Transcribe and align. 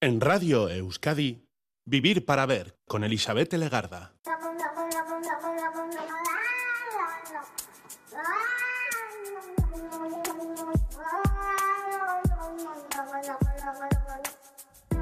En 0.00 0.20
Radio 0.20 0.68
Euskadi, 0.68 1.42
Vivir 1.84 2.24
para 2.24 2.46
Ver 2.46 2.78
con 2.86 3.02
Elizabeth 3.02 3.52
Legarda. 3.54 4.14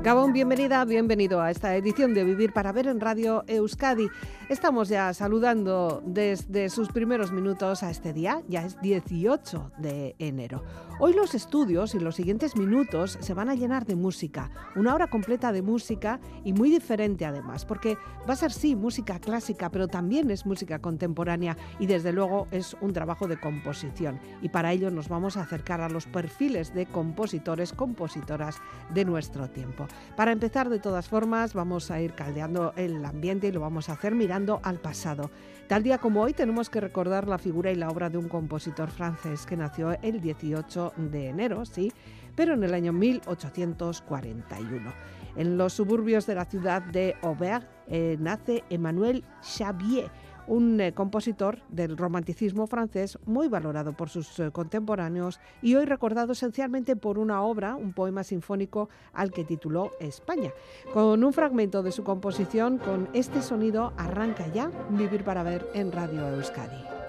Gabón, 0.02 0.32
bienvenida, 0.32 0.84
bienvenido 0.84 1.42
a 1.42 1.50
esta 1.50 1.74
edición 1.74 2.14
de 2.14 2.22
Vivir 2.24 2.52
para 2.52 2.72
Ver 2.72 2.86
en 2.86 3.00
Radio 3.00 3.42
Euskadi. 3.48 4.08
Estamos 4.48 4.88
ya 4.88 5.12
saludando 5.12 6.00
desde 6.06 6.70
sus 6.70 6.88
primeros 6.88 7.32
minutos 7.32 7.82
a 7.82 7.90
este 7.90 8.12
día, 8.12 8.40
ya 8.48 8.64
es 8.64 8.80
18 8.80 9.72
de 9.78 10.14
enero. 10.20 10.62
Hoy 10.98 11.12
los 11.12 11.34
estudios 11.34 11.94
y 11.94 11.98
los 11.98 12.16
siguientes 12.16 12.56
minutos 12.56 13.18
se 13.20 13.34
van 13.34 13.50
a 13.50 13.54
llenar 13.54 13.84
de 13.84 13.96
música, 13.96 14.50
una 14.76 14.94
hora 14.94 15.08
completa 15.08 15.52
de 15.52 15.60
música 15.60 16.20
y 16.42 16.54
muy 16.54 16.70
diferente 16.70 17.26
además, 17.26 17.66
porque 17.66 17.98
va 18.26 18.32
a 18.32 18.36
ser 18.36 18.50
sí 18.50 18.74
música 18.74 19.20
clásica, 19.20 19.70
pero 19.70 19.88
también 19.88 20.30
es 20.30 20.46
música 20.46 20.78
contemporánea 20.78 21.58
y 21.78 21.84
desde 21.84 22.12
luego 22.12 22.48
es 22.50 22.78
un 22.80 22.94
trabajo 22.94 23.28
de 23.28 23.38
composición. 23.38 24.18
Y 24.40 24.48
para 24.48 24.72
ello 24.72 24.90
nos 24.90 25.10
vamos 25.10 25.36
a 25.36 25.42
acercar 25.42 25.82
a 25.82 25.90
los 25.90 26.06
perfiles 26.06 26.72
de 26.72 26.86
compositores, 26.86 27.74
compositoras 27.74 28.56
de 28.94 29.04
nuestro 29.04 29.50
tiempo. 29.50 29.86
Para 30.16 30.32
empezar, 30.32 30.70
de 30.70 30.78
todas 30.78 31.08
formas, 31.08 31.52
vamos 31.52 31.90
a 31.90 32.00
ir 32.00 32.14
caldeando 32.14 32.72
el 32.74 33.04
ambiente 33.04 33.48
y 33.48 33.52
lo 33.52 33.60
vamos 33.60 33.90
a 33.90 33.92
hacer 33.92 34.14
mirando 34.14 34.60
al 34.62 34.80
pasado. 34.80 35.30
Tal 35.68 35.82
día 35.82 35.98
como 35.98 36.22
hoy 36.22 36.32
tenemos 36.32 36.70
que 36.70 36.80
recordar 36.80 37.26
la 37.26 37.38
figura 37.38 37.72
y 37.72 37.74
la 37.74 37.88
obra 37.88 38.08
de 38.08 38.18
un 38.18 38.28
compositor 38.28 38.88
francés 38.88 39.46
que 39.46 39.56
nació 39.56 39.98
el 40.00 40.20
18 40.20 40.92
de 40.96 41.30
enero, 41.30 41.64
sí, 41.64 41.92
pero 42.36 42.54
en 42.54 42.62
el 42.62 42.72
año 42.72 42.92
1841. 42.92 44.92
En 45.34 45.58
los 45.58 45.72
suburbios 45.72 46.24
de 46.26 46.36
la 46.36 46.44
ciudad 46.44 46.82
de 46.82 47.16
Auberg 47.20 47.68
eh, 47.88 48.16
nace 48.20 48.62
Emmanuel 48.70 49.24
Xavier, 49.42 50.08
un 50.46 50.80
eh, 50.80 50.92
compositor 50.92 51.58
del 51.68 51.96
romanticismo 51.96 52.66
francés 52.66 53.18
muy 53.26 53.48
valorado 53.48 53.92
por 53.92 54.08
sus 54.08 54.38
eh, 54.38 54.50
contemporáneos 54.50 55.40
y 55.62 55.74
hoy 55.74 55.84
recordado 55.84 56.32
esencialmente 56.32 56.96
por 56.96 57.18
una 57.18 57.42
obra, 57.42 57.76
un 57.76 57.92
poema 57.92 58.24
sinfónico 58.24 58.88
al 59.12 59.32
que 59.32 59.44
tituló 59.44 59.92
España. 60.00 60.50
Con 60.92 61.24
un 61.24 61.32
fragmento 61.32 61.82
de 61.82 61.92
su 61.92 62.04
composición, 62.04 62.78
con 62.78 63.08
este 63.12 63.42
sonido 63.42 63.92
arranca 63.96 64.46
ya 64.52 64.70
Vivir 64.90 65.24
para 65.24 65.42
ver 65.42 65.66
en 65.74 65.92
Radio 65.92 66.28
Euskadi. 66.28 67.05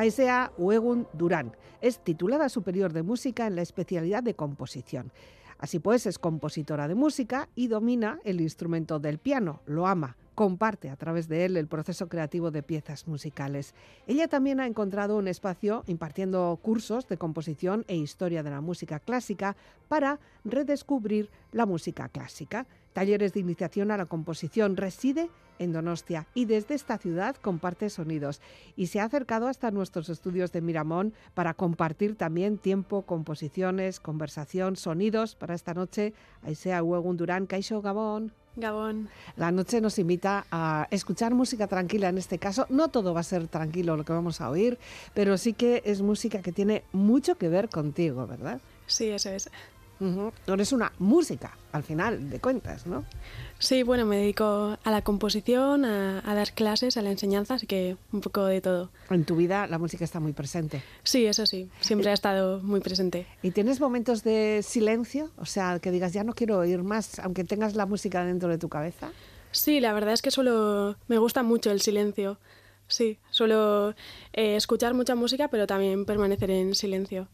Aisea 0.00 0.50
Uegun 0.56 1.06
Durán. 1.12 1.54
Es 1.82 1.98
titulada 1.98 2.48
superior 2.48 2.94
de 2.94 3.02
música 3.02 3.46
en 3.46 3.54
la 3.54 3.60
especialidad 3.60 4.22
de 4.22 4.32
composición. 4.32 5.12
Así 5.58 5.78
pues, 5.78 6.06
es 6.06 6.18
compositora 6.18 6.88
de 6.88 6.94
música 6.94 7.50
y 7.54 7.68
domina 7.68 8.18
el 8.24 8.40
instrumento 8.40 8.98
del 8.98 9.18
piano, 9.18 9.60
lo 9.66 9.86
ama, 9.86 10.16
comparte 10.34 10.88
a 10.88 10.96
través 10.96 11.28
de 11.28 11.44
él 11.44 11.58
el 11.58 11.66
proceso 11.66 12.08
creativo 12.08 12.50
de 12.50 12.62
piezas 12.62 13.06
musicales. 13.08 13.74
Ella 14.06 14.26
también 14.26 14.58
ha 14.60 14.66
encontrado 14.66 15.18
un 15.18 15.28
espacio 15.28 15.84
impartiendo 15.86 16.58
cursos 16.62 17.06
de 17.06 17.18
composición 17.18 17.84
e 17.86 17.96
historia 17.96 18.42
de 18.42 18.48
la 18.48 18.62
música 18.62 19.00
clásica 19.00 19.54
para 19.86 20.18
redescubrir 20.46 21.28
la 21.52 21.66
música 21.66 22.08
clásica. 22.08 22.66
Talleres 22.92 23.32
de 23.32 23.40
iniciación 23.40 23.90
a 23.90 23.96
la 23.96 24.06
composición 24.06 24.76
reside 24.76 25.30
en 25.60 25.72
Donostia 25.72 26.26
y 26.34 26.46
desde 26.46 26.74
esta 26.74 26.98
ciudad 26.98 27.36
comparte 27.36 27.90
sonidos 27.90 28.40
y 28.76 28.88
se 28.88 28.98
ha 28.98 29.04
acercado 29.04 29.46
hasta 29.46 29.70
nuestros 29.70 30.08
estudios 30.08 30.50
de 30.52 30.60
Miramón 30.60 31.12
para 31.34 31.54
compartir 31.54 32.16
también 32.16 32.58
tiempo, 32.58 33.02
composiciones, 33.02 34.00
conversación, 34.00 34.76
sonidos 34.76 35.36
para 35.36 35.54
esta 35.54 35.74
noche. 35.74 36.14
Ahí 36.42 36.54
sea 36.54 36.82
Huegun 36.82 37.16
Durán, 37.16 37.46
Caixo 37.46 37.82
Gabón. 37.82 38.32
Gabón. 38.56 39.08
La 39.36 39.52
noche 39.52 39.80
nos 39.80 39.98
invita 39.98 40.44
a 40.50 40.88
escuchar 40.90 41.34
música 41.34 41.68
tranquila 41.68 42.08
en 42.08 42.18
este 42.18 42.38
caso. 42.38 42.66
No 42.68 42.88
todo 42.88 43.14
va 43.14 43.20
a 43.20 43.24
ser 43.24 43.46
tranquilo 43.46 43.96
lo 43.96 44.04
que 44.04 44.12
vamos 44.12 44.40
a 44.40 44.50
oír, 44.50 44.78
pero 45.14 45.38
sí 45.38 45.52
que 45.52 45.82
es 45.84 46.02
música 46.02 46.42
que 46.42 46.50
tiene 46.50 46.82
mucho 46.92 47.36
que 47.36 47.48
ver 47.48 47.68
contigo, 47.68 48.26
¿verdad? 48.26 48.60
Sí, 48.86 49.08
eso 49.10 49.30
es. 49.30 49.48
Uh 50.00 50.30
eres 50.46 50.72
una 50.72 50.92
música, 50.98 51.56
al 51.72 51.82
final 51.82 52.30
de 52.30 52.40
cuentas, 52.40 52.86
¿no? 52.86 53.04
Sí, 53.58 53.82
bueno, 53.82 54.06
me 54.06 54.16
dedico 54.16 54.78
a 54.82 54.90
la 54.90 55.02
composición, 55.02 55.84
a, 55.84 56.34
dar 56.34 56.52
clases, 56.52 56.96
a 56.96 57.02
la 57.02 57.10
enseñanza, 57.10 57.54
así 57.54 57.66
que 57.66 57.96
un 58.12 58.20
poco 58.20 58.44
de 58.46 58.60
todo. 58.60 58.90
En 59.10 59.24
tu 59.24 59.36
vida 59.36 59.66
la 59.66 59.78
música 59.78 60.04
está 60.04 60.18
muy 60.18 60.32
presente. 60.32 60.82
Sí, 61.02 61.26
eso 61.26 61.46
sí, 61.46 61.68
siempre 61.80 62.10
ha 62.10 62.14
estado 62.14 62.60
muy 62.60 62.80
presente. 62.80 63.26
¿Y 63.42 63.50
tienes 63.50 63.80
momentos 63.80 64.24
de 64.24 64.62
silencio? 64.62 65.30
O 65.36 65.46
sea, 65.46 65.78
que 65.78 65.90
digas, 65.90 66.12
ya 66.12 66.24
no 66.24 66.34
quiero 66.34 66.58
oír 66.58 66.82
más, 66.82 67.18
aunque 67.18 67.44
tengas 67.44 67.74
la 67.74 67.86
música 67.86 68.24
dentro 68.24 68.48
de 68.48 68.58
tu 68.58 68.68
cabeza. 68.68 69.10
Sí, 69.52 69.80
la 69.80 69.92
verdad 69.92 70.14
es 70.14 70.22
que 70.22 70.30
solo 70.30 70.96
me 71.08 71.18
gusta 71.18 71.42
mucho 71.42 71.70
el 71.70 71.80
silencio. 71.80 72.38
Sí, 72.90 73.18
suelo 73.30 73.94
eh, 74.32 74.56
escuchar 74.56 74.94
mucha 74.94 75.14
música, 75.14 75.46
pero 75.46 75.68
también 75.68 76.04
permanecer 76.04 76.50
en 76.50 76.74
silencio. 76.74 77.28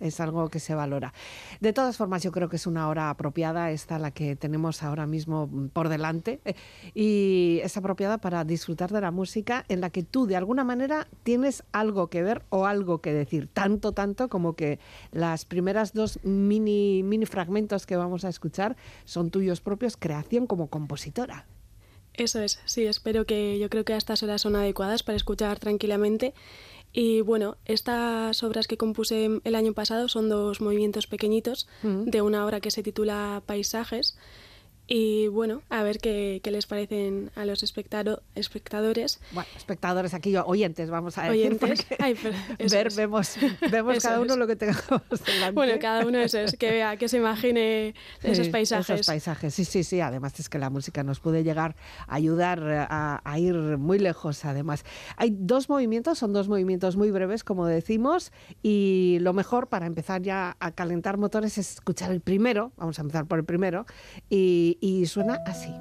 Es 0.00 0.20
algo 0.20 0.48
que 0.48 0.60
se 0.60 0.74
valora. 0.74 1.12
De 1.60 1.72
todas 1.72 1.96
formas, 1.96 2.22
yo 2.22 2.32
creo 2.32 2.48
que 2.48 2.56
es 2.56 2.66
una 2.66 2.88
hora 2.88 3.10
apropiada, 3.10 3.70
esta 3.70 3.98
la 3.98 4.10
que 4.10 4.34
tenemos 4.34 4.82
ahora 4.82 5.06
mismo 5.06 5.50
por 5.74 5.90
delante, 5.90 6.40
eh, 6.46 6.54
y 6.94 7.60
es 7.62 7.76
apropiada 7.76 8.18
para 8.18 8.44
disfrutar 8.44 8.90
de 8.90 9.00
la 9.02 9.10
música 9.10 9.64
en 9.68 9.82
la 9.82 9.90
que 9.90 10.02
tú, 10.02 10.26
de 10.26 10.36
alguna 10.36 10.64
manera, 10.64 11.06
tienes 11.22 11.64
algo 11.72 12.08
que 12.08 12.22
ver 12.22 12.42
o 12.48 12.64
algo 12.64 13.02
que 13.02 13.12
decir. 13.12 13.48
Tanto, 13.52 13.92
tanto 13.92 14.28
como 14.28 14.54
que 14.54 14.78
las 15.10 15.44
primeras 15.44 15.92
dos 15.92 16.18
mini, 16.24 17.02
mini 17.02 17.26
fragmentos 17.26 17.84
que 17.84 17.96
vamos 17.96 18.24
a 18.24 18.30
escuchar 18.30 18.76
son 19.04 19.30
tuyos 19.30 19.60
propios, 19.60 19.98
creación 19.98 20.46
como 20.46 20.68
compositora. 20.68 21.46
Eso 22.14 22.40
es, 22.40 22.60
sí, 22.66 22.84
espero 22.86 23.24
que 23.24 23.58
yo 23.58 23.70
creo 23.70 23.84
que 23.84 23.94
a 23.94 23.96
estas 23.96 24.22
horas 24.22 24.42
son 24.42 24.56
adecuadas 24.56 25.02
para 25.02 25.16
escuchar 25.16 25.58
tranquilamente. 25.58 26.34
Y 26.92 27.22
bueno, 27.22 27.56
estas 27.64 28.42
obras 28.42 28.66
que 28.66 28.76
compuse 28.76 29.40
el 29.44 29.54
año 29.54 29.72
pasado 29.72 30.08
son 30.08 30.28
dos 30.28 30.60
movimientos 30.60 31.06
pequeñitos 31.06 31.66
de 31.82 32.20
una 32.20 32.44
obra 32.44 32.60
que 32.60 32.70
se 32.70 32.82
titula 32.82 33.42
Paisajes 33.46 34.16
Y 34.88 35.28
bueno, 35.28 35.62
a 35.70 35.82
ver 35.82 35.98
qué, 35.98 36.40
qué 36.42 36.50
les 36.50 36.66
parecen 36.66 37.30
a 37.36 37.44
los 37.44 37.62
espectadores. 37.62 39.20
Bueno, 39.32 39.48
espectadores 39.56 40.12
aquí, 40.12 40.36
oyentes, 40.36 40.90
vamos 40.90 41.16
a 41.18 41.30
decir. 41.30 41.46
Oyentes. 41.46 41.86
Ay, 41.98 42.14
ver, 42.70 42.92
vemos, 42.92 43.36
vemos 43.70 44.02
cada 44.02 44.20
uno 44.20 44.36
lo 44.36 44.46
que 44.46 44.56
tengamos 44.56 45.02
delante. 45.26 45.52
Bueno, 45.52 45.74
cada 45.80 46.04
uno 46.04 46.18
eso 46.18 46.38
es, 46.38 46.56
que 46.56 46.70
vea, 46.70 46.96
que 46.96 47.08
se 47.08 47.18
imagine 47.18 47.94
esos 48.22 48.48
paisajes. 48.48 48.90
Esos 48.90 49.06
paisajes, 49.06 49.54
sí, 49.54 49.64
sí, 49.64 49.84
sí. 49.84 50.00
Además 50.00 50.38
es 50.40 50.48
que 50.48 50.58
la 50.58 50.68
música 50.68 51.04
nos 51.04 51.20
puede 51.20 51.44
llegar 51.44 51.76
a 52.08 52.16
ayudar 52.16 52.62
a, 52.90 53.20
a 53.24 53.38
ir 53.38 53.54
muy 53.54 53.98
lejos, 54.00 54.44
además. 54.44 54.84
Hay 55.16 55.34
dos 55.38 55.68
movimientos, 55.68 56.18
son 56.18 56.32
dos 56.32 56.48
movimientos 56.48 56.96
muy 56.96 57.10
breves, 57.12 57.44
como 57.44 57.66
decimos, 57.66 58.32
y 58.62 59.18
lo 59.20 59.32
mejor 59.32 59.68
para 59.68 59.86
empezar 59.86 60.22
ya 60.22 60.56
a 60.58 60.72
calentar 60.72 61.18
motores 61.18 61.56
es 61.58 61.72
escuchar 61.74 62.10
el 62.10 62.20
primero, 62.20 62.72
vamos 62.76 62.98
a 62.98 63.02
empezar 63.02 63.26
por 63.26 63.38
el 63.38 63.44
primero, 63.44 63.86
y 64.28 64.71
y, 64.80 65.06
suena 65.06 65.38
así. 65.46 65.72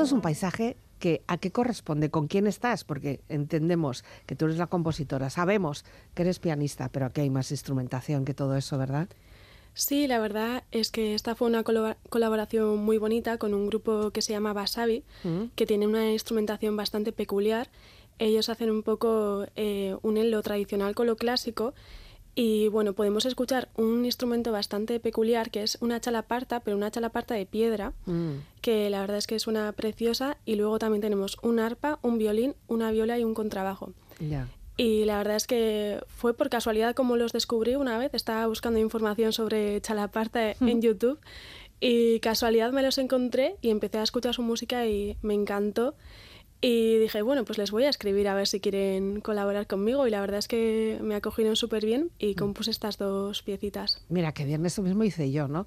Esto 0.00 0.06
es 0.06 0.12
un 0.12 0.22
paisaje 0.22 0.78
que 0.98 1.22
a 1.26 1.36
qué 1.36 1.52
corresponde, 1.52 2.10
con 2.10 2.26
quién 2.26 2.46
estás, 2.46 2.84
porque 2.84 3.20
entendemos 3.28 4.02
que 4.24 4.34
tú 4.34 4.46
eres 4.46 4.56
la 4.56 4.66
compositora, 4.66 5.28
sabemos 5.28 5.84
que 6.14 6.22
eres 6.22 6.38
pianista, 6.38 6.88
pero 6.88 7.04
aquí 7.04 7.20
hay 7.20 7.28
más 7.28 7.50
instrumentación 7.50 8.24
que 8.24 8.32
todo 8.32 8.56
eso, 8.56 8.78
¿verdad? 8.78 9.10
Sí, 9.74 10.06
la 10.06 10.18
verdad 10.18 10.64
es 10.72 10.90
que 10.90 11.14
esta 11.14 11.34
fue 11.34 11.48
una 11.48 11.64
colaboración 11.64 12.82
muy 12.82 12.96
bonita 12.96 13.36
con 13.36 13.52
un 13.52 13.66
grupo 13.66 14.10
que 14.10 14.22
se 14.22 14.32
llama 14.32 14.54
Basabi, 14.54 15.04
mm. 15.22 15.48
que 15.54 15.66
tiene 15.66 15.86
una 15.86 16.10
instrumentación 16.10 16.78
bastante 16.78 17.12
peculiar. 17.12 17.68
Ellos 18.18 18.48
hacen 18.48 18.70
un 18.70 18.82
poco 18.82 19.44
eh, 19.54 19.98
un 20.00 20.30
lo 20.30 20.40
tradicional 20.40 20.94
con 20.94 21.08
lo 21.08 21.16
clásico 21.16 21.74
y 22.34 22.68
bueno, 22.68 22.92
podemos 22.92 23.26
escuchar 23.26 23.68
un 23.76 24.04
instrumento 24.04 24.52
bastante 24.52 25.00
peculiar 25.00 25.50
que 25.50 25.62
es 25.62 25.78
una 25.80 26.00
chalaparta, 26.00 26.60
pero 26.60 26.76
una 26.76 26.90
chalaparta 26.90 27.34
de 27.34 27.46
piedra, 27.46 27.92
mm. 28.06 28.32
que 28.60 28.88
la 28.90 29.00
verdad 29.00 29.18
es 29.18 29.26
que 29.26 29.34
es 29.34 29.46
una 29.46 29.72
preciosa. 29.72 30.36
Y 30.44 30.54
luego 30.54 30.78
también 30.78 31.02
tenemos 31.02 31.36
un 31.42 31.58
arpa, 31.58 31.98
un 32.02 32.18
violín, 32.18 32.54
una 32.68 32.90
viola 32.92 33.18
y 33.18 33.24
un 33.24 33.34
contrabajo. 33.34 33.92
Y 34.76 35.04
la 35.04 35.18
verdad 35.18 35.36
es 35.36 35.46
que 35.46 36.00
fue 36.06 36.32
por 36.34 36.48
casualidad 36.48 36.94
como 36.94 37.16
los 37.16 37.32
descubrí 37.32 37.74
una 37.74 37.98
vez. 37.98 38.14
Estaba 38.14 38.46
buscando 38.46 38.78
información 38.78 39.32
sobre 39.32 39.80
chalaparta 39.80 40.52
en. 40.60 40.80
YouTube 40.80 41.18
y 41.80 42.20
casualidad 42.20 42.72
me 42.72 42.82
los 42.82 42.98
encontré 42.98 43.56
y 43.62 43.70
empecé 43.70 43.98
a 43.98 44.02
escuchar 44.02 44.34
su 44.34 44.42
música 44.42 44.86
y 44.86 45.16
me 45.22 45.34
encantó. 45.34 45.94
Y 46.62 46.98
dije, 46.98 47.22
bueno, 47.22 47.44
pues 47.44 47.56
les 47.56 47.70
voy 47.70 47.84
a 47.84 47.88
escribir 47.88 48.28
a 48.28 48.34
ver 48.34 48.46
si 48.46 48.60
quieren 48.60 49.20
colaborar 49.20 49.66
conmigo. 49.66 50.06
Y 50.06 50.10
la 50.10 50.20
verdad 50.20 50.38
es 50.38 50.48
que 50.48 50.98
me 51.02 51.14
acogieron 51.14 51.56
súper 51.56 51.86
bien 51.86 52.10
y 52.18 52.32
mm. 52.32 52.34
compuse 52.34 52.70
estas 52.70 52.98
dos 52.98 53.42
piecitas. 53.42 54.04
Mira, 54.10 54.32
qué 54.32 54.44
bien, 54.44 54.64
eso 54.66 54.82
mismo 54.82 55.02
hice 55.04 55.30
yo, 55.32 55.48
¿no? 55.48 55.66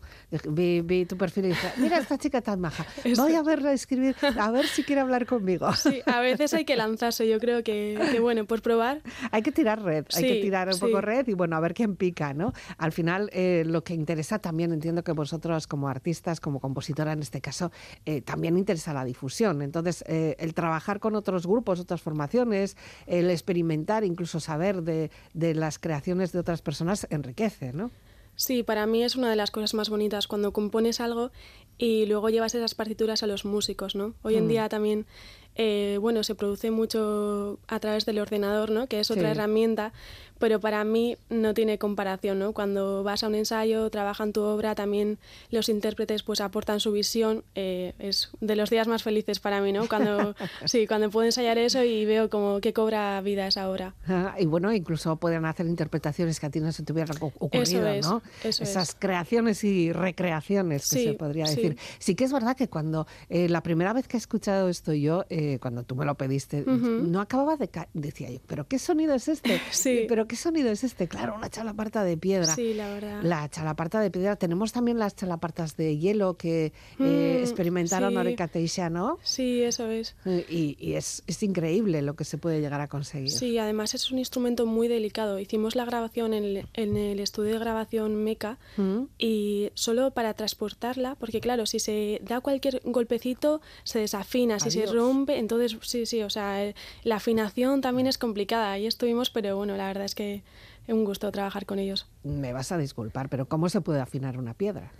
Vi, 0.49 1.05
tu 1.05 1.17
perfil 1.17 1.45
y 1.45 1.47
dije, 1.49 1.67
mira 1.77 1.97
esta 1.97 2.17
chica 2.17 2.41
tan 2.41 2.59
maja, 2.59 2.85
voy 3.17 3.33
a 3.33 3.41
verla 3.41 3.73
escribir, 3.73 4.15
a 4.21 4.51
ver 4.51 4.67
si 4.67 4.83
quiere 4.83 5.01
hablar 5.01 5.25
conmigo. 5.25 5.73
Sí, 5.73 6.01
a 6.05 6.19
veces 6.19 6.53
hay 6.53 6.65
que 6.65 6.75
lanzarse, 6.75 7.27
yo 7.27 7.39
creo 7.39 7.63
que, 7.63 8.19
bueno, 8.21 8.45
pues 8.45 8.61
probar. 8.61 9.01
Hay 9.31 9.41
que 9.41 9.51
tirar 9.51 9.81
red, 9.81 10.05
hay 10.13 10.23
que 10.23 10.41
tirar 10.41 10.69
un 10.69 10.79
poco 10.79 11.01
red 11.01 11.27
y 11.27 11.33
bueno, 11.33 11.55
a 11.55 11.59
ver 11.59 11.73
quién 11.73 11.95
pica, 11.95 12.33
¿no? 12.33 12.53
Al 12.77 12.91
final, 12.91 13.29
eh, 13.33 13.63
lo 13.65 13.83
que 13.83 13.93
interesa 13.93 14.39
también, 14.39 14.71
entiendo 14.71 15.03
que 15.03 15.11
vosotros 15.11 15.65
como 15.65 15.87
artistas, 15.87 16.39
como 16.39 16.59
compositora 16.59 17.13
en 17.13 17.21
este 17.21 17.41
caso, 17.41 17.71
eh, 18.05 18.21
también 18.21 18.57
interesa 18.57 18.93
la 18.93 19.03
difusión. 19.05 19.61
Entonces, 19.61 20.03
eh, 20.07 20.35
el 20.39 20.53
trabajo 20.53 20.82
con 20.99 21.15
otros 21.15 21.47
grupos, 21.47 21.79
otras 21.79 22.01
formaciones, 22.01 22.77
el 23.07 23.29
experimentar, 23.29 24.03
incluso 24.03 24.39
saber 24.39 24.83
de, 24.83 25.11
de 25.33 25.55
las 25.55 25.79
creaciones 25.79 26.31
de 26.31 26.39
otras 26.39 26.61
personas 26.61 27.07
enriquece, 27.09 27.73
¿no? 27.73 27.91
Sí, 28.35 28.63
para 28.63 28.87
mí 28.87 29.03
es 29.03 29.15
una 29.15 29.29
de 29.29 29.35
las 29.35 29.51
cosas 29.51 29.73
más 29.75 29.89
bonitas 29.89 30.27
cuando 30.27 30.53
compones 30.53 30.99
algo 30.99 31.31
y 31.77 32.05
luego 32.07 32.29
llevas 32.29 32.55
esas 32.55 32.73
partituras 32.73 33.21
a 33.21 33.27
los 33.27 33.45
músicos, 33.45 33.95
¿no? 33.95 34.15
Hoy 34.23 34.35
en 34.35 34.45
mm. 34.45 34.47
día 34.47 34.69
también 34.69 35.05
eh, 35.55 35.99
bueno, 36.01 36.23
se 36.23 36.33
produce 36.33 36.71
mucho 36.71 37.59
a 37.67 37.79
través 37.79 38.05
del 38.05 38.19
ordenador, 38.19 38.71
¿no? 38.71 38.87
Que 38.87 38.99
es 38.99 39.11
otra 39.11 39.31
herramienta, 39.31 39.93
pero 40.43 40.59
para 40.59 40.83
mí 40.83 41.15
no 41.29 41.53
tiene 41.53 41.77
comparación, 41.77 42.37
¿no? 42.37 42.51
Cuando 42.51 43.01
vas 43.01 43.23
a 43.23 43.29
un 43.29 43.35
ensayo, 43.35 43.89
trabajan 43.89 44.33
tu 44.33 44.41
obra, 44.41 44.75
también 44.75 45.17
los 45.51 45.69
intérpretes 45.69 46.21
pues 46.21 46.41
aportan 46.41 46.81
su 46.81 46.91
visión, 46.91 47.45
eh, 47.55 47.93
es 47.97 48.29
de 48.41 48.57
los 48.57 48.69
días 48.69 48.89
más 48.89 49.03
felices 49.03 49.39
para 49.39 49.61
mí, 49.61 49.71
¿no? 49.71 49.87
Cuando, 49.87 50.35
sí, 50.65 50.85
cuando 50.85 51.09
puedo 51.09 51.25
ensayar 51.25 51.57
eso 51.57 51.81
y 51.81 52.03
veo 52.03 52.29
como 52.29 52.59
que 52.59 52.73
cobra 52.73 53.21
vida 53.21 53.47
esa 53.47 53.69
obra. 53.69 53.95
Ah, 54.05 54.35
y 54.37 54.45
bueno, 54.45 54.73
incluso 54.73 55.15
pueden 55.15 55.45
hacer 55.45 55.65
interpretaciones 55.65 56.41
que 56.41 56.47
a 56.47 56.49
ti 56.49 56.59
no 56.59 56.73
se 56.73 56.83
te 56.83 56.91
hubieran 56.91 57.15
ocurrido, 57.21 57.87
¿no? 58.01 58.21
Esas 58.43 58.97
creaciones 58.99 59.63
y 59.63 59.93
recreaciones, 59.93 60.89
que 60.89 61.05
se 61.05 61.13
podría 61.13 61.45
decir. 61.45 61.77
Sí. 61.99 62.15
que 62.15 62.25
es 62.25 62.33
verdad 62.33 62.57
que 62.57 62.67
cuando 62.67 63.07
eh, 63.29 63.47
la 63.47 63.63
primera 63.63 63.93
vez 63.93 64.09
que 64.09 64.17
he 64.17 64.19
escuchado 64.19 64.67
esto 64.67 64.91
yo, 64.91 65.23
eh, 65.29 65.57
cuando 65.61 65.83
tú 65.83 65.95
me 65.95 66.03
lo 66.03 66.15
pediste, 66.15 66.65
no 66.65 67.21
acababa 67.21 67.55
de... 67.55 67.69
Decía 67.93 68.29
yo, 68.29 68.39
¿pero 68.45 68.67
qué 68.67 68.77
sonido 68.77 69.13
es 69.13 69.29
este? 69.29 69.53
Sí. 69.71 70.05
¿Pero 70.09 70.27
qué 70.33 70.37
sonido 70.37 70.71
es 70.71 70.83
este? 70.83 71.07
Claro, 71.07 71.35
una 71.35 71.47
chalaparta 71.47 72.03
de 72.03 72.17
piedra. 72.17 72.55
Sí, 72.55 72.73
la 72.73 72.91
verdad. 72.91 73.21
La 73.21 73.47
chalaparta 73.49 73.99
de 73.99 74.09
piedra. 74.09 74.35
Tenemos 74.35 74.71
también 74.71 74.97
las 74.97 75.15
chalapartas 75.15 75.77
de 75.77 75.99
hielo 75.99 76.37
que 76.37 76.73
eh, 76.99 77.37
mm, 77.37 77.43
experimentaron 77.43 78.13
sí. 78.13 78.81
¿no? 78.89 79.19
Sí, 79.21 79.61
eso 79.61 79.91
es. 79.91 80.15
Y, 80.25 80.95
es, 80.95 81.21
es, 81.27 81.43
increíble 81.43 82.01
lo 82.01 82.15
que 82.15 82.23
se 82.23 82.39
puede 82.39 82.61
llegar 82.61 82.81
a 82.81 82.87
conseguir. 82.87 83.29
Sí, 83.29 83.59
además 83.59 83.93
es 83.93 84.09
un 84.09 84.17
instrumento 84.17 84.65
muy 84.65 84.87
delicado. 84.87 85.37
Hicimos 85.37 85.75
la 85.75 85.85
grabación 85.85 86.33
en 86.33 86.43
el, 86.43 86.67
en 86.73 86.97
el 86.97 87.19
estudio 87.19 87.53
de 87.53 87.59
grabación 87.59 88.15
MECA 88.15 88.57
y 89.19 89.69
solo 89.75 90.15
para 90.15 90.33
transportarla, 90.33 91.13
porque 91.19 91.41
claro, 91.41 91.67
si 91.67 91.77
se 91.77 92.19
da 92.23 92.41
cualquier 92.41 92.81
golpecito 92.85 93.61
se 93.83 93.99
desafina, 93.99 94.59
si 94.59 94.71
se 94.71 94.87
rompe 94.87 95.37
entonces 95.37 95.77
sí, 95.83 96.07
sí, 96.07 96.23
o 96.23 96.31
sea, 96.31 96.65
eh, 96.65 96.73
la 97.03 97.17
afinación 97.17 97.81
también 97.81 98.07
es 98.07 98.17
complicada. 98.17 98.71
Ahí 98.71 98.87
estuvimos, 98.87 99.29
pero 99.29 99.55
bueno, 99.57 99.77
la 99.77 99.85
verdad 99.85 100.05
es 100.05 100.15
que 100.15 100.22
un 100.87 101.05
gusto 101.05 101.31
trabajar 101.31 101.65
con 101.65 101.79
ellos. 101.79 102.07
Me 102.23 102.53
vas 102.53 102.71
a 102.71 102.77
disculpar, 102.77 103.29
pero 103.29 103.47
¿cómo 103.47 103.69
se 103.69 103.81
puede 103.81 104.01
afinar 104.01 104.37
una 104.37 104.53
piedra? 104.53 104.91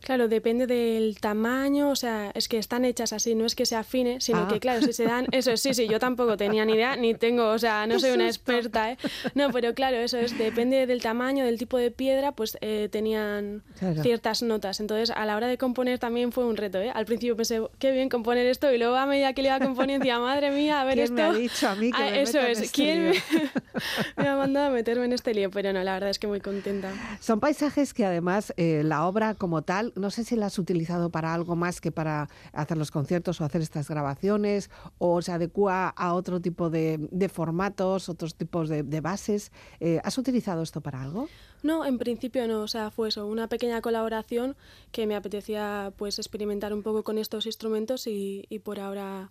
Claro, 0.00 0.28
depende 0.28 0.66
del 0.66 1.18
tamaño, 1.20 1.90
o 1.90 1.96
sea, 1.96 2.30
es 2.34 2.48
que 2.48 2.58
están 2.58 2.84
hechas 2.84 3.12
así, 3.12 3.34
no 3.34 3.46
es 3.46 3.54
que 3.54 3.66
se 3.66 3.76
afine, 3.76 4.20
sino 4.20 4.40
ah. 4.40 4.48
que 4.48 4.60
claro, 4.60 4.82
si 4.82 4.92
se 4.92 5.04
dan, 5.04 5.26
eso 5.32 5.56
sí, 5.56 5.74
sí, 5.74 5.88
yo 5.88 5.98
tampoco 5.98 6.36
tenía 6.36 6.64
ni 6.64 6.74
idea, 6.74 6.96
ni 6.96 7.14
tengo, 7.14 7.50
o 7.50 7.58
sea, 7.58 7.86
no 7.86 7.98
soy 7.98 8.12
una 8.12 8.26
experta, 8.26 8.92
¿eh? 8.92 8.98
No, 9.34 9.50
pero 9.50 9.74
claro, 9.74 9.96
eso 9.96 10.18
es, 10.18 10.36
depende 10.36 10.86
del 10.86 11.02
tamaño, 11.02 11.44
del 11.44 11.58
tipo 11.58 11.78
de 11.78 11.90
piedra, 11.90 12.32
pues 12.32 12.58
eh, 12.60 12.88
tenían 12.90 13.62
ciertas 14.02 14.42
notas, 14.42 14.80
entonces 14.80 15.10
a 15.10 15.24
la 15.26 15.36
hora 15.36 15.46
de 15.46 15.58
componer 15.58 15.98
también 15.98 16.32
fue 16.32 16.44
un 16.44 16.56
reto, 16.56 16.80
¿eh? 16.80 16.90
Al 16.94 17.06
principio 17.06 17.36
pensé, 17.36 17.62
qué 17.78 17.92
bien 17.92 18.08
componer 18.08 18.46
esto, 18.46 18.72
y 18.72 18.78
luego 18.78 18.96
a 18.96 19.06
medida 19.06 19.32
que 19.32 19.42
le 19.42 19.48
iba 19.48 19.60
componiendo, 19.60 20.04
decía, 20.04 20.18
madre 20.18 20.50
mía, 20.50 20.80
a 20.80 20.84
ver 20.84 20.94
¿Quién 20.94 21.04
esto... 21.04 21.14
me 21.14 21.22
ha 21.22 21.32
dicho 21.32 21.68
a 21.68 21.74
mí 21.74 21.90
que 21.90 22.02
ah, 22.02 22.10
me 22.10 22.22
Eso 22.22 22.38
es, 22.40 22.60
este 22.60 22.74
¿quién 22.74 23.12
me... 24.16 24.28
ha 24.28 24.36
mandado 24.36 24.66
a 24.66 24.70
meterme 24.70 25.04
en 25.06 25.12
este 25.12 25.34
lío? 25.34 25.50
Pero 25.50 25.72
no, 25.72 25.82
la 25.82 25.94
verdad 25.94 26.10
es 26.10 26.18
que 26.18 26.26
muy 26.26 26.40
contenta. 26.40 26.90
Son 27.20 27.40
paisajes 27.40 27.94
que 27.94 28.04
además 28.04 28.52
eh, 28.56 28.82
la 28.84 29.06
obra 29.06 29.34
como 29.34 29.62
tal, 29.62 29.92
no 29.96 30.10
sé 30.10 30.24
si 30.24 30.36
las 30.36 30.58
utilizado 30.58 31.10
para 31.10 31.32
algo 31.34 31.56
más 31.56 31.80
que 31.80 31.92
para 31.92 32.28
hacer 32.52 32.76
los 32.76 32.90
conciertos 32.90 33.40
o 33.40 33.44
hacer 33.44 33.60
estas 33.60 33.88
grabaciones? 33.88 34.70
¿O 34.98 35.22
se 35.22 35.32
adecua 35.32 35.88
a 35.88 36.14
otro 36.14 36.40
tipo 36.40 36.70
de, 36.70 37.30
formatos, 37.32 38.08
otros 38.08 38.34
tipos 38.34 38.68
de, 38.68 39.00
bases? 39.00 39.52
Eh, 39.80 40.00
¿Has 40.04 40.18
utilizado 40.18 40.62
esto 40.62 40.80
para 40.80 41.02
algo? 41.02 41.28
No, 41.62 41.84
en 41.84 41.98
principio 41.98 42.46
no, 42.46 42.60
o 42.60 42.68
sea, 42.68 42.90
fue 42.90 43.08
eso, 43.08 43.26
una 43.26 43.48
pequeña 43.48 43.80
colaboración 43.80 44.56
que 44.92 45.06
me 45.06 45.16
apetecía 45.16 45.92
pues 45.96 46.18
experimentar 46.18 46.74
un 46.74 46.82
poco 46.82 47.02
con 47.02 47.18
estos 47.18 47.46
instrumentos 47.46 48.06
y, 48.06 48.46
por 48.62 48.80
ahora 48.80 49.30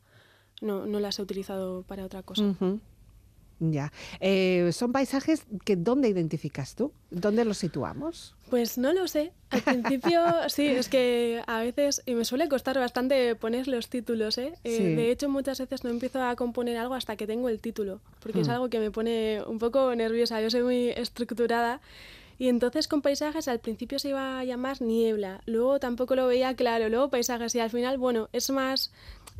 no, 0.62 0.86
no 0.86 1.00
las 1.00 1.20
he 1.20 1.22
utilizado 1.22 1.84
para 1.84 2.06
otra 2.06 2.24
cosa. 2.24 2.56
Ya. 3.60 3.92
Eh, 4.20 4.70
¿Son 4.74 4.92
paisajes 4.92 5.46
que 5.64 5.76
dónde 5.76 6.10
identificas 6.10 6.76
tú? 6.76 6.92
¿Dónde 7.10 7.46
los 7.46 7.58
situamos? 7.58 8.36
Pues 8.50 8.78
no 8.78 8.94
lo 8.94 9.08
sé. 9.08 9.32
Al 9.50 9.62
principio, 9.62 10.22
sí, 10.50 10.68
es 10.68 10.90
que 10.90 11.42
a 11.48 11.60
veces, 11.60 12.02
y 12.06 12.16
me 12.16 12.26
suele 12.26 12.50
costar 12.50 12.78
bastante 12.78 13.36
poner 13.36 13.68
los 13.68 13.90
títulos, 13.90 14.38
¿eh? 14.38 14.54
eh 14.64 14.96
de 14.96 15.12
hecho, 15.12 15.30
muchas 15.30 15.60
veces 15.60 15.84
no 15.84 15.90
empiezo 15.90 16.24
a 16.24 16.36
componer 16.36 16.78
algo 16.78 16.96
hasta 16.96 17.16
que 17.16 17.28
tengo 17.28 17.50
el 17.50 17.60
título, 17.60 18.02
porque 18.20 18.42
es 18.42 18.48
hmm. 18.48 18.52
algo 18.52 18.70
que 18.70 18.80
me 18.80 18.92
pone 18.92 19.42
un 19.48 19.60
poco 19.60 19.96
nerviosa. 19.96 20.42
Yo 20.42 20.50
soy 20.50 20.64
muy 20.64 20.90
estructurada 20.90 21.82
y 22.38 22.50
entonces 22.50 22.88
con 22.88 23.02
paisajes 23.02 23.48
al 23.48 23.60
principio 23.60 24.00
se 24.00 24.10
iba 24.10 24.40
a 24.40 24.44
llamar 24.44 24.82
niebla, 24.82 25.42
luego 25.46 25.80
tampoco 25.80 26.16
lo 26.16 26.28
veía 26.28 26.56
claro, 26.56 26.90
luego 26.90 27.10
paisajes 27.10 27.54
y 27.56 27.60
al 27.60 27.70
final, 27.70 27.98
bueno, 27.98 28.30
es 28.34 28.50
más 28.50 28.92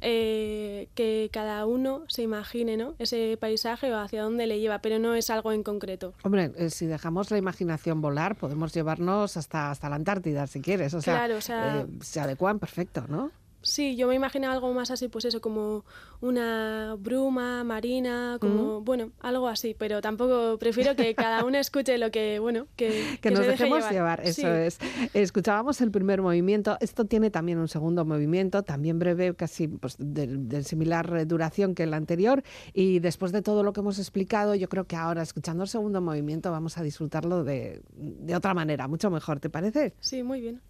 eh, 0.04 0.90
que 0.96 1.30
cada 1.32 1.66
uno 1.66 2.04
se 2.08 2.22
imagine 2.22 2.78
¿no? 2.78 2.94
ese 3.00 3.38
paisaje 3.40 3.92
o 3.92 3.98
hacia 3.98 4.22
dónde 4.22 4.48
le 4.48 4.60
lleva, 4.60 4.80
pero 4.80 5.00
no 5.00 5.16
es 5.16 5.30
algo 5.30 5.52
en 5.52 5.64
concreto. 5.64 6.14
Hombre, 6.24 6.52
eh, 6.58 6.70
si 6.70 6.86
dejamos 6.86 7.32
la 7.32 7.38
imaginación 7.38 8.02
volar, 8.02 8.36
podemos 8.36 8.74
llevarnos 8.74 9.38
hasta, 9.38 9.72
hasta 9.72 9.90
la 9.90 9.96
Antártida 9.96 10.46
si 10.48 10.62
quieres, 10.62 10.94
o 10.94 11.02
sea, 11.02 11.16
claro, 11.16 11.38
o 11.38 11.42
sea 11.42 11.82
eh, 11.82 11.86
se 12.02 12.20
adecuan 12.20 12.60
perfecto, 12.60 13.06
¿no? 13.08 13.32
Sí, 13.64 13.96
yo 13.96 14.08
me 14.08 14.16
imaginaba 14.16 14.54
algo 14.54 14.74
más 14.74 14.92
así, 14.92 15.08
pues 15.08 15.24
eso, 15.24 15.40
como 15.40 15.86
una 16.20 16.96
bruma 17.00 17.64
marina, 17.64 18.38
como, 18.40 18.82
bueno, 18.82 19.12
algo 19.22 19.48
así, 19.48 19.74
pero 19.78 20.02
tampoco 20.02 20.58
prefiero 20.60 20.96
que 20.98 21.16
cada 21.16 21.46
uno 21.46 21.58
escuche 21.58 21.98
lo 21.98 22.12
que, 22.12 22.40
bueno, 22.40 22.68
que, 22.76 23.18
que, 23.22 23.32
nos 23.32 23.48
dejemos 23.48 23.90
llevar. 23.90 24.22
Eso 24.24 24.54
es. 24.54 24.80
Escuchábamos 25.14 25.80
el 25.80 25.92
primer 25.92 26.22
movimiento, 26.22 26.78
esto 26.82 27.06
tiene 27.06 27.30
también 27.30 27.58
un 27.58 27.70
segundo 27.70 28.04
movimiento, 28.04 28.64
también 28.64 29.00
breve, 29.00 29.34
casi 29.34 29.70
pues, 29.70 29.96
de, 29.98 30.64
similar 30.64 31.26
duración 31.26 31.74
que 31.74 31.84
el 31.84 31.94
anterior, 31.94 32.44
y 32.74 33.00
después 33.00 33.32
de 33.32 33.42
todo 33.42 33.64
lo 33.64 33.72
que 33.72 33.80
hemos 33.80 33.98
explicado, 33.98 34.56
yo 34.56 34.68
creo 34.68 34.86
que 34.86 34.98
ahora, 34.98 35.22
escuchando 35.22 35.64
el 35.64 35.70
segundo 35.70 36.02
movimiento, 36.02 36.52
vamos 36.52 36.78
a 36.78 36.84
disfrutarlo 36.84 37.46
de, 37.46 37.82
de 37.94 38.36
otra 38.36 38.54
manera, 38.54 38.90
mucho 38.90 39.10
mejor, 39.10 39.40
¿te 39.40 39.50
parece? 39.50 39.94
Sí, 40.02 40.22
muy 40.22 40.42
bien. 40.42 40.62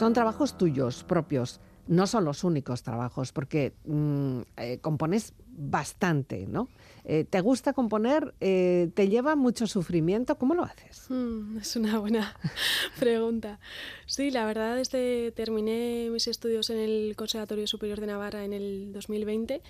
Son 0.00 0.14
trabajos 0.14 0.56
tuyos, 0.56 1.04
propios. 1.04 1.60
No 1.86 2.06
son 2.06 2.24
los 2.24 2.42
únicos 2.42 2.82
trabajos, 2.82 3.32
porque 3.32 3.74
mm, 3.84 4.40
eh, 4.56 4.78
compones 4.80 5.34
bastante, 5.46 6.46
¿no? 6.46 6.70
Eh, 7.04 7.26
¿Te 7.28 7.42
gusta 7.42 7.74
componer? 7.74 8.34
Eh, 8.40 8.88
¿Te 8.94 9.10
lleva 9.10 9.36
mucho 9.36 9.66
sufrimiento? 9.66 10.38
¿Cómo 10.38 10.54
lo 10.54 10.64
haces? 10.64 11.04
Hmm, 11.10 11.58
es 11.58 11.76
una 11.76 11.98
buena 11.98 12.34
pregunta. 12.98 13.60
Sí, 14.06 14.30
la 14.30 14.46
verdad 14.46 14.78
es 14.78 14.88
que 14.88 15.34
terminé 15.36 16.08
mis 16.10 16.28
estudios 16.28 16.70
en 16.70 16.78
el 16.78 17.14
Conservatorio 17.14 17.66
Superior 17.66 18.00
de 18.00 18.06
Navarra 18.06 18.46
en 18.46 18.54
el 18.54 18.94
2020 18.94 19.60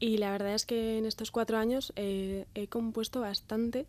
y 0.00 0.16
la 0.16 0.30
verdad 0.30 0.54
es 0.54 0.64
que 0.64 0.96
en 0.96 1.04
estos 1.04 1.30
cuatro 1.30 1.58
años 1.58 1.92
he 1.94 2.68
compuesto 2.70 3.20
bastante. 3.20 3.84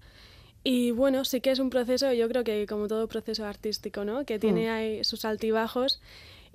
Y 0.67 0.89
bueno, 0.89 1.25
sí 1.25 1.41
que 1.41 1.51
es 1.51 1.59
un 1.59 1.69
proceso, 1.69 2.11
yo 2.11 2.27
creo 2.27 2.43
que 2.43 2.65
como 2.65 2.87
todo 2.87 3.07
proceso 3.07 3.45
artístico, 3.45 4.03
¿no? 4.03 4.25
Que 4.25 4.39
tiene 4.39 4.67
mm. 4.67 4.73
ahí 4.73 5.03
sus 5.03 5.23
altibajos. 5.23 6.01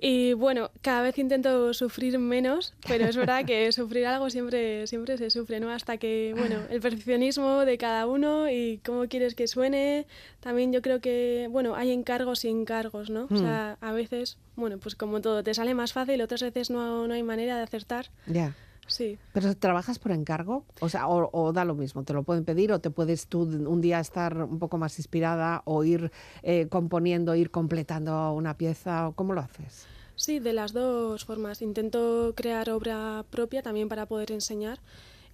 Y 0.01 0.33
bueno, 0.33 0.69
cada 0.81 1.01
vez 1.01 1.17
intento 1.17 1.73
sufrir 1.73 2.19
menos, 2.19 2.73
pero 2.85 3.05
es 3.05 3.15
verdad 3.15 3.45
que 3.45 3.71
sufrir 3.71 4.05
algo 4.07 4.29
siempre, 4.29 4.85
siempre 4.87 5.17
se 5.17 5.29
sufre, 5.29 5.61
¿no? 5.61 5.69
Hasta 5.69 5.95
que, 5.95 6.35
bueno, 6.37 6.57
el 6.69 6.81
perfeccionismo 6.81 7.63
de 7.63 7.77
cada 7.77 8.05
uno 8.05 8.49
y 8.49 8.81
cómo 8.83 9.07
quieres 9.07 9.33
que 9.33 9.47
suene. 9.47 10.07
También 10.41 10.73
yo 10.73 10.81
creo 10.81 10.99
que, 10.99 11.47
bueno, 11.49 11.75
hay 11.75 11.91
encargos 11.91 12.43
y 12.43 12.49
encargos, 12.49 13.09
¿no? 13.09 13.29
O 13.31 13.37
sea, 13.37 13.77
mm. 13.79 13.85
a 13.85 13.93
veces, 13.93 14.37
bueno, 14.57 14.77
pues 14.77 14.95
como 14.95 15.21
todo, 15.21 15.41
te 15.41 15.53
sale 15.53 15.73
más 15.73 15.93
fácil, 15.93 16.21
otras 16.21 16.41
veces 16.41 16.69
no, 16.69 17.07
no 17.07 17.13
hay 17.13 17.23
manera 17.23 17.55
de 17.55 17.61
acertar. 17.61 18.07
Ya. 18.27 18.57
Sí. 18.87 19.17
¿Pero 19.33 19.55
trabajas 19.55 19.99
por 19.99 20.11
encargo? 20.11 20.65
O 20.79 20.89
sea, 20.89 21.07
o, 21.07 21.53
da 21.53 21.65
lo 21.65 21.75
mismo, 21.75 22.03
te 22.03 22.13
lo 22.13 22.23
pueden 22.23 22.43
pedir 22.43 22.71
o 22.71 22.79
te 22.79 22.89
puedes 22.89 23.27
tú 23.27 23.43
un 23.43 23.81
día 23.81 23.99
estar 23.99 24.35
un 24.37 24.59
poco 24.59 24.77
más 24.77 24.97
inspirada 24.99 25.61
o 25.65 25.83
ir 25.83 26.11
eh, 26.43 26.67
componiendo, 26.67 27.35
ir 27.35 27.51
completando 27.51 28.33
una 28.33 28.57
pieza, 28.57 29.11
¿cómo 29.15 29.33
lo 29.33 29.41
haces? 29.41 29.87
Sí, 30.15 30.39
de 30.39 30.53
las 30.53 30.73
dos 30.73 31.25
formas. 31.25 31.61
Intento 31.61 32.33
crear 32.35 32.69
obra 32.69 33.25
propia 33.29 33.61
también 33.61 33.89
para 33.89 34.05
poder 34.05 34.31
enseñar 34.31 34.79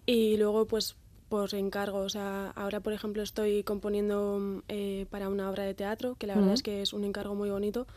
y 0.06 0.38
luego 0.38 0.66
pues 0.66 0.96
por 1.30 1.54
encargo. 1.56 2.00
O 2.00 2.10
sea, 2.10 2.52
ahora 2.56 2.80
por 2.80 2.94
ejemplo 2.94 3.24
estoy 3.24 3.64
componiendo 3.64 4.62
eh, 4.68 5.08
para 5.10 5.30
una 5.30 5.50
obra 5.50 5.64
de 5.64 5.74
teatro, 5.74 6.16
que 6.16 6.28
la 6.28 6.36
verdad 6.36 6.54
es 6.54 6.64
que 6.64 6.82
es 6.82 6.94
un 6.94 7.04
encargo 7.04 7.36
muy 7.36 7.50
bonito 7.50 7.88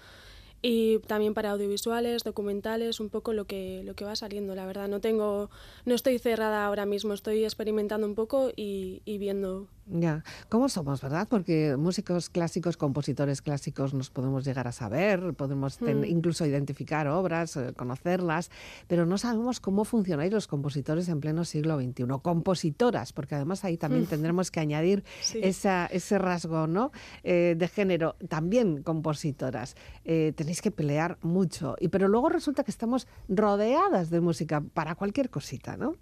y 0.62 0.99
también 1.00 1.35
para 1.35 1.52
audiovisuales, 1.52 2.23
documentales, 2.23 3.00
un 3.00 3.09
poco 3.09 3.33
lo 3.33 3.47
que, 3.47 3.83
lo 3.85 3.95
que 3.95 4.05
va 4.05 4.14
saliendo, 4.17 4.55
la 4.55 4.67
verdad. 4.67 4.88
No 4.88 5.00
tengo, 5.00 5.50
no 5.85 5.95
estoy 5.95 6.19
cerrada 6.19 6.67
ahora 6.67 6.87
mismo, 6.87 7.14
estoy 7.14 7.45
experimentando 7.45 8.07
un 8.07 8.14
poco 8.14 8.50
y, 8.55 9.02
y 9.05 9.19
viendo 9.19 9.69
ya, 9.93 10.25
¿cómo 10.49 10.69
somos, 10.69 11.01
verdad? 11.01 11.27
Porque 11.29 11.77
músicos 11.77 12.31
clásicos, 12.31 12.77
compositores 12.77 13.43
clásicos 13.43 13.95
nos 13.95 14.11
podemos 14.11 14.45
llegar 14.45 14.69
a 14.69 14.73
saber, 14.73 15.35
podemos 15.35 15.81
hmm. 15.81 16.05
incluso 16.05 16.47
identificar 16.47 17.09
obras, 17.09 17.57
eh, 17.57 17.73
conocerlas, 17.77 18.51
pero 18.87 19.07
no 19.07 19.19
sabemos 19.19 19.61
cómo 19.61 19.85
funcionáis 19.85 20.33
los 20.33 20.47
compositores 20.47 21.09
en 21.09 21.21
pleno 21.21 21.45
siglo 21.45 21.81
XXI. 21.81 22.05
Compositoras, 22.23 23.13
porque 23.13 23.35
además 23.35 23.65
ahí 23.65 23.77
también 23.77 24.07
tendremos 24.07 24.51
que 24.51 24.61
añadir 24.61 25.05
ese 25.35 26.19
rasgo 26.19 26.67
¿no? 26.67 26.93
Eh, 27.23 27.55
de 27.57 27.69
género. 27.69 28.17
También 28.29 28.83
compositoras. 28.83 29.77
Eh, 30.05 30.33
tenéis 30.37 30.63
que 30.63 30.71
pelear 30.71 31.19
mucho, 31.23 31.77
y, 31.81 31.89
pero 31.89 32.09
luego 32.09 32.29
resulta 32.29 32.65
que 32.65 32.71
estamos 32.71 33.07
rodeadas 33.29 34.11
de 34.11 34.21
música 34.21 34.61
para 34.61 34.95
cualquier 34.95 35.31
cosita, 35.31 35.77
¿no? 35.77 35.97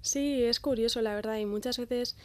Sí, 0.00 0.42
es 0.42 0.58
curioso, 0.58 1.00
la 1.00 1.14
verdad, 1.14 1.36
y 1.38 1.46
muchas 1.46 1.78
veces 1.78 2.16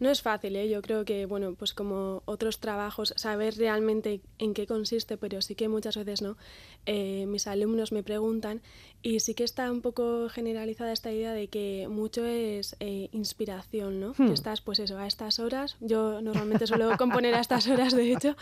No 0.00 0.10
es 0.10 0.22
fácil, 0.22 0.56
¿eh? 0.56 0.68
yo 0.68 0.80
creo 0.80 1.04
que, 1.04 1.26
bueno, 1.26 1.54
pues 1.54 1.74
como 1.74 2.22
otros 2.24 2.58
trabajos, 2.58 3.12
saber 3.16 3.54
realmente 3.58 4.22
en 4.38 4.54
qué 4.54 4.66
consiste, 4.66 5.18
pero 5.18 5.42
sí 5.42 5.54
que 5.54 5.68
muchas 5.68 5.94
veces 5.94 6.22
no. 6.22 6.38
Eh, 6.86 7.26
mis 7.26 7.46
alumnos 7.46 7.92
me 7.92 8.02
preguntan 8.02 8.62
y 9.02 9.20
sí 9.20 9.34
que 9.34 9.44
está 9.44 9.70
un 9.70 9.82
poco 9.82 10.30
generalizada 10.30 10.92
esta 10.92 11.12
idea 11.12 11.34
de 11.34 11.48
que 11.48 11.86
mucho 11.90 12.24
es 12.24 12.76
eh, 12.80 13.10
inspiración, 13.12 14.00
¿no? 14.00 14.14
Que 14.14 14.22
hmm. 14.22 14.32
estás, 14.32 14.62
pues 14.62 14.78
eso, 14.78 14.96
a 14.96 15.06
estas 15.06 15.38
horas. 15.38 15.76
Yo 15.80 16.22
normalmente 16.22 16.66
suelo 16.66 16.90
componer 16.98 17.34
a 17.34 17.40
estas 17.40 17.68
horas, 17.68 17.94
de 17.94 18.10
hecho. 18.10 18.36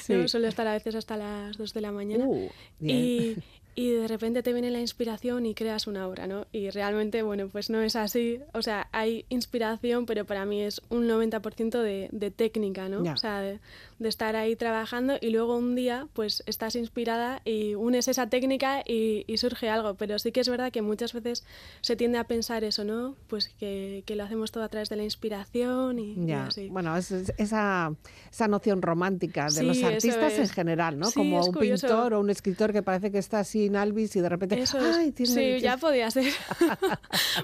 Sí. 0.00 0.26
Suelo 0.26 0.48
estar 0.48 0.66
a 0.66 0.72
veces 0.72 0.94
hasta 0.94 1.18
las 1.18 1.58
2 1.58 1.74
de 1.74 1.80
la 1.82 1.92
mañana. 1.92 2.26
Uh, 2.26 2.48
y, 2.80 3.36
y 3.76 3.90
de 3.90 4.06
repente 4.06 4.42
te 4.42 4.52
viene 4.52 4.70
la 4.70 4.80
inspiración 4.80 5.46
y 5.46 5.54
creas 5.54 5.86
una 5.86 6.06
obra, 6.06 6.26
¿no? 6.26 6.46
Y 6.52 6.70
realmente, 6.70 7.22
bueno, 7.22 7.48
pues 7.48 7.70
no 7.70 7.82
es 7.82 7.96
así. 7.96 8.40
O 8.52 8.62
sea, 8.62 8.88
hay 8.92 9.24
inspiración, 9.30 10.06
pero 10.06 10.24
para 10.24 10.44
mí 10.44 10.62
es 10.62 10.80
un 10.90 11.08
90% 11.08 11.82
de, 11.82 12.08
de 12.12 12.30
técnica, 12.30 12.88
¿no? 12.88 13.02
O 13.10 13.16
sea, 13.16 13.40
de, 13.40 13.60
estar 14.00 14.36
ahí 14.36 14.54
trabajando 14.54 15.14
y 15.20 15.30
luego 15.30 15.56
un 15.56 15.74
día, 15.74 16.08
pues 16.12 16.42
estás 16.46 16.76
inspirada 16.76 17.40
y 17.44 17.74
unes 17.74 18.06
esa 18.06 18.28
técnica 18.28 18.82
y, 18.86 19.24
surge 19.38 19.68
algo. 19.68 19.94
Pero 19.94 20.18
sí 20.18 20.30
que 20.30 20.40
es 20.40 20.48
verdad 20.48 20.70
que 20.70 20.82
muchas 20.82 21.12
veces 21.12 21.44
se 21.80 21.96
tiende 21.96 22.18
a 22.18 22.24
pensar 22.24 22.62
eso, 22.62 22.84
¿no? 22.84 23.16
Pues 23.26 23.48
que, 23.58 24.04
que 24.06 24.14
lo 24.14 24.22
hacemos 24.22 24.52
todo 24.52 24.62
a 24.62 24.68
través 24.68 24.88
de 24.88 24.96
la 24.96 25.02
inspiración 25.02 25.98
y, 25.98 26.32
así. 26.32 26.68
Bueno, 26.68 26.96
es, 26.96 27.10
esa, 27.10 27.92
esa 28.30 28.48
noción 28.48 28.82
romántica 28.82 29.48
de 29.48 29.64
los 29.64 29.82
artistas 29.82 30.38
en 30.38 30.48
general, 30.48 30.98
¿no? 30.98 31.10
Como 31.10 31.44
un 31.44 31.54
pintor 31.54 32.14
o 32.14 32.20
un 32.20 32.30
escritor 32.30 32.72
que 32.72 32.82
parece 32.82 33.10
que 33.10 33.18
está 33.18 33.40
así 33.40 33.63
Alvis 33.74 34.14
y 34.16 34.20
de 34.20 34.28
repente, 34.28 34.62
¡ay! 34.80 35.12
sí, 35.16 35.60
ya 35.60 35.76
podía 35.76 36.10
ser. 36.10 36.24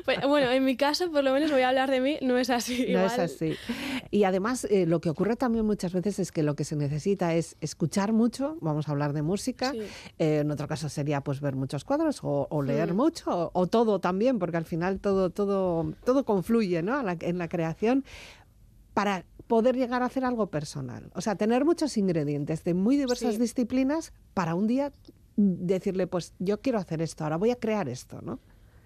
Pues, 0.05 0.19
bueno, 0.27 0.51
en 0.51 0.65
mi 0.65 0.77
caso, 0.77 1.11
por 1.11 1.23
lo 1.25 1.33
menos 1.33 1.51
voy 1.51 1.63
a 1.63 1.69
hablar 1.69 1.91
de 1.91 2.01
mí, 2.01 2.19
no 2.23 2.39
es 2.39 2.51
así. 2.51 2.87
No 2.91 3.05
es 3.05 3.19
así. 3.19 3.55
Y 4.11 4.25
además, 4.25 4.67
eh, 4.71 4.87
lo 4.87 5.01
que 5.01 5.11
ocurre 5.11 5.37
también 5.37 5.65
muchas 5.65 5.93
veces 5.93 6.19
es 6.19 6.33
que 6.33 6.43
lo 6.43 6.55
que 6.55 6.65
se 6.65 6.77
necesita 6.77 7.35
es 7.35 7.57
escuchar 7.61 8.13
mucho, 8.13 8.57
vamos 8.61 8.89
a 8.89 8.93
hablar 8.93 9.13
de 9.13 9.23
música, 9.23 9.73
eh, 10.19 10.39
en 10.39 10.51
otro 10.51 10.69
caso 10.69 10.89
sería 10.89 11.21
pues 11.21 11.41
ver 11.41 11.57
muchos 11.57 11.85
cuadros 11.85 12.21
o, 12.23 12.63
leer 12.63 12.93
mm. 12.93 12.97
mucho, 12.97 13.51
o, 13.53 13.67
todo 13.67 14.01
también, 14.01 14.39
porque 14.39 14.57
al 14.57 14.65
final 14.65 15.01
todo, 15.01 15.31
todo, 15.31 15.93
todo 16.05 16.25
confluye 16.25 16.83
¿no? 16.83 17.01
en 17.01 17.39
la 17.39 17.49
creación 17.49 18.05
para 18.95 19.25
poder 19.51 19.77
llegar 19.77 20.01
a 20.05 20.07
hacer 20.07 20.25
algo 20.25 20.47
personal. 20.47 21.11
O 21.13 21.21
sea, 21.21 21.35
tener 21.35 21.65
muchos 21.65 21.97
ingredientes 21.97 22.63
de 22.63 22.73
muy 22.73 22.97
diversas 22.97 23.37
disciplinas 23.37 24.13
para 24.33 24.55
un 24.55 24.69
día 24.69 24.93
decirle, 25.41 26.07
pues 26.07 26.35
yo 26.39 26.61
quiero 26.61 26.79
hacer 26.79 27.01
esto, 27.03 27.25
ahora 27.25 27.37
voy 27.37 27.51
a 27.51 27.57
crear 27.57 27.89
esto, 27.89 28.21
¿no? 28.21 28.39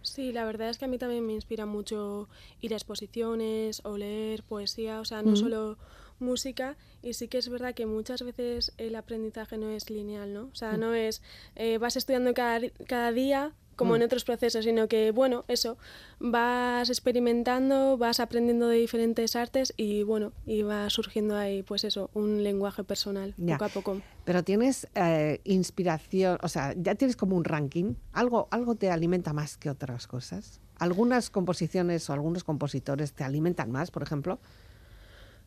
Sí, 0.03 0.33
la 0.33 0.45
verdad 0.45 0.69
es 0.69 0.79
que 0.79 0.85
a 0.85 0.89
mí 0.89 0.99
también 0.99 1.27
me 1.27 1.33
inspira 1.33 1.65
mucho 1.65 2.29
ir 2.61 2.75
a 2.75 2.77
exposiciones 2.77 3.81
o 3.85 3.97
leer 3.97 4.43
poesía, 4.43 5.01
o 5.01 5.05
sea, 5.05 5.23
no 5.23 5.35
solo 5.35 5.79
música 6.19 6.77
y 7.03 7.15
sí 7.15 7.27
que 7.27 7.39
es 7.39 7.49
verdad 7.49 7.75
que 7.75 7.87
muchas 7.87 8.23
veces 8.23 8.73
el 8.77 8.95
aprendizaje 8.97 9.57
no 9.57 9.71
es 9.71 9.91
lineal, 9.91 10.33
¿no? 10.33 10.45
O 10.53 10.55
sea, 10.55 10.77
no 10.77 10.95
es 10.95 11.23
eh, 11.57 11.79
vas 11.79 11.97
estudiando 11.97 12.35
cada, 12.35 12.61
cada 12.87 13.13
día 13.13 13.53
como 13.77 13.97
en 13.97 14.03
mm. 14.03 14.05
otros 14.05 14.25
procesos, 14.25 14.65
sino 14.65 14.89
que, 14.89 15.11
bueno, 15.11 15.45
eso, 15.49 15.77
vas 16.19 16.89
experimentando, 16.89 17.97
vas 17.99 18.21
aprendiendo 18.21 18.69
de 18.69 18.79
diferentes 18.79 19.37
artes 19.37 19.75
y, 19.77 20.03
bueno, 20.03 20.33
y 20.47 20.63
va 20.63 20.89
surgiendo 20.91 21.37
ahí, 21.37 21.63
pues 21.63 21.85
eso, 21.85 22.11
un 22.15 22.43
lenguaje 22.43 22.85
personal, 22.85 23.35
poco 23.35 23.65
a 23.65 23.69
poco. 23.69 24.01
Pero 24.25 24.43
tienes 24.43 24.89
eh, 24.95 25.41
inspiración, 25.45 26.39
o 26.43 26.49
sea, 26.49 26.75
ya 26.77 26.95
tienes 26.95 27.17
como 27.17 27.37
un 27.37 27.45
ranking, 27.45 27.95
algo, 28.13 28.49
algo 28.51 28.75
te 28.75 28.91
alimenta 28.91 29.33
más 29.33 29.57
que 29.57 29.71
otras 29.71 30.07
cosas. 30.07 30.61
¿Algunas 30.79 31.31
composiciones 31.31 32.11
o 32.11 32.13
algunos 32.13 32.43
compositores 32.43 33.13
te 33.13 33.23
alimentan 33.23 33.71
más, 33.71 33.91
por 33.91 34.03
ejemplo? 34.03 34.39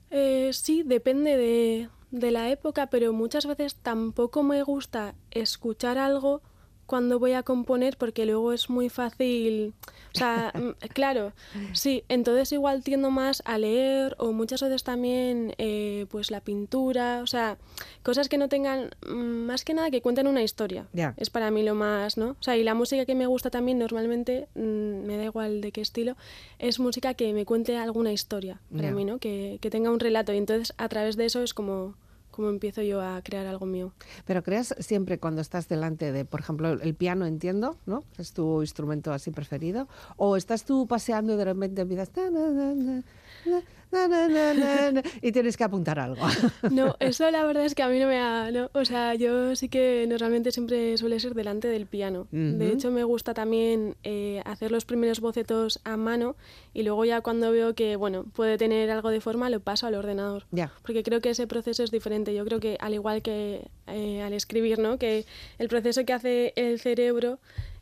Eh, 0.10 0.52
sí, 0.54 0.84
depende 0.84 1.36
de, 1.36 1.90
de 2.12 2.32
la 2.32 2.50
época, 2.50 2.90
pero 2.90 3.12
muchas 3.12 3.46
veces 3.46 3.76
tampoco 3.76 4.44
me 4.44 4.64
gusta 4.64 5.16
escuchar 5.32 5.98
algo 5.98 6.42
cuando 6.88 7.20
voy 7.20 7.34
a 7.34 7.44
componer 7.44 7.98
porque 7.98 8.26
luego 8.26 8.54
es 8.54 8.70
muy 8.70 8.90
fácil, 8.90 9.74
o 10.16 10.18
sea, 10.18 10.52
mm, 10.56 10.88
claro, 10.94 11.34
sí, 11.74 12.04
entonces 12.10 12.52
igual 12.54 12.84
tiendo 12.84 13.12
más 13.12 13.44
a 13.46 13.58
leer 13.58 14.16
o 14.18 14.32
muchas 14.32 14.62
veces 14.62 14.84
también 14.84 15.54
eh, 15.58 16.08
pues 16.10 16.32
la 16.32 16.42
pintura, 16.42 17.20
o 17.22 17.28
sea, 17.28 17.58
cosas 18.04 18.30
que 18.30 18.38
no 18.38 18.50
tengan 18.50 18.90
mm, 19.08 19.46
más 19.46 19.66
que 19.66 19.74
nada 19.74 19.92
que 19.92 20.02
cuenten 20.02 20.28
una 20.28 20.42
historia. 20.42 20.88
Es 21.18 21.30
para 21.30 21.52
mí 21.52 21.62
lo 21.62 21.76
más, 21.76 22.18
¿no? 22.18 22.32
O 22.32 22.44
sea, 22.44 22.58
y 22.58 22.64
la 22.64 22.74
música 22.74 23.06
que 23.06 23.16
me 23.16 23.28
gusta 23.28 23.50
también 23.50 23.78
normalmente, 23.78 24.48
mm, 24.56 25.06
me 25.06 25.18
da 25.18 25.26
igual 25.26 25.62
de 25.62 25.72
qué 25.72 25.82
estilo, 25.82 26.16
es 26.58 26.80
música 26.80 27.14
que 27.14 27.34
me 27.34 27.46
cuente 27.46 27.78
alguna 27.78 28.14
historia 28.14 28.62
para 28.76 28.92
mí, 28.92 29.04
¿no? 29.04 29.20
Que, 29.20 29.60
que 29.62 29.70
tenga 29.70 29.92
un 29.92 30.00
relato 30.00 30.34
y 30.34 30.38
entonces 30.38 30.74
a 30.78 30.88
través 30.88 31.18
de 31.18 31.26
eso 31.26 31.44
es 31.44 31.54
como 31.54 31.96
cómo 32.38 32.50
empiezo 32.50 32.84
yo 32.84 33.02
a 33.02 33.20
crear 33.24 33.48
algo 33.48 33.66
mío. 33.66 33.94
Pero 34.26 34.44
creas 34.44 34.76
siempre 34.78 35.18
cuando 35.18 35.42
estás 35.42 35.68
delante 35.68 36.12
de, 36.12 36.24
por 36.24 36.40
ejemplo, 36.40 36.70
el 36.72 36.94
piano, 36.94 37.26
entiendo, 37.26 37.78
¿no? 37.88 38.04
Es 38.20 38.32
tu 38.32 38.62
instrumento 38.62 39.12
así 39.12 39.32
preferido. 39.32 39.88
O 40.18 40.38
estás 40.38 40.64
tú 40.64 40.86
paseando 40.88 41.34
y 41.34 41.38
de 41.38 41.46
repente 41.46 41.82
empiezas 41.82 42.12
y 45.22 45.32
tienes 45.32 45.58
que 45.58 45.64
apuntar 45.64 46.00
algo. 46.00 46.26
No, 46.72 46.96
eso 47.00 47.30
la 47.32 47.44
verdad 47.46 47.66
es 47.66 47.76
que 47.76 47.84
a 47.84 47.88
mí 47.88 48.00
no 48.00 48.08
me 48.08 48.20
ha... 48.20 48.52
No, 48.52 48.70
o 48.74 48.86
sea, 48.86 49.16
yo 49.16 49.56
sí 49.56 49.70
que 49.70 50.06
normalmente 50.08 50.52
siempre 50.52 50.98
suele 50.98 51.20
ser 51.20 51.34
delante 51.34 51.68
del 51.68 51.86
piano. 51.86 52.28
De 52.32 52.72
hecho, 52.72 52.92
me 52.92 53.04
gusta 53.04 53.34
también 53.34 53.96
eh, 54.04 54.42
hacer 54.46 54.72
los 54.72 54.86
primeros 54.86 55.20
bocetos 55.20 55.80
a 55.84 55.98
mano 55.98 56.36
y 56.74 56.84
luego 56.84 57.06
ya 57.06 57.22
cuando 57.22 57.52
veo 57.52 57.74
que, 57.74 57.96
bueno, 57.96 58.26
puede 58.34 58.58
tener 58.58 58.90
algo 58.92 59.10
de 59.10 59.22
forma, 59.22 59.50
lo 59.50 59.60
paso 59.60 59.88
al 59.88 59.96
ordenador. 59.96 60.46
Porque 60.84 61.04
creo 61.04 61.22
que 61.22 61.32
ese 61.32 61.48
proceso 61.48 61.84
es 61.84 61.92
diferente. 61.92 62.34
Yo 62.34 62.46
creo 62.46 62.60
que 62.60 62.78
al 62.80 62.94
igual 62.94 63.22
que 63.22 63.68
eh, 63.88 64.22
al 64.22 64.34
escribir, 64.34 64.80
¿no? 64.80 64.98
Que 64.98 65.26
el 65.58 65.68
proceso 65.70 66.06
que 66.06 66.14
hace 66.14 66.54
el 66.56 66.80
cerebro 66.80 67.40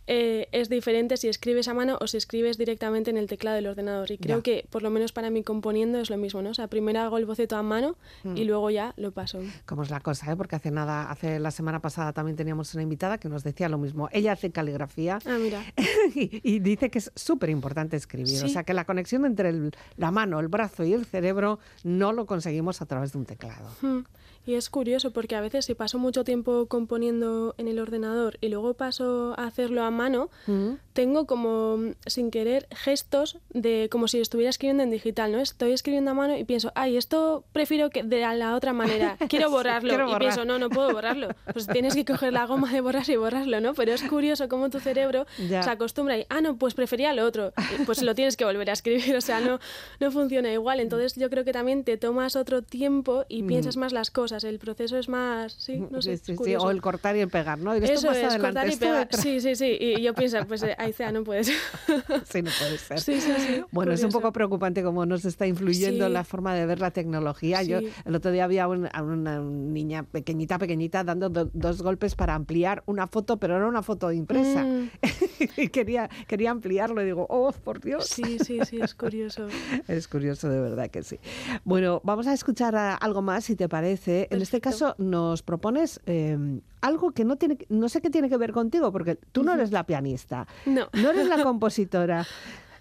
eh, 0.07 0.47
es 0.51 0.69
diferente 0.69 1.17
si 1.17 1.27
escribes 1.27 1.67
a 1.67 1.73
mano 1.73 1.97
o 1.99 2.07
si 2.07 2.17
escribes 2.17 2.57
directamente 2.57 3.09
en 3.09 3.17
el 3.17 3.27
teclado 3.27 3.55
del 3.55 3.67
ordenador. 3.67 4.11
Y 4.11 4.17
creo 4.17 4.43
que, 4.43 4.65
por 4.69 4.83
lo 4.83 4.89
menos 4.89 5.11
para 5.11 5.29
mí, 5.29 5.43
componiendo 5.43 5.99
es 5.99 6.09
lo 6.09 6.17
mismo, 6.17 6.41
¿no? 6.41 6.51
O 6.51 6.53
sea, 6.53 6.67
primero 6.67 6.99
hago 6.99 7.17
el 7.17 7.25
boceto 7.25 7.55
a 7.55 7.63
mano 7.63 7.95
y 8.23 8.43
mm. 8.43 8.47
luego 8.47 8.69
ya 8.69 8.93
lo 8.97 9.11
paso. 9.11 9.39
Como 9.65 9.83
es 9.83 9.89
la 9.89 9.99
cosa, 9.99 10.31
¿eh? 10.31 10.35
Porque 10.35 10.55
hace 10.55 10.71
nada, 10.71 11.09
hace 11.09 11.39
la 11.39 11.51
semana 11.51 11.81
pasada 11.81 12.13
también 12.13 12.35
teníamos 12.35 12.73
una 12.73 12.83
invitada 12.83 13.17
que 13.17 13.29
nos 13.29 13.43
decía 13.43 13.69
lo 13.69 13.77
mismo. 13.77 14.09
Ella 14.11 14.33
hace 14.33 14.51
caligrafía 14.51 15.19
ah, 15.25 15.37
mira. 15.39 15.63
y, 16.15 16.59
dice 16.59 16.89
que 16.89 16.99
es 16.99 17.11
súper 17.15 17.49
importante 17.49 17.97
escribir. 17.97 18.43
O 18.43 18.47
sea, 18.47 18.63
que 18.63 18.73
la 18.73 18.85
conexión 18.85 19.25
entre 19.25 19.53
la 19.97 20.11
mano, 20.11 20.39
el 20.39 20.47
brazo 20.47 20.83
y 20.83 20.93
el 20.93 21.05
cerebro 21.05 21.59
no 21.83 22.13
lo 22.13 22.25
conseguimos 22.25 22.81
a 22.81 22.85
través 22.85 23.13
de 23.13 23.19
un 23.19 23.25
teclado. 23.25 23.69
Hmm. 23.81 24.01
Y 24.45 24.53
es 24.53 24.69
curioso 24.69 25.11
porque 25.11 25.35
a 25.35 25.41
veces 25.41 25.65
si 25.65 25.73
paso 25.73 25.97
mucho 25.97 26.23
tiempo 26.23 26.67
componiendo 26.67 27.55
en 27.57 27.67
el 27.67 27.79
ordenador 27.79 28.37
y 28.41 28.49
luego 28.49 28.75
paso 28.75 29.33
a 29.37 29.45
hacerlo 29.45 29.83
a 29.83 29.91
mano, 29.91 30.29
mm. 30.45 30.73
tengo 30.93 31.25
como 31.25 31.93
sin 32.05 32.29
querer 32.29 32.67
gestos 32.71 33.39
de 33.49 33.89
como 33.91 34.07
si 34.07 34.19
estuviera 34.19 34.49
escribiendo 34.49 34.83
en 34.83 34.91
digital, 34.91 35.31
¿no? 35.31 35.39
Estoy 35.39 35.71
escribiendo 35.71 36.11
a 36.11 36.13
mano 36.13 36.37
y 36.37 36.43
pienso, 36.43 36.71
ay, 36.75 36.95
esto 36.95 37.43
prefiero 37.53 37.89
que 37.89 38.03
de 38.03 38.21
la 38.35 38.55
otra 38.55 38.73
manera, 38.73 39.17
quiero 39.29 39.49
borrarlo. 39.49 40.11
Y 40.11 40.15
pienso, 40.17 40.45
no, 40.45 40.59
no 40.59 40.69
puedo 40.69 40.91
borrarlo. 40.93 41.29
Pues 41.51 41.67
tienes 41.67 41.95
que 41.95 42.05
coger 42.05 42.31
la 42.31 42.45
goma 42.45 42.71
de 42.71 42.81
borrar 42.81 43.09
y 43.09 43.15
borrarlo, 43.15 43.59
¿no? 43.61 43.73
Pero 43.73 43.93
es 43.93 44.03
curioso 44.03 44.47
cómo 44.47 44.69
tu 44.69 44.79
cerebro 44.79 45.25
se 45.37 45.57
acostumbra 45.57 46.17
y, 46.19 46.25
ah, 46.29 46.41
no, 46.41 46.57
pues 46.57 46.75
prefería 46.75 47.13
lo 47.13 47.25
otro. 47.25 47.51
pues 47.85 48.03
lo 48.03 48.13
tienes 48.13 48.37
que 48.37 48.45
volver 48.45 48.69
a 48.69 48.73
escribir, 48.73 49.15
o 49.15 49.21
sea, 49.21 49.39
no, 49.39 49.59
no 49.99 50.11
funciona 50.11 50.51
igual. 50.51 50.79
Entonces 50.79 51.15
yo 51.15 51.29
creo 51.31 51.43
que 51.43 51.51
también 51.51 51.83
te 51.83 51.97
tomas 51.97 52.35
otro 52.35 52.61
tiempo 52.61 53.25
y 53.27 53.43
mm. 53.43 53.47
piensas 53.47 53.77
más 53.77 53.91
las 53.91 54.11
cosas 54.11 54.34
el 54.43 54.59
proceso 54.59 54.97
es 54.97 55.09
más, 55.09 55.53
sí, 55.53 55.77
no 55.91 56.01
sé, 56.01 56.19
o 56.57 56.71
el 56.71 56.81
cortar 56.81 57.15
y 57.15 57.21
el 57.21 57.29
pegar, 57.29 57.59
¿no? 57.59 57.73
Eso 57.73 58.11
es, 58.11 58.37
cortar 58.37 58.69
y 58.69 58.75
pegar. 58.75 59.07
Sí, 59.11 59.39
sí, 59.39 59.55
sí. 59.55 59.77
Y 59.79 60.01
yo 60.01 60.13
pienso, 60.13 60.45
pues 60.47 60.63
eh, 60.63 60.75
ahí 60.77 60.93
sea, 60.93 61.11
no 61.11 61.23
puede 61.23 61.43
ser. 61.43 61.55
sí, 62.31 62.41
no 62.41 62.51
puede 62.59 62.77
ser. 62.77 62.99
Sí, 62.99 63.21
sí, 63.21 63.31
sí. 63.37 63.63
Bueno, 63.71 63.91
es 63.91 64.03
un 64.03 64.11
poco 64.11 64.31
preocupante 64.31 64.83
cómo 64.83 65.05
nos 65.05 65.25
está 65.25 65.47
influyendo 65.47 66.09
la 66.09 66.23
forma 66.23 66.53
de 66.53 66.65
ver 66.65 66.79
la 66.79 66.91
tecnología. 66.91 67.63
Yo 67.63 67.79
el 67.79 68.15
otro 68.15 68.31
día 68.31 68.43
había 68.43 68.67
una 68.67 69.39
niña 69.39 70.03
pequeñita, 70.03 70.57
pequeñita, 70.57 71.03
dando 71.03 71.29
dos 71.29 71.81
golpes 71.81 72.15
para 72.15 72.35
ampliar 72.35 72.83
una 72.85 73.07
foto, 73.07 73.37
pero 73.37 73.55
era 73.55 73.67
una 73.67 73.83
foto 73.83 74.11
impresa. 74.11 74.63
Mm. 74.63 74.89
y 75.57 75.67
quería, 75.69 76.09
quería 76.27 76.51
ampliarlo 76.51 77.01
y 77.01 77.05
digo, 77.05 77.25
oh, 77.29 77.51
por 77.51 77.81
Dios. 77.81 78.07
Sí, 78.07 78.37
sí, 78.39 78.59
sí, 78.65 78.79
es 78.81 78.93
curioso. 78.93 79.47
es 79.87 80.07
curioso, 80.07 80.49
de 80.49 80.59
verdad 80.59 80.89
que 80.89 81.03
sí. 81.03 81.19
Bueno, 81.63 82.01
vamos 82.03 82.27
a 82.27 82.33
escuchar 82.33 82.75
algo 82.75 83.21
más, 83.21 83.45
si 83.45 83.55
te 83.55 83.69
parece. 83.69 84.24
En 84.29 84.41
este 84.41 84.61
caso 84.61 84.95
nos 84.97 85.41
propones 85.41 85.99
em, 86.05 86.61
algo 86.81 87.11
que 87.11 87.25
no 87.25 87.35
tiene, 87.37 87.57
no 87.69 87.89
sé 87.89 88.01
qué 88.01 88.09
tiene 88.09 88.29
que 88.29 88.37
ver 88.37 88.51
contigo, 88.51 88.91
porque 88.91 89.15
tú 89.15 89.43
no 89.43 89.53
eres 89.53 89.71
la 89.71 89.85
pianista, 89.85 90.47
no, 90.65 90.87
no 90.93 91.09
eres 91.11 91.27
la 91.27 91.41
compositora. 91.43 92.25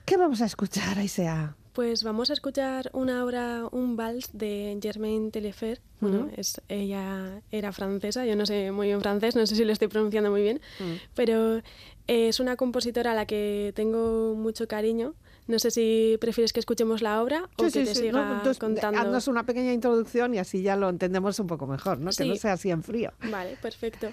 ¿Qué 0.05 0.17
vamos 0.17 0.43
a 0.43 0.45
escuchar, 0.45 0.99
Aisea? 0.99 1.57
Pues 1.73 2.05
vamos 2.05 2.31
a 2.31 2.35
escuchar 2.35 2.91
una 2.93 3.25
obra, 3.25 3.67
un 3.73 3.97
vals 3.97 4.31
de 4.33 4.79
Germaine 4.81 5.33
Telefer. 5.33 5.81
Bueno, 5.99 6.29
es, 6.37 6.61
ella 6.69 7.43
era 7.51 7.73
francesa, 7.73 8.25
yo 8.27 8.37
no 8.37 8.47
sé 8.47 8.71
muy 8.71 8.87
bien 8.89 9.01
francés, 9.01 9.35
no 9.35 9.45
sé 9.47 9.57
si 9.57 9.65
lo 9.65 9.73
estoy 9.73 9.89
pronunciando 9.89 10.31
muy 10.31 10.43
bien, 10.43 10.61
pero 11.15 11.63
es 12.07 12.39
una 12.39 12.57
compositora 12.57 13.13
a 13.13 13.15
la 13.15 13.27
que 13.27 13.73
tengo 13.75 14.35
mucho 14.37 14.69
cariño 14.69 15.15
No 15.47 15.59
sé 15.59 15.71
si 15.71 16.17
prefieres 16.21 16.53
que 16.53 16.61
escuchemos 16.61 17.03
la 17.03 17.23
obra 17.23 17.51
o 17.57 17.65
que 17.65 17.71
te 17.71 17.95
siga 17.95 18.43
contando. 18.59 18.99
Haznos 18.99 19.29
una 19.29 19.45
pequeña 19.45 19.73
introducción 19.73 20.35
y 20.35 20.39
así 20.39 20.63
ya 20.63 20.75
lo 20.77 20.89
entendemos 20.89 21.39
un 21.39 21.47
poco 21.47 21.67
mejor, 21.67 21.99
¿no? 21.99 22.11
Que 22.13 22.25
no 22.25 22.37
sea 22.37 22.55
así 22.55 22.71
en 22.71 22.83
frío. 22.83 23.13
Vale, 23.31 23.59
perfecto. 23.61 24.09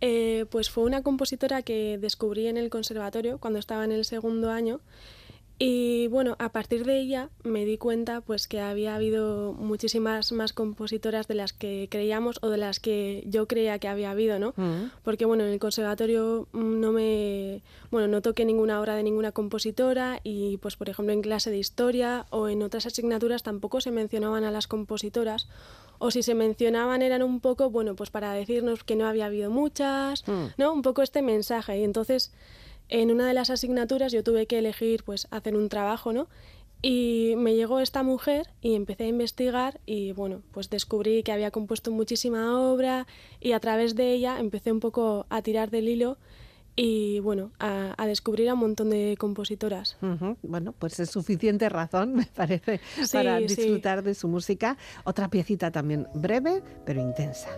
Eh, 0.00 0.46
pues 0.50 0.70
fue 0.70 0.84
una 0.84 1.02
compositora 1.02 1.62
que 1.62 1.98
descubrí 1.98 2.48
en 2.48 2.56
el 2.56 2.70
conservatorio 2.70 3.38
cuando 3.38 3.58
estaba 3.58 3.84
en 3.84 3.92
el 3.92 4.04
segundo 4.04 4.50
año 4.50 4.80
y 5.58 6.08
bueno, 6.08 6.34
a 6.40 6.48
partir 6.48 6.84
de 6.84 6.98
ella 6.98 7.30
me 7.44 7.64
di 7.64 7.78
cuenta 7.78 8.20
pues 8.20 8.48
que 8.48 8.60
había 8.60 8.96
habido 8.96 9.52
muchísimas 9.52 10.32
más 10.32 10.52
compositoras 10.52 11.28
de 11.28 11.34
las 11.34 11.52
que 11.52 11.86
creíamos 11.88 12.38
o 12.42 12.48
de 12.48 12.56
las 12.56 12.80
que 12.80 13.22
yo 13.26 13.46
creía 13.46 13.78
que 13.78 13.86
había 13.86 14.10
habido, 14.10 14.40
¿no? 14.40 14.52
Mm. 14.56 14.90
Porque 15.04 15.24
bueno, 15.24 15.44
en 15.44 15.52
el 15.52 15.60
conservatorio 15.60 16.48
mm, 16.52 16.80
no 16.80 16.90
me 16.90 17.62
bueno, 17.92 18.08
no 18.08 18.20
toqué 18.20 18.44
ninguna 18.44 18.80
obra 18.80 18.96
de 18.96 19.04
ninguna 19.04 19.30
compositora 19.30 20.20
y 20.24 20.56
pues 20.56 20.74
por 20.74 20.88
ejemplo 20.88 21.12
en 21.12 21.22
clase 21.22 21.50
de 21.50 21.58
historia 21.58 22.26
o 22.30 22.48
en 22.48 22.62
otras 22.62 22.86
asignaturas 22.86 23.44
tampoco 23.44 23.80
se 23.80 23.92
mencionaban 23.92 24.42
a 24.42 24.50
las 24.50 24.66
compositoras 24.66 25.46
o 25.98 26.10
si 26.10 26.24
se 26.24 26.34
mencionaban 26.34 27.02
eran 27.02 27.22
un 27.22 27.38
poco, 27.38 27.70
bueno, 27.70 27.94
pues 27.94 28.10
para 28.10 28.32
decirnos 28.32 28.82
que 28.82 28.96
no 28.96 29.06
había 29.06 29.26
habido 29.26 29.50
muchas, 29.50 30.26
mm. 30.26 30.46
¿no? 30.58 30.72
Un 30.72 30.82
poco 30.82 31.02
este 31.02 31.22
mensaje 31.22 31.78
y 31.78 31.84
entonces 31.84 32.32
en 32.88 33.10
una 33.10 33.26
de 33.26 33.34
las 33.34 33.50
asignaturas 33.50 34.12
yo 34.12 34.22
tuve 34.22 34.46
que 34.46 34.58
elegir 34.58 35.04
pues 35.04 35.26
hacer 35.30 35.56
un 35.56 35.68
trabajo, 35.68 36.12
¿no? 36.12 36.28
Y 36.82 37.32
me 37.38 37.54
llegó 37.54 37.80
esta 37.80 38.02
mujer 38.02 38.50
y 38.60 38.74
empecé 38.74 39.04
a 39.04 39.08
investigar 39.08 39.80
y 39.86 40.12
bueno, 40.12 40.42
pues 40.50 40.68
descubrí 40.68 41.22
que 41.22 41.32
había 41.32 41.50
compuesto 41.50 41.90
muchísima 41.90 42.60
obra 42.60 43.06
y 43.40 43.52
a 43.52 43.60
través 43.60 43.94
de 43.94 44.12
ella 44.12 44.38
empecé 44.38 44.70
un 44.70 44.80
poco 44.80 45.24
a 45.30 45.40
tirar 45.40 45.70
del 45.70 45.88
hilo 45.88 46.18
y 46.76 47.20
bueno, 47.20 47.52
a, 47.58 48.06
descubrir 48.06 48.50
a 48.50 48.54
un 48.54 48.60
montón 48.60 48.90
de 48.90 49.16
compositoras. 49.18 49.96
Bueno, 50.42 50.74
pues 50.78 51.00
es 51.00 51.10
suficiente 51.10 51.68
razón, 51.68 52.14
me 52.16 52.26
parece, 52.26 52.80
para 53.12 53.38
disfrutar 53.38 54.02
de 54.02 54.14
su 54.14 54.28
música. 54.28 54.76
Otra 55.04 55.28
piecita 55.28 55.70
también 55.70 56.06
breve, 56.14 56.62
pero 56.84 57.00
intensa. 57.00 57.48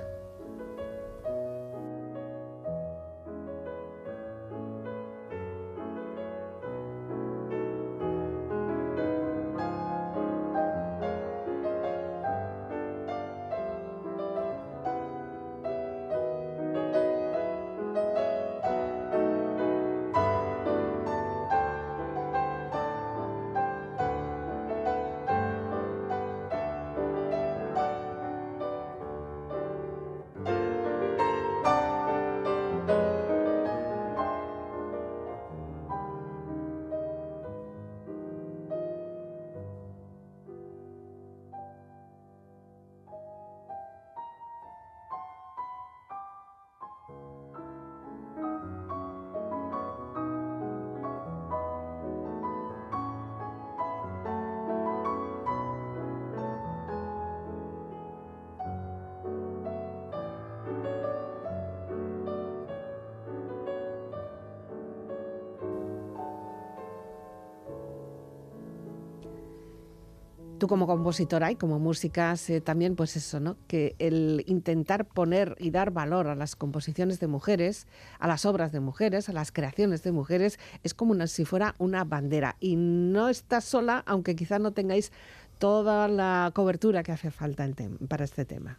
Como 70.66 70.86
compositora 70.86 71.50
y 71.50 71.56
como 71.56 71.78
música 71.78 72.34
también 72.64 72.96
pues 72.96 73.16
eso, 73.16 73.40
¿no? 73.40 73.56
Que 73.66 73.94
el 73.98 74.44
intentar 74.46 75.06
poner 75.06 75.56
y 75.58 75.70
dar 75.70 75.90
valor 75.90 76.28
a 76.28 76.34
las 76.34 76.56
composiciones 76.56 77.20
de 77.20 77.26
mujeres, 77.26 77.86
a 78.18 78.26
las 78.26 78.44
obras 78.44 78.72
de 78.72 78.80
mujeres, 78.80 79.28
a 79.28 79.32
las 79.32 79.52
creaciones 79.52 80.02
de 80.02 80.12
mujeres, 80.12 80.58
es 80.82 80.94
como 80.94 81.14
si 81.26 81.44
fuera 81.44 81.74
una 81.78 82.04
bandera. 82.04 82.56
Y 82.60 82.76
no 82.76 83.28
estás 83.28 83.64
sola, 83.64 84.02
aunque 84.06 84.34
quizá 84.34 84.58
no 84.58 84.72
tengáis 84.72 85.12
toda 85.58 86.08
la 86.08 86.50
cobertura 86.54 87.02
que 87.02 87.12
hace 87.12 87.30
falta 87.30 87.66
para 88.08 88.24
este 88.24 88.44
tema. 88.44 88.76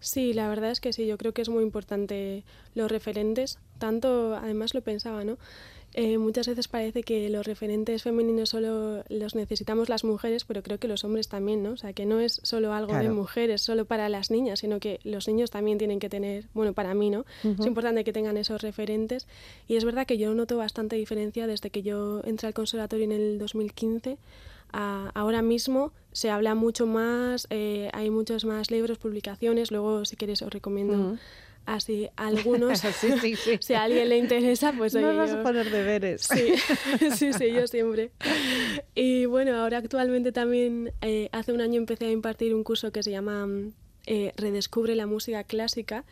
Sí, 0.00 0.32
la 0.32 0.48
verdad 0.48 0.72
es 0.72 0.80
que 0.80 0.92
sí, 0.92 1.06
yo 1.06 1.16
creo 1.16 1.32
que 1.32 1.42
es 1.42 1.48
muy 1.48 1.62
importante 1.62 2.44
los 2.74 2.90
referentes, 2.90 3.60
tanto, 3.78 4.34
además 4.34 4.74
lo 4.74 4.82
pensaba, 4.82 5.22
¿no? 5.22 5.38
Eh, 5.94 6.16
muchas 6.16 6.48
veces 6.48 6.68
parece 6.68 7.02
que 7.02 7.28
los 7.28 7.46
referentes 7.46 8.02
femeninos 8.02 8.50
solo 8.50 9.04
los 9.08 9.34
necesitamos 9.34 9.88
las 9.88 10.04
mujeres, 10.04 10.44
pero 10.44 10.62
creo 10.62 10.78
que 10.78 10.88
los 10.88 11.04
hombres 11.04 11.28
también, 11.28 11.62
¿no? 11.62 11.72
O 11.72 11.76
sea, 11.76 11.92
que 11.92 12.06
no 12.06 12.20
es 12.20 12.40
solo 12.42 12.72
algo 12.72 12.94
de 12.94 13.10
mujeres, 13.10 13.60
solo 13.60 13.84
para 13.84 14.08
las 14.08 14.30
niñas, 14.30 14.60
sino 14.60 14.80
que 14.80 15.00
los 15.04 15.28
niños 15.28 15.50
también 15.50 15.78
tienen 15.78 15.98
que 15.98 16.08
tener, 16.08 16.46
bueno, 16.54 16.72
para 16.72 16.94
mí, 16.94 17.10
¿no? 17.10 17.26
Es 17.44 17.66
importante 17.66 18.04
que 18.04 18.12
tengan 18.12 18.36
esos 18.36 18.62
referentes. 18.62 19.26
Y 19.68 19.76
es 19.76 19.84
verdad 19.84 20.06
que 20.06 20.16
yo 20.16 20.34
noto 20.34 20.56
bastante 20.56 20.96
diferencia 20.96 21.46
desde 21.46 21.70
que 21.70 21.82
yo 21.82 22.22
entré 22.24 22.48
al 22.48 22.54
conservatorio 22.54 23.04
en 23.04 23.12
el 23.12 23.38
2015 23.38 24.18
a 24.72 25.10
ahora 25.14 25.42
mismo 25.42 25.92
se 26.12 26.30
habla 26.30 26.54
mucho 26.54 26.86
más, 26.86 27.46
eh, 27.50 27.90
hay 27.92 28.08
muchos 28.10 28.44
más 28.44 28.70
libros, 28.70 28.98
publicaciones, 28.98 29.70
luego 29.70 30.04
si 30.06 30.16
quieres 30.16 30.40
os 30.42 30.50
recomiendo 30.50 31.18
así 31.66 32.08
algunos. 32.16 32.80
si 33.60 33.74
a 33.74 33.82
alguien 33.82 34.08
le 34.08 34.18
interesa, 34.18 34.72
pues 34.72 34.94
No 34.94 35.16
vas 35.16 35.32
a 35.32 35.42
poner 35.42 35.70
deberes. 35.70 36.22
Sí, 36.22 36.54
sí, 37.16 37.32
sí, 37.32 37.52
yo 37.52 37.66
siempre. 37.66 38.10
Y 38.94 39.26
bueno, 39.26 39.56
ahora 39.56 39.78
actualmente 39.78 40.32
también, 40.32 40.92
eh, 41.00 41.28
hace 41.32 41.52
un 41.52 41.60
año 41.60 41.78
empecé 41.78 42.06
a 42.06 42.10
impartir 42.10 42.54
un 42.54 42.64
curso 42.64 42.92
que 42.92 43.02
se 43.02 43.10
llama 43.10 43.46
eh, 44.06 44.32
redescubre 44.36 44.96
la 44.96 45.06
música 45.06 45.44
clásica 45.44 46.04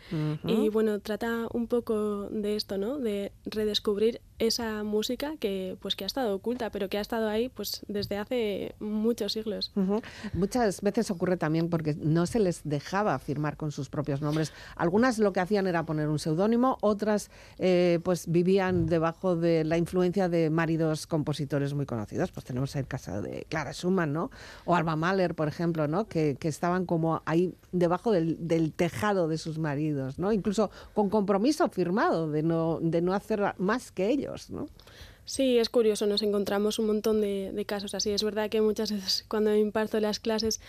y 0.44 0.68
bueno, 0.68 1.00
trata 1.00 1.48
un 1.52 1.66
poco 1.66 2.28
de 2.30 2.56
esto, 2.56 2.78
¿no? 2.78 2.98
De 2.98 3.32
redescubrir 3.44 4.20
esa 4.40 4.82
música 4.84 5.34
que 5.38 5.76
pues 5.80 5.94
que 5.94 6.04
ha 6.04 6.06
estado 6.06 6.34
oculta, 6.34 6.70
pero 6.70 6.88
que 6.88 6.98
ha 6.98 7.00
estado 7.00 7.28
ahí 7.28 7.50
pues 7.50 7.82
desde 7.88 8.16
hace 8.16 8.74
muchos 8.80 9.34
siglos. 9.34 9.70
Muchas 10.32 10.80
veces 10.80 11.10
ocurre 11.10 11.36
también 11.36 11.68
porque 11.68 11.94
no 11.94 12.26
se 12.26 12.40
les 12.40 12.62
dejaba 12.64 13.18
firmar 13.18 13.56
con 13.56 13.70
sus 13.70 13.90
propios 13.90 14.22
nombres. 14.22 14.52
Algunas 14.76 15.18
lo 15.18 15.32
que 15.32 15.40
hacían 15.40 15.66
era 15.66 15.84
poner 15.84 16.08
un 16.08 16.18
seudónimo, 16.18 16.78
otras 16.80 17.30
eh, 17.58 18.00
pues 18.02 18.26
vivían 18.28 18.86
debajo 18.86 19.36
de 19.36 19.64
la 19.64 19.76
influencia 19.76 20.28
de 20.30 20.48
maridos 20.48 21.06
compositores 21.06 21.74
muy 21.74 21.84
conocidos. 21.84 22.32
Pues 22.32 22.44
tenemos 22.46 22.74
el 22.76 22.86
caso 22.86 23.20
de 23.20 23.46
Clara 23.48 23.72
Schumann, 23.72 24.12
¿no? 24.12 24.30
O 24.64 24.74
Alba 24.74 24.96
Mahler, 24.96 25.34
por 25.34 25.48
ejemplo, 25.48 25.86
¿no? 25.86 26.08
Que, 26.08 26.36
que 26.40 26.48
estaban 26.48 26.86
como 26.86 27.22
ahí 27.26 27.54
debajo 27.72 28.10
del, 28.10 28.48
del, 28.48 28.72
tejado 28.72 29.28
de 29.28 29.36
sus 29.36 29.58
maridos, 29.58 30.18
¿no? 30.18 30.32
Incluso 30.32 30.70
con 30.94 31.10
compromiso 31.10 31.68
firmado 31.68 32.30
de 32.30 32.42
no, 32.42 32.78
de 32.80 33.02
no 33.02 33.12
hacer 33.12 33.54
más 33.58 33.92
que 33.92 34.08
ellos. 34.08 34.29
Sí, 35.30 35.58
es 35.58 35.68
curioso, 35.68 36.08
nos 36.08 36.22
encontramos 36.22 36.80
un 36.80 36.86
montón 36.86 37.20
de, 37.20 37.64
casos 37.64 37.94
así. 37.94 38.10
Es 38.10 38.24
verdad 38.24 38.50
que 38.50 38.60
muchas 38.60 38.90
veces 38.90 39.24
cuando 39.28 39.54
imparto 39.54 40.00
las 40.00 40.18
clases 40.18 40.60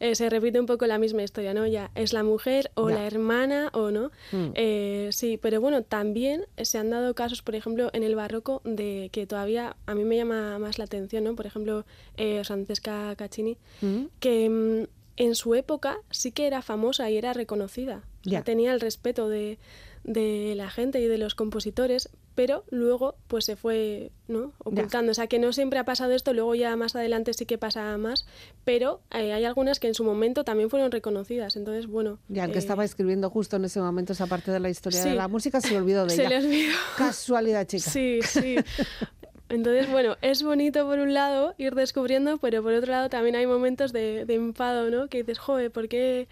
eh, 0.00 0.16
se 0.16 0.28
repite 0.28 0.58
un 0.58 0.66
poco 0.66 0.86
la 0.86 0.98
misma 0.98 1.22
historia, 1.22 1.54
¿no? 1.54 1.68
Ya 1.68 1.92
es 1.94 2.12
la 2.12 2.24
mujer 2.24 2.72
o 2.74 2.90
la 2.90 3.06
hermana 3.06 3.70
o 3.74 3.92
no. 3.92 4.10
Hmm. 4.32 4.50
Eh, 4.54 5.10
sí, 5.12 5.38
pero 5.40 5.60
bueno, 5.60 5.82
también 5.82 6.46
se 6.56 6.78
han 6.78 6.90
dado 6.90 7.14
casos, 7.14 7.42
por 7.42 7.54
ejemplo, 7.54 7.90
en 7.92 8.02
el 8.02 8.16
barroco 8.16 8.60
de 8.64 9.08
que 9.12 9.24
todavía 9.24 9.76
a 9.86 9.94
mí 9.94 10.02
me 10.02 10.16
llama 10.16 10.58
más 10.58 10.78
la 10.78 10.86
atención, 10.86 11.22
¿no? 11.22 11.36
Por 11.36 11.46
ejemplo, 11.46 11.84
eh, 12.16 12.42
Francesca 12.44 13.14
Caccini, 13.16 13.56
hmm. 13.82 14.06
que 14.18 14.50
mm, 14.50 14.88
en 15.18 15.34
su 15.36 15.54
época 15.54 15.98
sí 16.10 16.32
que 16.32 16.48
era 16.48 16.62
famosa 16.62 17.08
y 17.08 17.18
era 17.18 17.34
reconocida. 17.34 18.02
Ya. 18.24 18.42
tenía 18.42 18.74
el 18.74 18.80
respeto 18.80 19.28
de, 19.28 19.58
de 20.04 20.54
la 20.56 20.70
gente 20.70 21.00
y 21.00 21.06
de 21.06 21.18
los 21.18 21.34
compositores, 21.34 22.08
pero 22.34 22.64
luego 22.70 23.16
pues 23.26 23.44
se 23.44 23.56
fue 23.56 24.12
¿no? 24.28 24.52
ocultando. 24.58 25.12
O 25.12 25.14
sea 25.14 25.26
que 25.26 25.38
no 25.38 25.52
siempre 25.52 25.78
ha 25.78 25.84
pasado 25.84 26.12
esto, 26.12 26.32
luego 26.32 26.54
ya 26.54 26.76
más 26.76 26.94
adelante 26.94 27.34
sí 27.34 27.46
que 27.46 27.58
pasa 27.58 27.96
más, 27.98 28.26
pero 28.64 29.00
eh, 29.10 29.32
hay 29.32 29.44
algunas 29.44 29.80
que 29.80 29.88
en 29.88 29.94
su 29.94 30.04
momento 30.04 30.44
también 30.44 30.70
fueron 30.70 30.90
reconocidas. 30.90 31.56
Entonces, 31.56 31.86
bueno. 31.86 32.18
Ya, 32.28 32.44
el 32.44 32.52
que 32.52 32.58
estaba 32.58 32.84
eh, 32.84 32.86
escribiendo 32.86 33.30
justo 33.30 33.56
en 33.56 33.64
ese 33.64 33.80
momento 33.80 34.12
esa 34.12 34.26
parte 34.26 34.50
de 34.50 34.60
la 34.60 34.70
historia 34.70 35.04
de 35.04 35.14
la 35.14 35.28
música 35.28 35.60
se 35.60 35.76
olvidó 35.76 36.04
de 36.04 36.10
se 36.10 36.26
ella. 36.26 36.40
Se 36.40 36.48
le 36.48 36.56
olvidó. 36.56 36.76
Casualidad, 36.96 37.66
chica. 37.66 37.90
Sí, 37.90 38.20
sí. 38.22 38.56
Entonces, 39.48 39.90
bueno, 39.90 40.16
es 40.20 40.42
bonito 40.42 40.86
por 40.86 40.98
un 40.98 41.14
lado 41.14 41.54
ir 41.56 41.74
descubriendo, 41.74 42.36
pero 42.38 42.62
por 42.62 42.74
otro 42.74 42.92
lado 42.92 43.08
también 43.08 43.34
hay 43.34 43.46
momentos 43.46 43.92
de, 43.92 44.26
de 44.26 44.34
enfado, 44.34 44.90
¿no? 44.90 45.08
Que 45.08 45.18
dices, 45.18 45.38
joder, 45.38 45.70
¿por 45.70 45.88
qué? 45.88 46.28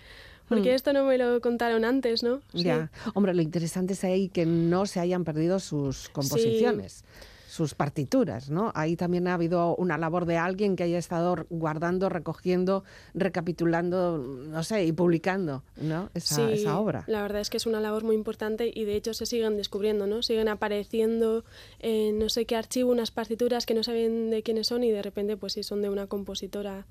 Porque 0.49 0.73
hmm. 0.73 0.75
esto 0.75 0.93
no 0.93 1.05
me 1.05 1.19
lo 1.19 1.41
contaron 1.41 1.85
antes, 1.85 2.23
¿no? 2.23 2.41
Ya. 2.53 2.91
Hombre, 3.15 3.35
lo 3.35 3.43
interesante 3.43 3.95
es 3.95 4.05
ahí 4.05 4.29
que 4.29 4.47
no 4.47 4.87
se 4.87 5.01
hayan 5.01 5.25
perdido 5.25 5.59
sus 5.59 6.09
composiciones. 6.11 7.05
sus 7.49 7.75
partituras, 7.75 8.51
¿no? 8.51 8.71
Ahí 8.75 8.97
también 8.97 9.27
ha 9.29 9.35
habido 9.35 9.75
una 9.77 9.97
labor 9.97 10.27
de 10.27 10.37
alguien 10.37 10.77
que 10.77 10.83
haya 10.83 10.99
estado 10.99 11.47
guardando, 11.49 12.11
recogiendo, 12.11 12.85
recapitulando, 13.15 14.19
no 14.19 14.63
sé, 14.63 14.85
y 14.85 14.93
publicando, 14.93 15.63
¿no? 15.77 16.11
Esa, 16.13 16.51
esa 16.51 16.79
obra. 16.79 17.05
La 17.07 17.23
verdad 17.23 17.41
es 17.41 17.49
que 17.49 17.57
es 17.57 17.65
una 17.65 17.81
labor 17.81 18.05
muy 18.05 18.15
importante 18.15 18.71
y 18.75 18.85
de 18.85 18.97
hecho 18.97 19.15
se 19.15 19.25
siguen 19.25 19.57
descubriendo, 19.57 20.07
¿no? 20.07 20.23
Siguen 20.23 20.49
apareciendo 20.49 21.45
en 21.79 22.19
no 22.19 22.29
sé 22.29 22.45
qué 22.45 22.57
archivo 22.57 22.93
unas 22.93 23.11
partituras 23.11 23.65
que 23.65 23.73
no 23.73 23.83
saben 23.83 24.29
de 24.29 24.43
quiénes 24.43 24.67
son 24.67 24.85
y 24.85 24.91
de 24.91 25.01
repente 25.01 25.39
pues 25.39 25.55
sí 25.55 25.63
son 25.63 25.81
de 25.81 25.89
una 25.89 26.09
compositora. 26.09 26.85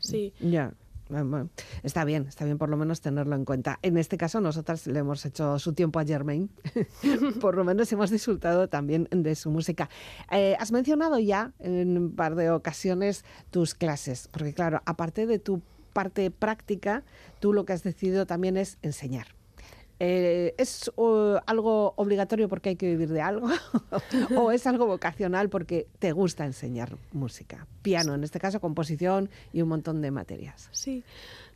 Sí. 0.00 0.34
Ya. 0.38 0.74
Está 1.82 2.04
bien, 2.04 2.26
está 2.28 2.44
bien 2.44 2.58
por 2.58 2.68
lo 2.68 2.76
menos 2.76 3.00
tenerlo 3.00 3.36
en 3.36 3.44
cuenta. 3.44 3.78
En 3.82 3.96
este 3.96 4.16
caso, 4.16 4.40
nosotras 4.40 4.86
le 4.86 4.98
hemos 4.98 5.24
hecho 5.26 5.58
su 5.58 5.72
tiempo 5.72 5.98
a 5.98 6.04
Germain. 6.04 6.50
por 7.40 7.56
lo 7.56 7.64
menos 7.64 7.92
hemos 7.92 8.10
disfrutado 8.10 8.68
también 8.68 9.08
de 9.10 9.34
su 9.34 9.50
música. 9.50 9.88
Eh, 10.30 10.56
has 10.58 10.72
mencionado 10.72 11.18
ya 11.18 11.52
en 11.58 11.96
un 11.96 12.14
par 12.14 12.34
de 12.34 12.50
ocasiones 12.50 13.24
tus 13.50 13.74
clases, 13.74 14.28
porque 14.28 14.54
claro, 14.54 14.82
aparte 14.86 15.26
de 15.26 15.38
tu 15.38 15.62
parte 15.92 16.30
práctica, 16.30 17.04
tú 17.40 17.52
lo 17.52 17.64
que 17.64 17.72
has 17.72 17.82
decidido 17.82 18.26
también 18.26 18.56
es 18.56 18.78
enseñar. 18.82 19.28
Eh, 20.00 20.54
¿Es 20.58 20.90
algo 21.46 21.94
obligatorio 21.96 22.48
porque 22.48 22.70
hay 22.70 22.76
que 22.76 22.86
vivir 22.86 23.10
de 23.10 23.20
algo? 23.20 23.48
¿O 24.36 24.50
es 24.50 24.66
algo 24.66 24.86
vocacional 24.86 25.48
porque 25.48 25.86
te 25.98 26.12
gusta 26.12 26.44
enseñar 26.44 26.96
música? 27.12 27.66
Piano, 27.82 28.14
en 28.14 28.24
este 28.24 28.40
caso, 28.40 28.60
composición 28.60 29.30
y 29.52 29.62
un 29.62 29.68
montón 29.68 30.02
de 30.02 30.10
materias. 30.10 30.68
Sí. 30.72 31.04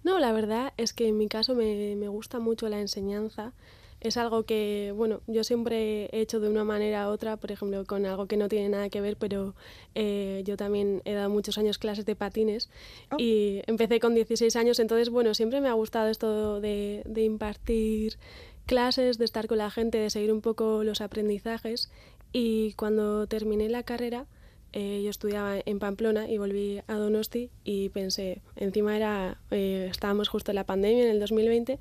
No, 0.04 0.18
la 0.18 0.32
verdad 0.32 0.72
es 0.76 0.92
que 0.92 1.08
en 1.08 1.18
mi 1.18 1.28
caso 1.28 1.54
me, 1.54 1.96
me 1.96 2.08
gusta 2.08 2.38
mucho 2.38 2.68
la 2.68 2.80
enseñanza 2.80 3.52
es 4.00 4.16
algo 4.16 4.44
que, 4.44 4.92
bueno, 4.94 5.22
yo 5.26 5.42
siempre 5.44 6.06
he 6.12 6.20
hecho 6.20 6.40
de 6.40 6.48
una 6.48 6.64
manera 6.64 7.08
u 7.08 7.12
otra, 7.12 7.36
por 7.36 7.50
ejemplo, 7.50 7.84
con 7.84 8.06
algo 8.06 8.26
que 8.26 8.36
no 8.36 8.48
tiene 8.48 8.68
nada 8.68 8.88
que 8.90 9.00
ver, 9.00 9.16
pero 9.16 9.54
eh, 9.94 10.42
yo 10.44 10.56
también 10.56 11.02
he 11.04 11.14
dado 11.14 11.30
muchos 11.30 11.58
años 11.58 11.78
clases 11.78 12.06
de 12.06 12.14
patines 12.14 12.70
oh. 13.10 13.16
y 13.18 13.62
empecé 13.66 13.98
con 14.00 14.14
16 14.14 14.54
años, 14.56 14.78
entonces, 14.78 15.10
bueno, 15.10 15.34
siempre 15.34 15.60
me 15.60 15.68
ha 15.68 15.72
gustado 15.72 16.08
esto 16.08 16.60
de, 16.60 17.02
de 17.06 17.22
impartir 17.24 18.18
clases, 18.66 19.18
de 19.18 19.24
estar 19.24 19.48
con 19.48 19.58
la 19.58 19.70
gente, 19.70 19.98
de 19.98 20.10
seguir 20.10 20.32
un 20.32 20.42
poco 20.42 20.84
los 20.84 21.00
aprendizajes 21.00 21.90
y 22.32 22.74
cuando 22.74 23.26
terminé 23.26 23.68
la 23.68 23.82
carrera, 23.82 24.26
eh, 24.72 25.00
yo 25.02 25.10
estudiaba 25.10 25.56
en 25.64 25.78
Pamplona 25.78 26.28
y 26.28 26.36
volví 26.36 26.80
a 26.86 26.94
Donosti 26.94 27.50
y 27.64 27.88
pensé, 27.88 28.42
encima 28.56 28.94
era, 28.96 29.38
eh, 29.50 29.88
estábamos 29.90 30.28
justo 30.28 30.50
en 30.50 30.56
la 30.56 30.64
pandemia, 30.64 31.04
en 31.04 31.10
el 31.10 31.20
2020, 31.20 31.78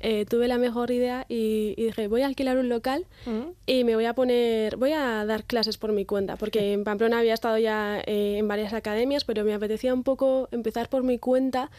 eh, 0.00 0.24
tuve 0.24 0.48
la 0.48 0.56
mejor 0.56 0.90
idea 0.90 1.26
y, 1.28 1.74
dije, 1.76 2.08
voy 2.08 2.22
a 2.22 2.26
alquilar 2.26 2.56
un 2.56 2.70
local 2.70 3.06
y 3.66 3.84
me 3.84 3.94
voy 3.94 4.06
a 4.06 4.14
poner, 4.14 4.76
voy 4.76 4.92
a 4.92 5.26
dar 5.26 5.44
clases 5.44 5.76
por 5.76 5.92
mi 5.92 6.06
cuenta, 6.06 6.36
porque 6.36 6.72
en 6.72 6.84
Pamplona 6.84 7.18
había 7.18 7.34
estado 7.34 7.58
ya 7.58 8.02
en 8.06 8.48
varias 8.48 8.72
academias, 8.72 9.24
pero 9.24 9.44
me 9.44 9.52
apetecía 9.52 9.92
un 9.92 10.02
poco 10.02 10.48
empezar 10.50 10.88
por 10.88 11.02
mi 11.02 11.18
cuenta 11.18 11.70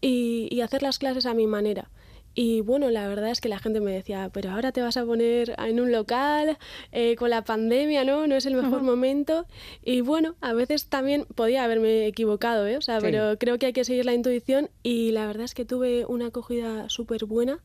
y 0.00 0.60
hacer 0.60 0.82
las 0.82 0.98
clases 0.98 1.26
a 1.26 1.34
mi 1.34 1.48
manera. 1.48 1.90
Y 2.38 2.60
bueno, 2.60 2.90
la 2.90 3.08
verdad 3.08 3.30
es 3.30 3.40
que 3.40 3.48
la 3.48 3.58
gente 3.58 3.80
me 3.80 3.92
decía, 3.92 4.30
pero 4.30 4.50
ahora 4.50 4.70
te 4.70 4.82
vas 4.82 4.98
a 4.98 5.06
poner 5.06 5.56
en 5.58 5.80
un 5.80 5.90
local 5.90 6.58
eh, 6.92 7.16
con 7.16 7.30
la 7.30 7.42
pandemia, 7.44 8.04
¿no? 8.04 8.26
No 8.26 8.34
es 8.34 8.44
el 8.44 8.54
mejor 8.54 8.82
momento. 8.82 9.46
Y 9.82 10.02
bueno, 10.02 10.34
a 10.42 10.52
veces 10.52 10.84
también 10.84 11.24
podía 11.34 11.64
haberme 11.64 12.06
equivocado, 12.06 12.66
¿eh? 12.66 12.76
O 12.76 12.82
sea, 12.82 13.00
pero 13.00 13.38
creo 13.38 13.58
que 13.58 13.64
hay 13.64 13.72
que 13.72 13.84
seguir 13.84 14.04
la 14.04 14.12
intuición 14.12 14.68
y 14.82 15.12
la 15.12 15.26
verdad 15.26 15.44
es 15.44 15.54
que 15.54 15.64
tuve 15.64 16.04
una 16.04 16.26
acogida 16.26 16.90
súper 16.90 17.24
buena. 17.24 17.60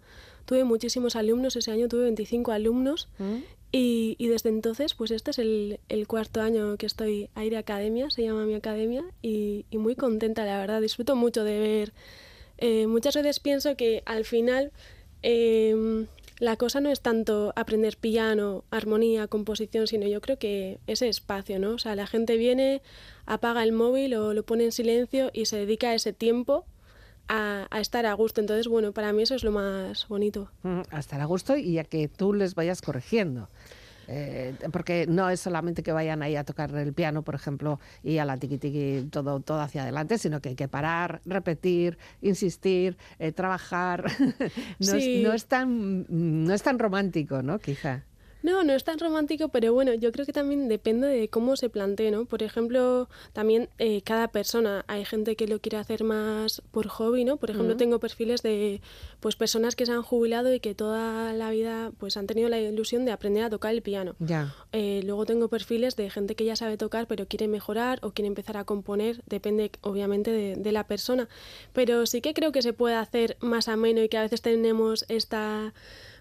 Tuve 0.45 0.63
muchísimos 0.63 1.17
alumnos, 1.17 1.57
ese 1.57 1.71
año 1.71 1.89
tuve 1.89 2.03
25 2.03 2.53
alumnos 2.53 3.10
mm. 3.19 3.36
y, 3.73 4.15
y, 4.17 4.27
desde 4.29 4.49
entonces, 4.49 4.93
pues 4.93 5.12
este 5.12 5.31
es 5.31 5.39
el, 5.39 5.81
el, 5.89 6.07
cuarto 6.07 6.41
año 6.41 6.77
que 6.77 6.86
estoy 6.86 7.29
Aire 7.36 7.57
Academia, 7.57 8.10
se 8.10 8.23
llama 8.23 8.45
mi 8.45 8.55
academia, 8.55 9.03
y, 9.21 9.65
y 9.69 9.77
muy 9.77 9.95
contenta, 9.95 10.45
la 10.45 10.57
verdad. 10.57 10.81
Disfruto 10.81 11.15
mucho 11.15 11.43
de 11.43 11.60
ver 11.60 11.93
eh, 12.62 12.88
muchas 12.88 13.15
veces 13.15 13.39
pienso 13.39 13.76
que 13.76 14.04
al 14.06 14.24
final 14.24 14.71
em, 15.24 16.08
la 16.39 16.56
cosa 16.58 16.80
no 16.80 16.89
es 16.89 17.02
tanto 17.02 17.54
aprender 17.56 17.97
piano, 17.97 18.63
armonía, 18.71 19.28
composición, 19.28 19.88
sino 19.88 20.08
yo 20.08 20.21
creo 20.21 20.38
que 20.38 20.80
ese 20.88 21.10
espacio, 21.10 21.60
¿no? 21.60 21.71
O 21.71 21.78
sea, 21.80 21.95
la 21.95 22.08
gente 22.08 22.38
viene, 22.38 22.82
apaga 23.26 23.63
el 23.63 23.71
móvil 23.74 24.13
o 24.15 24.34
lo 24.34 24.43
pone 24.43 24.65
en 24.65 24.71
silencio 24.71 25.32
y 25.34 25.45
se 25.45 25.58
dedica 25.58 25.93
ese 25.93 26.13
tiempo 26.13 26.65
a, 27.28 27.67
estar 27.80 28.06
a 28.06 28.13
gusto. 28.13 28.41
Entonces, 28.41 28.67
bueno, 28.67 28.91
para 28.91 29.13
mí 29.13 29.24
eso 29.24 29.36
es 29.36 29.43
lo 29.43 29.52
más 29.52 30.08
bonito. 30.08 30.52
A 30.63 31.00
estar 31.00 31.21
a 31.21 31.26
gusto 31.26 31.58
y 31.58 31.80
a 31.80 31.84
que 31.84 32.08
tú 32.08 32.34
les 32.34 32.56
vayas 32.56 32.82
corrigiendo. 32.82 33.50
Eh, 34.08 34.56
porque 34.72 35.06
no 35.08 35.30
es 35.30 35.40
solamente 35.40 35.84
que 35.84 35.92
vayan 35.92 36.22
ahí 36.24 36.36
a 36.36 36.44
tocar 36.44 36.74
el 36.76 36.94
piano, 36.94 37.24
por 37.24 37.36
ejemplo, 37.36 37.80
y 38.04 38.18
a 38.18 38.26
la 38.26 38.38
tiki 38.38 38.58
tiki 38.58 39.08
todo, 39.10 39.40
todo 39.40 39.62
hacia 39.62 39.84
adelante, 39.84 40.18
sino 40.18 40.42
que 40.42 40.50
hay 40.50 40.56
que 40.56 40.68
parar, 40.68 41.22
repetir, 41.26 41.98
insistir, 42.22 42.98
eh, 43.20 43.32
trabajar. 43.32 44.06
no, 44.80 44.94
es, 44.94 45.24
no, 45.24 45.34
es, 45.34 45.46
tan, 45.46 46.06
no 46.10 46.54
es 46.54 46.64
tan 46.64 46.80
romántico, 46.80 47.42
¿no? 47.42 47.60
Quizá. 47.60 48.04
No, 48.43 48.63
no 48.63 48.73
es 48.73 48.84
tan 48.84 48.99
romántico, 48.99 49.49
pero 49.49 49.73
bueno, 49.73 49.93
yo 49.93 50.12
creo 50.12 50.25
que 50.25 50.34
también 50.34 50.67
depende 50.67 51.08
de 51.08 51.30
cómo 51.30 51.56
se 51.56 51.69
plantee, 51.69 52.12
¿no? 52.12 52.25
Por 52.25 52.43
ejemplo, 52.43 53.10
también 53.34 53.69
eh, 53.77 54.01
cada 54.01 54.30
persona, 54.30 54.84
hay 54.88 55.06
gente 55.06 55.36
que 55.36 55.47
lo 55.47 55.60
quiere 55.60 55.77
hacer 55.77 56.04
más 56.04 56.62
por 56.71 56.88
hobby, 56.88 57.23
¿no? 57.23 57.38
Por 57.38 57.51
ejemplo, 57.51 57.77
tengo 57.77 57.99
perfiles 57.99 58.41
de 58.41 58.82
pues 59.19 59.36
personas 59.36 59.75
que 59.75 59.86
se 59.86 59.91
han 59.91 60.01
jubilado 60.01 60.54
y 60.54 60.60
que 60.60 60.73
toda 60.73 61.34
la 61.34 61.51
vida 61.51 61.91
pues 61.97 62.17
han 62.17 62.27
tenido 62.27 62.49
la 62.49 62.60
ilusión 62.60 63.06
de 63.06 63.12
aprender 63.12 63.43
a 63.43 63.49
tocar 63.49 63.73
el 63.73 63.82
piano. 63.82 64.15
Ya. 64.19 64.56
Eh, 64.71 65.01
luego 65.06 65.25
tengo 65.25 65.47
perfiles 65.47 65.95
de 65.95 66.10
gente 66.10 66.36
que 66.36 66.45
ya 66.45 66.56
sabe 66.56 66.77
tocar 66.77 67.08
pero 67.08 67.27
quiere 67.27 67.47
mejorar 67.47 67.99
o 68.01 68.12
quiere 68.12 68.27
empezar 68.27 68.58
a 68.58 68.63
componer, 68.63 69.21
depende 69.27 69.71
obviamente 69.82 70.32
de, 70.32 70.56
de 70.56 70.71
la 70.71 70.88
persona. 70.88 71.30
Pero 71.73 72.06
sí 72.06 72.21
que 72.21 72.34
creo 72.34 72.51
que 72.51 72.62
se 72.62 72.73
puede 72.73 72.95
hacer 72.95 73.38
más 73.39 73.67
ameno 73.67 74.01
y 74.01 74.10
que 74.10 74.17
a 74.17 74.21
veces 74.21 74.41
tenemos 74.41 75.06
esta 75.08 75.73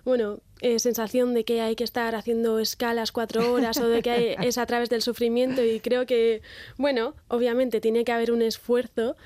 bueno, 0.05 0.41
eh, 0.63 0.79
sensación 0.79 1.35
de 1.35 1.45
que 1.45 1.61
hay 1.61 1.77
que 1.77 1.85
estar 1.85 2.15
haciendo 2.15 2.59
escalas 2.59 3.13
cuatro 3.13 3.53
horas 3.53 3.79
o 3.79 3.89
de 3.89 4.03
que 4.03 4.37
es 4.41 4.59
a 4.59 4.67
través 4.67 4.91
del 4.91 5.03
sufrimiento 5.03 5.65
y 5.65 5.81
creo 5.81 6.07
que, 6.07 6.43
bueno, 6.77 7.15
obviamente 7.29 7.81
tiene 7.81 8.05
que 8.05 8.13
haber 8.13 8.33
un 8.33 8.43
esfuerzo 8.43 9.17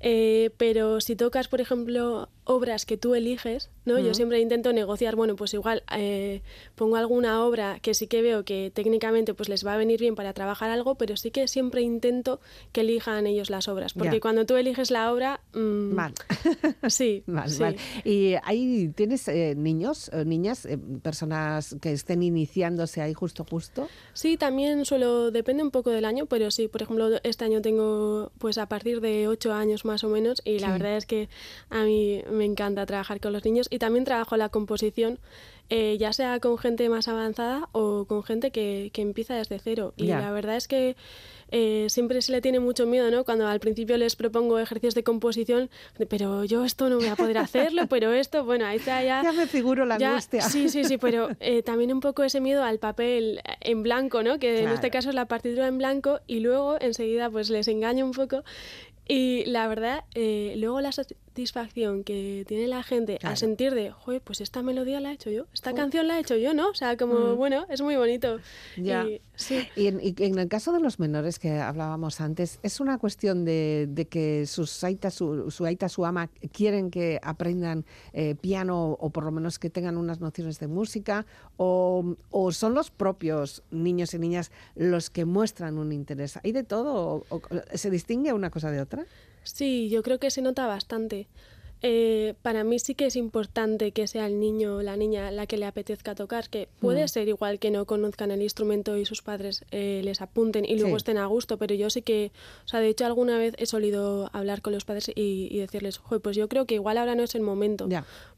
eh, 0.00 0.50
pero 0.56 1.00
si 1.00 1.16
tocas, 1.16 1.48
por 1.48 1.60
ejemplo, 1.60 2.28
obras 2.48 2.86
que 2.86 2.96
tú 2.96 3.14
eliges, 3.14 3.70
¿no? 3.84 3.98
Yo 3.98 4.14
siempre 4.14 4.40
intento 4.40 4.72
negociar, 4.72 5.16
bueno, 5.16 5.36
pues 5.36 5.52
igual 5.52 5.82
eh, 5.94 6.40
pongo 6.74 6.96
alguna 6.96 7.44
obra 7.44 7.78
que 7.80 7.92
sí 7.92 8.06
que 8.06 8.22
veo 8.22 8.42
que 8.42 8.72
técnicamente 8.74 9.34
pues 9.34 9.50
les 9.50 9.66
va 9.66 9.74
a 9.74 9.76
venir 9.76 10.00
bien 10.00 10.14
para 10.14 10.32
trabajar 10.32 10.70
algo, 10.70 10.94
pero 10.94 11.18
sí 11.18 11.30
que 11.30 11.46
siempre 11.46 11.82
intento 11.82 12.40
que 12.72 12.80
elijan 12.80 13.26
ellos 13.26 13.50
las 13.50 13.68
obras, 13.68 13.92
porque 13.92 14.20
cuando 14.20 14.46
tú 14.46 14.56
eliges 14.56 14.90
la 14.90 15.12
obra... 15.12 15.40
Mm, 15.52 15.92
mal. 15.92 16.14
sí, 16.88 17.22
mal, 17.26 17.50
mal. 17.60 17.76
¿Y 18.02 18.34
ahí 18.42 18.88
tienes 18.96 19.28
eh, 19.28 19.54
niños, 19.54 20.10
niñas, 20.24 20.66
personas 21.02 21.76
que 21.82 21.92
estén 21.92 22.22
iniciándose 22.22 23.02
ahí 23.02 23.12
justo, 23.12 23.44
justo? 23.44 23.88
Sí, 24.14 24.38
también 24.38 24.86
suelo, 24.86 25.30
depende 25.30 25.62
un 25.62 25.70
poco 25.70 25.90
del 25.90 26.06
año, 26.06 26.24
pero 26.24 26.50
sí, 26.50 26.66
por 26.66 26.80
ejemplo, 26.80 27.10
este 27.24 27.44
año 27.44 27.60
tengo 27.60 28.32
pues 28.38 28.56
a 28.56 28.70
partir 28.70 29.02
de 29.02 29.28
ocho 29.28 29.52
años 29.52 29.84
más 29.84 30.02
o 30.02 30.08
menos 30.08 30.40
y 30.46 30.60
la 30.60 30.72
verdad 30.72 30.96
es 30.96 31.04
que 31.04 31.28
a 31.68 31.84
mí 31.84 32.22
me 32.38 32.46
encanta 32.46 32.86
trabajar 32.86 33.20
con 33.20 33.32
los 33.34 33.44
niños 33.44 33.66
y 33.70 33.78
también 33.78 34.04
trabajo 34.04 34.36
la 34.36 34.48
composición 34.48 35.18
eh, 35.70 35.98
ya 35.98 36.14
sea 36.14 36.40
con 36.40 36.56
gente 36.56 36.88
más 36.88 37.08
avanzada 37.08 37.68
o 37.72 38.06
con 38.06 38.22
gente 38.22 38.50
que, 38.50 38.90
que 38.94 39.02
empieza 39.02 39.34
desde 39.34 39.58
cero 39.58 39.92
y 39.96 40.06
la 40.06 40.30
verdad 40.32 40.56
es 40.56 40.66
que 40.66 40.96
eh, 41.50 41.86
siempre 41.88 42.20
se 42.20 42.32
le 42.32 42.40
tiene 42.40 42.60
mucho 42.60 42.86
miedo, 42.86 43.10
¿no? 43.10 43.24
Cuando 43.24 43.46
al 43.46 43.58
principio 43.58 43.96
les 43.96 44.16
propongo 44.16 44.58
ejercicios 44.58 44.94
de 44.94 45.02
composición, 45.02 45.70
pero 46.08 46.44
yo 46.44 46.64
esto 46.64 46.90
no 46.90 46.96
voy 46.96 47.06
a 47.06 47.16
poder 47.16 47.38
hacerlo, 47.38 47.86
pero 47.88 48.12
esto, 48.12 48.44
bueno, 48.44 48.66
ahí 48.66 48.76
está 48.76 49.02
ya... 49.02 49.22
Ya 49.22 49.32
me 49.32 49.46
figuro 49.46 49.86
la 49.86 49.94
angustia. 49.94 50.42
Sí, 50.42 50.68
sí, 50.68 50.84
sí, 50.84 50.98
pero 50.98 51.28
eh, 51.40 51.62
también 51.62 51.92
un 51.92 52.00
poco 52.00 52.22
ese 52.22 52.40
miedo 52.40 52.64
al 52.64 52.78
papel 52.78 53.40
en 53.60 53.82
blanco, 53.82 54.22
¿no? 54.22 54.38
Que 54.38 54.62
en 54.62 54.68
este 54.68 54.90
caso 54.90 55.08
es 55.08 55.14
la 55.14 55.26
partitura 55.26 55.68
en 55.68 55.78
blanco 55.78 56.20
y 56.26 56.40
luego 56.40 56.76
enseguida 56.80 57.30
pues 57.30 57.48
les 57.48 57.68
engaño 57.68 58.04
un 58.04 58.12
poco 58.12 58.42
y 59.08 59.46
la 59.46 59.66
verdad, 59.68 60.04
eh, 60.14 60.54
luego 60.58 60.82
la 60.82 60.90
satisfacción 61.38 62.02
que 62.02 62.44
tiene 62.48 62.66
la 62.66 62.82
gente 62.82 63.20
al 63.22 63.36
sentir 63.36 63.72
de, 63.72 63.92
joder, 63.92 64.20
pues 64.20 64.40
esta 64.40 64.60
melodía 64.60 64.98
la 64.98 65.12
he 65.12 65.14
hecho 65.14 65.30
yo, 65.30 65.46
esta 65.54 65.72
canción 65.72 66.08
la 66.08 66.18
he 66.18 66.20
hecho 66.20 66.36
yo, 66.36 66.52
¿no? 66.52 66.70
O 66.70 66.74
sea, 66.74 66.96
como, 66.96 67.14
mm. 67.14 67.36
bueno, 67.36 67.64
es 67.68 67.80
muy 67.80 67.94
bonito. 67.94 68.40
Ya. 68.76 69.04
Y, 69.04 69.20
sí. 69.36 69.68
y, 69.76 69.86
en, 69.86 70.38
el 70.38 70.48
caso 70.48 70.72
de 70.72 70.80
los 70.80 70.98
menores 70.98 71.38
que 71.38 71.52
hablábamos 71.60 72.20
antes, 72.20 72.58
¿es 72.64 72.80
una 72.80 72.98
cuestión 72.98 73.44
de, 73.44 74.08
que 74.10 74.46
sus 74.46 74.82
aitas, 74.82 75.14
su, 75.14 75.52
su 75.52 75.64
aita, 75.64 75.88
su 75.88 76.04
ama, 76.04 76.28
quieren 76.52 76.90
que 76.90 77.20
aprendan 77.22 77.84
eh, 78.12 78.34
piano 78.34 78.96
o 78.98 79.10
por 79.10 79.22
lo 79.22 79.30
menos 79.30 79.60
que 79.60 79.70
tengan 79.70 79.96
unas 79.96 80.18
nociones 80.18 80.58
de 80.58 80.66
música? 80.66 81.24
O, 81.56 82.16
¿O, 82.30 82.50
son 82.50 82.74
los 82.74 82.90
propios 82.90 83.62
niños 83.70 84.12
y 84.12 84.18
niñas 84.18 84.50
los 84.74 85.08
que 85.08 85.24
muestran 85.24 85.78
un 85.78 85.92
interés? 85.92 86.40
¿Hay 86.42 86.50
de 86.50 86.64
todo? 86.64 87.24
¿O, 87.28 87.40
se 87.74 87.90
distingue 87.90 88.32
una 88.32 88.50
cosa 88.50 88.72
de 88.72 88.80
otra? 88.80 89.06
Sí, 89.54 89.88
yo 89.88 90.02
creo 90.02 90.18
que 90.18 90.30
se 90.30 90.42
nota 90.42 90.66
bastante. 90.66 91.26
eh, 91.80 92.34
para 92.42 92.64
mí 92.64 92.80
sí 92.80 92.96
que 92.96 93.06
es 93.06 93.14
importante 93.14 93.92
que 93.92 94.08
sea 94.08 94.26
el 94.26 94.40
niño 94.40 94.78
o 94.78 94.82
la 94.82 94.96
niña 94.96 95.30
la 95.30 95.46
que 95.46 95.56
le 95.56 95.64
apetezca 95.64 96.16
tocar, 96.16 96.48
que 96.50 96.66
puede 96.80 97.04
Mm. 97.04 97.08
ser 97.08 97.28
igual 97.28 97.60
que 97.60 97.70
no 97.70 97.84
conozcan 97.86 98.32
el 98.32 98.42
instrumento 98.42 98.96
y 98.96 99.04
sus 99.04 99.22
padres 99.22 99.64
eh, 99.70 100.00
les 100.02 100.20
apunten 100.20 100.64
y 100.64 100.74
luego 100.74 100.96
Sí. 100.96 101.02
estén 101.02 101.18
a 101.18 101.26
gusto, 101.26 101.56
pero 101.56 101.76
yo 101.76 101.88
sí 101.88 102.02
que, 102.02 102.32
o 102.64 102.68
sea, 102.68 102.80
de 102.80 102.88
hecho 102.88 103.06
alguna 103.06 103.38
vez 103.38 103.54
he 103.58 103.66
solido 103.66 104.28
hablar 104.32 104.60
con 104.60 104.72
los 104.72 104.84
padres 104.84 105.08
y, 105.14 105.46
y 105.52 105.58
decirles, 105.58 105.98
"Joder, 105.98 106.20
pues 106.20 106.34
yo 106.36 106.48
creo 106.48 106.66
que 106.66 106.74
igual 106.74 106.98
ahora 106.98 107.14
no 107.14 107.22
es 107.22 107.36
el 107.36 107.42
momento, 107.42 107.86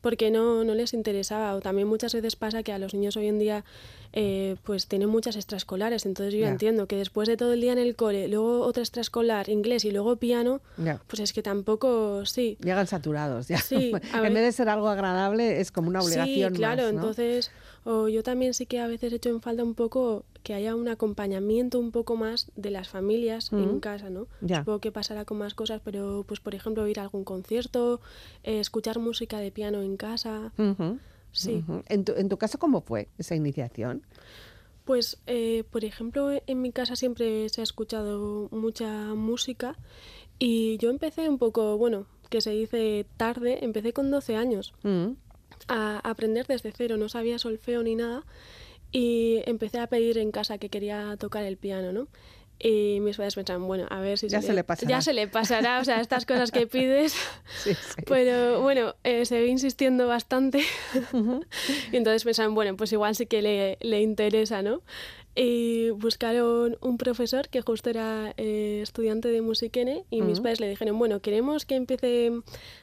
porque 0.03 0.31
no, 0.31 0.63
no 0.65 0.75
les 0.75 0.93
interesaba. 0.93 1.55
O 1.55 1.61
también 1.63 1.89
muchas 1.89 2.13
veces 2.13 2.37
pasa 2.37 2.63
que 2.63 2.73
a 2.73 2.79
los 2.79 2.93
niños 2.93 3.17
hoy 3.17 3.29
en 3.29 3.39
día 3.39 3.65
eh, 4.13 4.57
pues 4.65 4.87
tienen 4.87 5.09
muchas 5.09 5.37
extraescolares, 5.37 6.07
entonces 6.07 6.35
yo 6.35 6.47
entiendo 6.47 6.87
que 6.87 6.97
después 6.97 7.29
de 7.29 7.37
todo 7.37 7.53
el 7.53 7.61
día 7.61 7.73
en 7.73 7.79
el 7.79 7.97
cole, 7.97 8.29
luego 8.29 8.61
otra 8.63 8.83
extraescolar, 8.83 9.49
inglés 9.49 9.85
y 9.85 9.91
luego 9.91 10.17
piano, 10.17 10.61
pues 11.07 11.21
es 11.21 11.33
que 11.33 11.43
tampoco, 11.43 12.27
sí. 12.27 12.57
Llegan 12.63 12.87
saturados 12.87 13.49
ya. 13.49 13.59
Sí, 13.59 13.93
en 14.15 14.35
vez 14.35 14.43
de 14.43 14.53
ser 14.53 14.69
algo 14.69 14.89
agradable, 14.89 15.61
es 15.61 15.71
como 15.71 15.89
una 15.89 16.01
obligación 16.01 16.53
Sí, 16.53 16.57
claro, 16.57 16.85
más, 16.85 16.93
¿no? 16.93 17.01
entonces 17.01 17.51
o 17.85 18.09
yo 18.09 18.23
también 18.23 18.53
sí 18.53 18.67
que 18.67 18.79
a 18.79 18.87
veces 18.87 19.13
echo 19.13 19.31
en 19.31 19.41
falta 19.41 19.65
un 19.65 19.75
poco 19.75 20.25
que 20.43 20.55
haya 20.55 20.75
un 20.75 20.89
acompañamiento 20.89 21.79
un 21.79 21.93
poco 21.93 22.17
más 22.17 22.51
de 22.57 22.71
las 22.71 22.89
familias 22.89 23.53
en 23.53 23.81
casa, 23.81 24.11
¿no? 24.11 24.27
Ya. 24.41 24.59
Supongo 24.59 24.81
que 24.81 24.93
pasará 24.93 25.25
con 25.25 25.39
más 25.39 25.55
cosas, 25.55 25.81
pero 25.85 26.25
pues 26.27 26.41
por 26.41 26.55
ejemplo 26.55 26.87
ir 26.89 26.99
a 26.99 27.03
algún 27.03 27.25
concierto, 27.25 28.01
eh, 28.43 28.61
escuchar 28.61 28.99
música 28.99 29.39
de 29.39 29.51
piano 29.51 29.83
en 29.83 29.97
casa, 29.97 30.53
sí. 31.33 31.65
¿En, 31.89 32.05
tu, 32.05 32.13
en 32.13 32.29
tu 32.29 32.37
caso 32.37 32.59
cómo 32.59 32.81
fue 32.81 33.09
esa 33.19 33.35
iniciación? 33.35 34.03
Pues, 34.85 35.19
eh, 35.27 35.65
por 35.71 35.85
ejemplo, 35.85 36.31
en 36.47 36.63
mi 36.63 36.73
casa 36.73 36.97
siempre 36.97 37.49
se 37.49 37.61
ha 37.61 37.65
escuchado 37.65 38.49
mucha 38.51 39.15
música 39.15 39.77
y 40.39 40.79
yo 40.79 40.91
empecé 40.91 41.29
un 41.29 41.39
poco, 41.39 41.77
bueno, 41.79 42.07
que 42.29 42.41
se 42.41 42.51
dice 42.51 43.07
tarde, 43.17 43.65
empecé 43.65 43.93
con 43.93 44.11
12 44.11 44.37
años 44.37 44.73
Mm, 44.83 45.13
a 45.69 45.99
aprender 45.99 46.47
desde 46.47 46.73
cero, 46.73 46.97
no 46.97 47.09
sabía 47.09 47.39
solfeo 47.39 47.83
ni 47.83 47.95
nada 47.95 48.25
y 48.93 49.43
empecé 49.47 49.79
a 49.79 49.87
pedir 49.87 50.19
en 50.19 50.33
casa 50.33 50.59
que 50.59 50.71
quería 50.71 51.17
tocar 51.19 51.45
el 51.45 51.57
piano, 51.57 51.93
¿no? 51.93 52.09
Y 52.63 53.01
mis 53.01 53.17
padres 53.17 53.35
pensaban, 53.35 53.67
bueno, 53.67 53.87
a 53.89 54.01
ver 54.01 54.19
si 54.19 54.29
Ya 54.29 54.43
se 54.43 54.53
le 54.53 54.65
pasará. 54.65 54.91
Ya 54.91 55.01
se 55.01 55.15
le 55.15 55.27
pasará, 55.29 55.81
o 55.81 55.85
sea, 55.85 56.01
estas 56.01 56.27
cosas 56.27 56.51
que 56.51 56.67
pides. 56.67 57.15
Sí, 57.65 57.75
sí. 57.75 58.03
Pero 58.07 58.61
bueno, 58.61 58.95
eh, 59.03 59.25
se 59.25 59.41
ve 59.41 59.47
insistiendo 59.47 60.07
bastante. 60.07 60.61
y 61.93 61.97
entonces 61.97 62.25
pensaban, 62.25 62.55
bueno, 62.55 62.77
pues 62.77 62.93
igual 62.93 63.17
sí 63.17 63.27
que 63.27 63.43
le, 63.43 63.79
le 63.81 64.01
interesa, 64.01 64.63
¿no? 64.63 64.83
Y 65.37 65.91
buscaron 65.91 66.77
un 66.81 66.99
profesor 66.99 67.49
que 67.49 67.61
justo 67.61 67.89
era 67.89 68.35
eh, 68.37 68.81
estudiante 68.83 69.29
de 69.29 69.43
musiquene 69.43 70.05
y 70.11 70.23
mis 70.23 70.35
Ujú. 70.39 70.43
padres 70.43 70.61
le 70.61 70.69
dijeron, 70.69 70.99
bueno, 70.99 71.21
queremos 71.21 71.65
que 71.65 71.77
empiece 71.77 72.33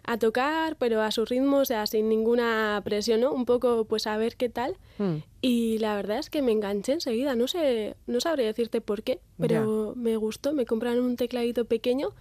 a 0.04 0.18
tocar, 0.18 0.78
pero 0.78 1.02
a 1.02 1.12
su 1.12 1.26
ritmo, 1.26 1.58
o 1.58 1.66
sea, 1.66 1.86
sin 1.88 2.08
ninguna 2.08 2.82
presión, 2.86 3.20
¿no? 3.20 3.34
Un 3.34 3.46
poco, 3.46 3.84
pues 3.86 4.08
a 4.08 4.18
ver 4.18 4.38
qué 4.38 4.48
tal. 4.50 4.78
Mm, 4.98 5.18
Y 5.42 5.78
la 5.80 5.96
verdad 5.96 6.20
es 6.20 6.30
que 6.30 6.42
me 6.42 6.52
enganché 6.54 6.94
enseguida, 6.94 7.36
no 7.36 7.48
sé, 7.48 7.96
no 8.08 8.22
sabría 8.22 8.48
decirte 8.48 8.82
por 8.82 9.04
qué, 9.04 9.20
pero 9.38 9.94
me 9.96 10.16
gustó, 10.18 10.54
me 10.54 10.66
compraron 10.66 11.04
un 11.06 11.16
tecladito 11.16 11.66
pequeño 11.66 12.14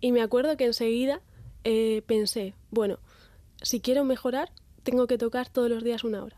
y 0.00 0.12
me 0.12 0.22
acuerdo 0.22 0.56
que 0.56 0.64
enseguida 0.64 1.20
eh, 1.62 2.02
pensé, 2.06 2.54
bueno, 2.70 2.98
si 3.62 3.80
quiero 3.80 4.04
mejorar, 4.04 4.50
tengo 4.84 5.06
que 5.08 5.18
tocar 5.18 5.48
todos 5.48 5.68
los 5.68 5.82
días 5.82 6.04
una 6.04 6.22
hora. 6.22 6.36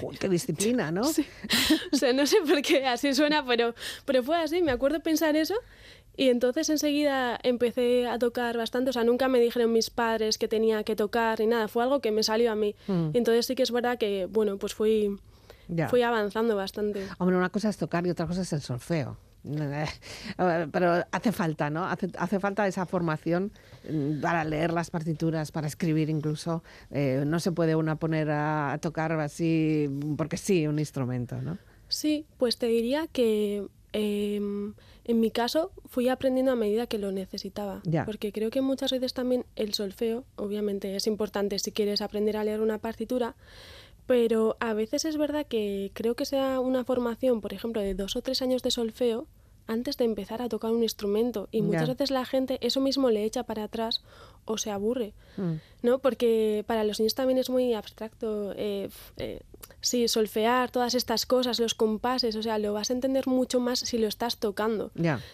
Joder, 0.00 0.18
qué 0.18 0.28
disciplina, 0.28 0.90
¿no? 0.90 1.04
Sí. 1.04 1.24
O 1.92 1.96
sea, 1.96 2.12
no 2.12 2.26
sé 2.26 2.36
por 2.46 2.60
qué 2.60 2.86
así 2.86 3.14
suena, 3.14 3.44
pero, 3.46 3.74
pero 4.04 4.22
fue 4.22 4.36
así, 4.36 4.60
me 4.62 4.72
acuerdo 4.72 5.00
pensar 5.00 5.36
eso. 5.36 5.54
Y 6.14 6.28
entonces 6.28 6.68
enseguida 6.68 7.38
empecé 7.42 8.06
a 8.06 8.18
tocar 8.18 8.58
bastante, 8.58 8.90
o 8.90 8.92
sea, 8.92 9.02
nunca 9.04 9.28
me 9.28 9.40
dijeron 9.40 9.72
mis 9.72 9.88
padres 9.88 10.36
que 10.36 10.46
tenía 10.46 10.84
que 10.84 10.94
tocar 10.94 11.40
ni 11.40 11.46
nada, 11.46 11.68
fue 11.68 11.82
algo 11.82 12.00
que 12.00 12.10
me 12.10 12.22
salió 12.22 12.52
a 12.52 12.54
mí. 12.54 12.74
Mm. 12.86 13.10
Entonces 13.14 13.46
sí 13.46 13.54
que 13.54 13.62
es 13.62 13.70
verdad 13.70 13.96
que, 13.96 14.26
bueno, 14.26 14.58
pues 14.58 14.74
fui, 14.74 15.16
Ya. 15.68 15.88
fui 15.88 16.02
avanzando 16.02 16.54
bastante. 16.54 17.06
Hombre, 17.18 17.36
una 17.38 17.48
cosa 17.48 17.70
es 17.70 17.78
tocar 17.78 18.06
y 18.06 18.10
otra 18.10 18.26
cosa 18.26 18.42
es 18.42 18.52
el 18.52 18.60
solfeo. 18.60 19.16
Eh, 19.44 19.86
Pero 20.70 21.04
hace 21.10 21.32
falta, 21.32 21.70
¿no? 21.70 21.84
Hace, 21.84 22.08
hace 22.18 22.40
falta 22.40 22.66
esa 22.66 22.86
formación 22.86 23.52
mm, 23.90 24.20
para 24.20 24.44
leer 24.44 24.72
las 24.72 24.90
partituras, 24.90 25.52
para 25.52 25.66
escribir 25.66 26.10
incluso. 26.10 26.62
Eh, 26.90 27.24
no 27.26 27.40
se 27.40 27.52
puede 27.52 27.74
una 27.74 27.96
poner 27.96 28.30
a, 28.30 28.72
a 28.72 28.78
tocar 28.78 29.12
así 29.12 29.88
porque 30.16 30.36
sí, 30.36 30.66
un 30.66 30.78
instrumento, 30.78 31.40
¿no? 31.42 31.58
Sí, 31.88 32.24
pues 32.38 32.56
te 32.56 32.66
diría 32.66 33.06
que 33.06 33.66
eh, 33.92 34.40
en 35.04 35.20
mi 35.20 35.30
caso 35.30 35.72
fui 35.86 36.08
aprendiendo 36.08 36.52
a 36.52 36.56
medida 36.56 36.86
que 36.86 36.98
lo 36.98 37.12
necesitaba. 37.12 37.80
Ya. 37.84 38.04
Porque 38.04 38.32
creo 38.32 38.50
que 38.50 38.60
muchas 38.60 38.92
veces 38.92 39.14
también 39.14 39.44
el 39.56 39.74
solfeo, 39.74 40.24
obviamente 40.36 40.96
es 40.96 41.06
importante 41.06 41.58
si 41.58 41.72
quieres 41.72 42.00
aprender 42.00 42.36
a 42.36 42.44
leer 42.44 42.60
una 42.60 42.78
partitura, 42.78 43.34
pero 44.06 44.56
a 44.60 44.74
veces 44.74 45.04
es 45.04 45.16
verdad 45.16 45.46
que 45.46 45.90
creo 45.94 46.14
que 46.14 46.24
sea 46.24 46.60
una 46.60 46.84
formación, 46.84 47.40
por 47.40 47.52
ejemplo, 47.52 47.80
de 47.80 47.94
dos 47.94 48.16
o 48.16 48.22
tres 48.22 48.42
años 48.42 48.62
de 48.62 48.70
solfeo 48.70 49.26
antes 49.66 49.96
de 49.96 50.04
empezar 50.04 50.42
a 50.42 50.48
tocar 50.48 50.72
un 50.72 50.82
instrumento. 50.82 51.48
Y 51.52 51.62
muchas 51.62 51.88
veces 51.88 52.10
la 52.10 52.24
gente 52.24 52.58
eso 52.60 52.80
mismo 52.80 53.10
le 53.10 53.24
echa 53.24 53.44
para 53.44 53.64
atrás 53.64 54.02
o 54.44 54.58
se 54.58 54.70
aburre. 54.70 55.14
Mm. 55.36 55.52
¿no? 55.82 55.98
Porque 56.00 56.64
para 56.66 56.84
los 56.84 56.98
niños 56.98 57.14
también 57.14 57.38
es 57.38 57.48
muy 57.48 57.74
abstracto. 57.74 58.52
eh, 58.56 58.88
eh, 59.18 59.40
sí, 59.80 60.08
solfear, 60.08 60.70
todas 60.70 60.94
estas 60.94 61.26
cosas, 61.26 61.60
los 61.60 61.74
compases, 61.74 62.36
o 62.36 62.42
sea, 62.42 62.58
lo 62.58 62.72
vas 62.72 62.90
a 62.90 62.94
entender 62.94 63.26
mucho 63.26 63.60
más 63.60 63.80
si 63.80 63.98
lo 63.98 64.08
estás 64.08 64.38
tocando. 64.38 64.90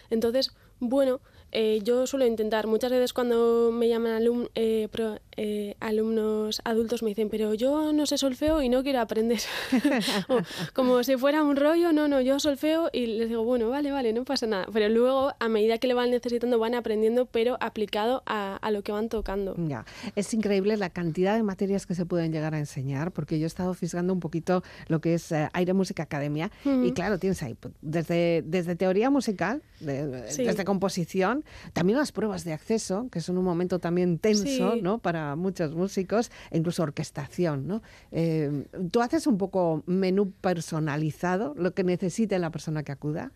Entonces, 0.09 0.51
bueno, 0.79 1.21
eh, 1.51 1.79
yo 1.83 2.05
suelo 2.07 2.25
intentar, 2.25 2.67
muchas 2.67 2.91
veces 2.91 3.13
cuando 3.13 3.71
me 3.71 3.87
llaman 3.87 4.21
alum- 4.21 4.49
eh, 4.55 4.87
pro- 4.91 5.19
eh, 5.37 5.75
alumnos 5.79 6.61
adultos 6.65 7.01
me 7.03 7.09
dicen, 7.09 7.29
pero 7.29 7.53
yo 7.53 7.93
no 7.93 8.05
sé 8.05 8.17
solfeo 8.17 8.61
y 8.61 8.69
no 8.69 8.83
quiero 8.83 8.99
aprender. 8.99 9.39
O 10.29 10.39
como 10.73 11.03
si 11.03 11.17
fuera 11.17 11.43
un 11.43 11.55
rollo, 11.55 11.91
no, 11.93 12.07
no, 12.07 12.21
yo 12.21 12.39
solfeo 12.39 12.89
y 12.93 13.05
les 13.07 13.29
digo, 13.29 13.43
bueno, 13.43 13.69
vale, 13.69 13.91
vale, 13.91 14.13
no 14.13 14.23
pasa 14.25 14.47
nada. 14.47 14.67
Pero 14.71 14.89
luego, 14.89 15.31
a 15.39 15.49
medida 15.49 15.77
que 15.77 15.87
lo 15.87 15.95
van 15.95 16.11
necesitando, 16.11 16.59
van 16.59 16.75
aprendiendo, 16.75 17.25
pero 17.25 17.57
aplicado 17.61 18.23
a, 18.25 18.57
a 18.57 18.71
lo 18.71 18.81
que 18.83 18.91
van 18.91 19.09
tocando. 19.09 19.55
Ya, 19.57 19.85
es 20.15 20.33
increíble 20.33 20.77
la 20.77 20.89
cantidad 20.89 21.35
de 21.35 21.43
materias 21.43 21.85
que 21.85 21.95
se 21.95 22.05
pueden 22.05 22.31
llegar 22.31 22.53
a 22.53 22.59
enseñar, 22.59 23.11
porque 23.11 23.39
yo 23.39 23.45
he 23.45 23.47
estado 23.47 23.73
fisgando 23.73 24.13
un 24.13 24.19
poquito 24.19 24.63
lo 24.87 24.99
que 25.01 25.13
es 25.15 25.31
eh, 25.31 25.49
Aire 25.53 25.73
Música 25.73 26.03
Academia, 26.03 26.51
y 26.65 26.91
claro, 26.91 27.17
tienes 27.17 27.41
ahí 27.43 27.53
pues, 27.55 27.73
desde, 27.81 28.43
desde 28.45 28.75
teoría 28.75 29.09
musical, 29.09 29.61
de- 29.79 30.29
Sí. 30.29 30.43
desde 30.43 30.65
composición, 30.65 31.38
también 31.73 31.97
las 31.99 32.11
pruebas 32.11 32.43
de 32.43 32.53
acceso, 32.53 33.07
que 33.11 33.21
son 33.21 33.37
un 33.37 33.45
momento 33.45 33.79
también 33.79 34.19
tenso, 34.19 34.73
Sí. 34.73 34.81
¿no? 34.81 34.99
Para 34.99 35.35
muchos 35.35 35.73
músicos, 35.73 36.31
e 36.51 36.57
incluso 36.57 36.83
orquestación, 36.83 37.67
¿no? 37.67 37.81
Eh, 38.11 38.65
¿Tú 38.91 39.01
haces 39.01 39.27
un 39.27 39.37
poco 39.37 39.83
menú 39.85 40.31
personalizado, 40.31 41.53
lo 41.57 41.73
que 41.73 41.83
necesite 41.83 42.37
la 42.39 42.49
persona 42.51 42.83
que 42.83 42.91
acuda? 42.91 43.31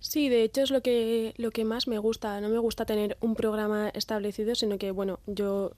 Sí, 0.00 0.28
de 0.28 0.44
hecho 0.44 0.62
es 0.62 0.70
lo 0.70 0.80
que, 0.80 1.34
lo 1.38 1.50
que 1.50 1.64
más 1.64 1.88
me 1.88 1.98
gusta. 1.98 2.40
No 2.40 2.48
me 2.48 2.58
gusta 2.58 2.84
tener 2.84 3.16
un 3.20 3.34
programa 3.34 3.88
establecido, 3.88 4.54
sino 4.54 4.78
que, 4.78 4.92
bueno, 4.92 5.18
yo 5.26 5.72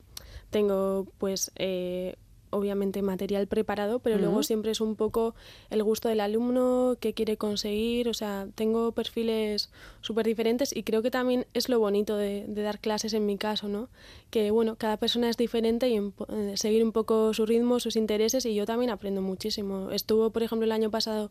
tengo 0.50 1.06
pues 1.18 1.52
eh, 1.56 2.16
obviamente 2.50 3.02
material 3.02 3.46
preparado, 3.46 4.00
pero 4.00 4.18
luego 4.18 4.42
siempre 4.42 4.72
es 4.72 4.80
un 4.80 4.96
poco 4.96 5.34
el 5.70 5.82
gusto 5.82 6.08
del 6.08 6.20
alumno, 6.20 6.96
qué 7.00 7.14
quiere 7.14 7.36
conseguir, 7.36 8.08
o 8.08 8.14
sea, 8.14 8.48
tengo 8.54 8.92
perfiles 8.92 9.70
súper 10.00 10.26
diferentes 10.26 10.74
y 10.74 10.82
creo 10.82 11.02
que 11.02 11.10
también 11.10 11.46
es 11.54 11.68
lo 11.68 11.78
bonito 11.78 12.16
de, 12.16 12.44
de 12.46 12.62
dar 12.62 12.78
clases 12.78 13.14
en 13.14 13.26
mi 13.26 13.38
caso, 13.38 13.68
¿no? 13.68 13.88
Que 14.30 14.50
bueno, 14.50 14.76
cada 14.76 14.96
persona 14.96 15.28
es 15.28 15.36
diferente 15.36 15.88
y 15.88 15.96
en 15.96 16.14
eh, 16.28 16.56
seguir 16.56 16.84
un 16.84 16.92
poco 16.92 17.32
su 17.34 17.46
ritmo, 17.46 17.80
sus 17.80 17.96
intereses 17.96 18.44
y 18.46 18.54
yo 18.54 18.66
también 18.66 18.90
aprendo 18.90 19.22
muchísimo. 19.22 19.90
Estuvo, 19.90 20.30
por 20.30 20.42
ejemplo, 20.42 20.64
el 20.64 20.72
año 20.72 20.90
pasado 20.90 21.30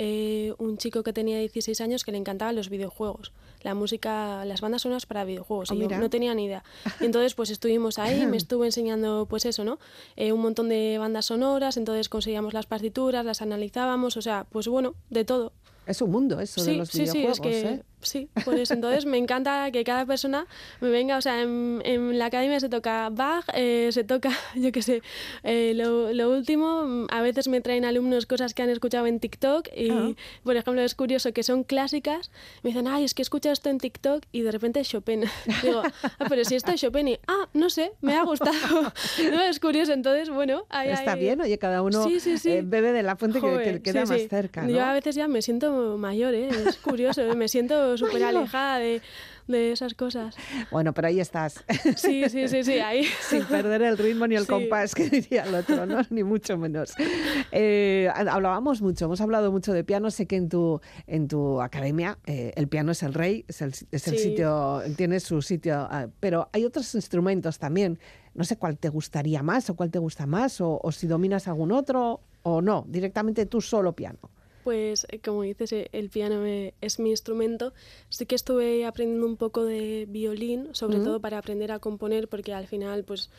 eh, 0.00 0.54
un 0.58 0.78
chico 0.78 1.02
que 1.02 1.12
tenía 1.12 1.38
16 1.40 1.80
años 1.80 2.04
que 2.04 2.12
le 2.12 2.18
encantaban 2.18 2.54
los 2.54 2.70
videojuegos, 2.70 3.32
la 3.62 3.74
música, 3.74 4.44
las 4.44 4.60
bandas 4.60 4.82
sonoras 4.82 5.06
para 5.06 5.24
videojuegos. 5.24 5.72
Oh, 5.72 5.74
y 5.74 5.80
yo 5.80 5.98
no 5.98 6.08
tenía 6.08 6.32
ni 6.34 6.44
idea. 6.44 6.62
Y 7.00 7.04
entonces, 7.04 7.34
pues 7.34 7.50
estuvimos 7.50 7.98
ahí, 7.98 8.24
me 8.24 8.36
estuvo 8.38 8.64
enseñando, 8.64 9.26
pues 9.28 9.44
eso, 9.44 9.64
¿no? 9.64 9.80
Eh, 10.14 10.30
un 10.30 10.40
montón 10.40 10.68
de 10.68 10.98
bandas 10.98 11.26
sonoras, 11.26 11.76
entonces 11.76 12.08
conseguíamos 12.08 12.54
las 12.54 12.66
partituras, 12.66 13.24
las 13.24 13.42
analizábamos, 13.42 14.16
o 14.16 14.22
sea, 14.22 14.46
pues 14.50 14.68
bueno, 14.68 14.94
de 15.10 15.24
todo. 15.24 15.52
Es 15.84 16.00
un 16.00 16.12
mundo 16.12 16.38
eso 16.38 16.62
de 16.62 16.70
Sí, 16.70 16.76
los 16.76 16.88
sí, 16.90 16.98
sí, 16.98 17.18
videojuegos, 17.18 17.38
es 17.38 17.40
que 17.40 17.60
¿eh? 17.68 17.82
Sí, 18.00 18.28
por 18.44 18.58
eso. 18.58 18.74
Entonces 18.74 19.06
me 19.06 19.18
encanta 19.18 19.70
que 19.70 19.84
cada 19.84 20.06
persona 20.06 20.46
me 20.80 20.88
venga, 20.88 21.16
o 21.16 21.20
sea, 21.20 21.42
en, 21.42 21.82
en 21.84 22.18
la 22.18 22.26
academia 22.26 22.60
se 22.60 22.68
toca 22.68 23.08
Bach, 23.10 23.44
eh, 23.54 23.88
se 23.92 24.04
toca, 24.04 24.30
yo 24.54 24.72
qué 24.72 24.82
sé, 24.82 25.02
eh, 25.42 25.72
lo, 25.74 26.12
lo 26.12 26.30
último, 26.30 26.84
mm, 26.84 27.06
a 27.10 27.20
veces 27.22 27.48
me 27.48 27.60
traen 27.60 27.84
alumnos 27.84 28.26
cosas 28.26 28.54
que 28.54 28.62
han 28.62 28.70
escuchado 28.70 29.06
en 29.06 29.20
TikTok 29.20 29.68
y, 29.76 29.90
Ah. 29.90 30.10
por 30.44 30.56
ejemplo, 30.56 30.82
es 30.82 30.94
curioso 30.94 31.32
que 31.32 31.42
son 31.42 31.64
clásicas, 31.64 32.30
me 32.62 32.70
dicen, 32.70 32.86
ay, 32.88 33.04
es 33.04 33.14
que 33.14 33.22
he 33.22 33.24
escuchado 33.24 33.52
esto 33.52 33.70
en 33.70 33.78
TikTok 33.78 34.22
y 34.32 34.42
de 34.42 34.52
repente 34.52 34.80
es 34.80 34.88
Chopin. 34.88 35.24
Digo, 35.62 35.82
ah, 35.84 36.26
pero 36.28 36.44
si 36.44 36.54
esto 36.54 36.72
es 36.72 36.80
Chopin 36.80 37.08
y, 37.08 37.18
ah, 37.26 37.48
no 37.54 37.70
sé, 37.70 37.92
me 38.00 38.14
ha 38.14 38.22
gustado. 38.24 38.92
no, 39.32 39.42
es 39.42 39.58
curioso, 39.60 39.92
entonces, 39.92 40.30
bueno, 40.30 40.64
ahí, 40.68 40.90
Está 40.90 41.12
ahí- 41.12 41.20
bien, 41.20 41.40
oye, 41.40 41.58
cada 41.58 41.82
uno 41.82 42.04
Sí, 42.04 42.20
sí, 42.20 42.38
sí. 42.38 42.50
eh, 42.50 42.62
bebe 42.64 42.92
de 42.92 43.02
la 43.02 43.16
fuente 43.16 43.40
que, 43.40 43.46
que 43.46 43.52
Joder, 43.52 43.74
le 43.74 43.82
queda 43.82 44.04
más 44.06 44.28
cerca, 44.28 44.62
¿no? 44.62 44.70
Yo 44.70 44.84
a 44.84 44.92
veces 44.92 45.14
ya 45.14 45.26
me 45.28 45.42
siento 45.42 45.96
mayor, 45.98 46.34
¿eh? 46.34 46.48
es 46.48 46.76
curioso, 46.76 47.22
me 47.34 47.48
siento 47.48 47.87
súper 47.96 48.22
alejada 48.24 48.78
de, 48.78 49.00
de, 49.46 49.72
esas 49.72 49.94
cosas. 49.94 50.36
Bueno, 50.70 50.92
pero 50.92 51.08
ahí 51.08 51.20
estás. 51.20 51.64
Sí, 51.96 52.28
sí, 52.28 52.48
sí, 52.48 52.64
sí, 52.64 52.78
ahí. 52.78 53.04
Sin 53.28 53.44
perder 53.44 53.82
el 53.82 53.98
ritmo 53.98 54.26
ni 54.26 54.36
el 54.36 54.46
compás, 54.46 54.94
que 54.94 55.08
diría 55.08 55.44
el 55.44 55.54
otro, 55.54 55.86
¿no? 55.86 56.00
Ni 56.10 56.24
mucho 56.24 56.58
menos. 56.58 56.94
Eh, 57.52 58.08
hablábamos 58.14 58.82
mucho, 58.82 59.06
hemos 59.06 59.20
hablado 59.20 59.50
mucho 59.52 59.72
de 59.72 59.84
piano. 59.84 60.10
Sé 60.10 60.26
que 60.26 60.36
en 60.36 60.48
tu, 60.48 60.80
en 61.06 61.28
tu 61.28 61.60
academia 61.60 62.18
eh, 62.26 62.52
el 62.56 62.68
piano 62.68 62.92
es 62.92 63.02
el 63.02 63.14
rey, 63.14 63.44
es 63.48 63.62
el, 63.62 63.72
es 63.90 64.08
el 64.08 64.18
sitio, 64.18 64.82
tiene 64.96 65.20
su 65.20 65.40
sitio, 65.42 65.74
ah, 65.90 66.08
pero 66.20 66.48
hay 66.52 66.64
otros 66.64 66.94
instrumentos 66.94 67.58
también. 67.58 67.98
No 68.34 68.44
sé 68.44 68.56
cuál 68.56 68.78
te 68.78 68.88
gustaría 68.88 69.42
más 69.42 69.68
o 69.70 69.74
cuál 69.74 69.90
te 69.90 69.98
gusta 69.98 70.26
más, 70.26 70.60
o, 70.60 70.80
o 70.82 70.92
si 70.92 71.06
dominas 71.06 71.48
algún 71.48 71.72
otro 71.72 72.20
o 72.42 72.62
no, 72.62 72.84
directamente 72.88 73.46
tú 73.46 73.60
solo 73.60 73.92
piano. 73.94 74.18
Pues 74.68 75.06
eh, 75.08 75.18
como 75.18 75.44
dices, 75.44 75.72
eh, 75.72 75.88
el 75.92 76.10
piano 76.10 76.44
es 76.44 76.98
mi 76.98 77.08
instrumento. 77.08 77.72
Sí 78.10 78.26
que 78.26 78.34
estuve 78.34 78.84
aprendiendo 78.84 79.24
un 79.24 79.38
poco 79.38 79.64
de 79.64 80.04
violín, 80.06 80.68
sobre 80.72 80.98
todo 80.98 81.20
para 81.20 81.38
aprender 81.38 81.72
a 81.72 81.78
componer, 81.78 82.28
porque 82.28 82.52
al 82.52 82.66
final, 82.66 83.02
pues 83.04 83.30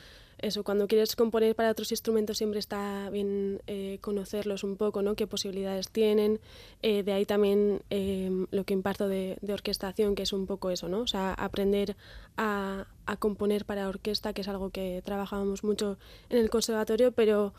eso, 0.42 0.64
cuando 0.64 0.88
quieres 0.88 1.16
componer 1.16 1.56
para 1.56 1.72
otros 1.72 1.92
instrumentos 1.92 2.38
siempre 2.38 2.60
está 2.60 3.10
bien 3.10 3.62
eh, 3.68 3.98
conocerlos 4.02 4.64
un 4.64 4.78
poco, 4.78 5.02
¿no? 5.02 5.16
Qué 5.16 5.28
posibilidades 5.28 5.90
tienen. 5.90 6.40
de 6.82 7.12
ahí 7.12 7.26
también 7.26 7.82
em, 7.90 8.48
lo 8.52 8.64
que 8.64 8.74
imparto 8.74 9.08
de, 9.08 9.38
de, 9.42 9.54
orquestación, 9.54 10.16
que 10.16 10.24
es 10.24 10.34
un 10.34 10.46
poco 10.46 10.70
eso, 10.70 10.88
¿no? 10.88 11.02
O 11.02 11.08
sea, 11.08 11.34
aprender 11.34 11.96
a, 12.38 12.88
a 13.06 13.18
componer 13.18 13.66
para 13.66 13.90
orquesta, 13.90 14.34
que 14.34 14.42
es 14.42 14.48
algo 14.48 14.70
que 14.70 15.02
trabajábamos 15.04 15.64
mucho 15.64 15.98
en 16.30 16.38
el 16.38 16.50
conservatorio, 16.50 17.12
pero 17.12 17.54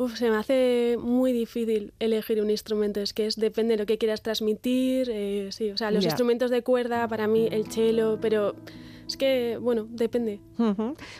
Uf, 0.00 0.16
se 0.16 0.30
me 0.30 0.36
hace 0.36 0.96
muy 0.98 1.30
difícil 1.30 1.92
elegir 1.98 2.40
un 2.40 2.48
instrumento. 2.48 3.00
Es 3.00 3.12
que 3.12 3.26
es, 3.26 3.36
depende 3.36 3.74
de 3.74 3.78
lo 3.80 3.84
que 3.84 3.98
quieras 3.98 4.22
transmitir. 4.22 5.10
Eh, 5.10 5.48
sí, 5.52 5.70
o 5.70 5.76
sea, 5.76 5.90
los 5.90 6.06
instrumentos 6.06 6.50
de 6.50 6.62
cuerda, 6.62 7.06
para 7.06 7.26
mí 7.26 7.48
el 7.52 7.70
cello, 7.70 8.16
pero 8.18 8.54
es 9.10 9.16
que, 9.16 9.58
bueno, 9.60 9.86
depende. 9.90 10.40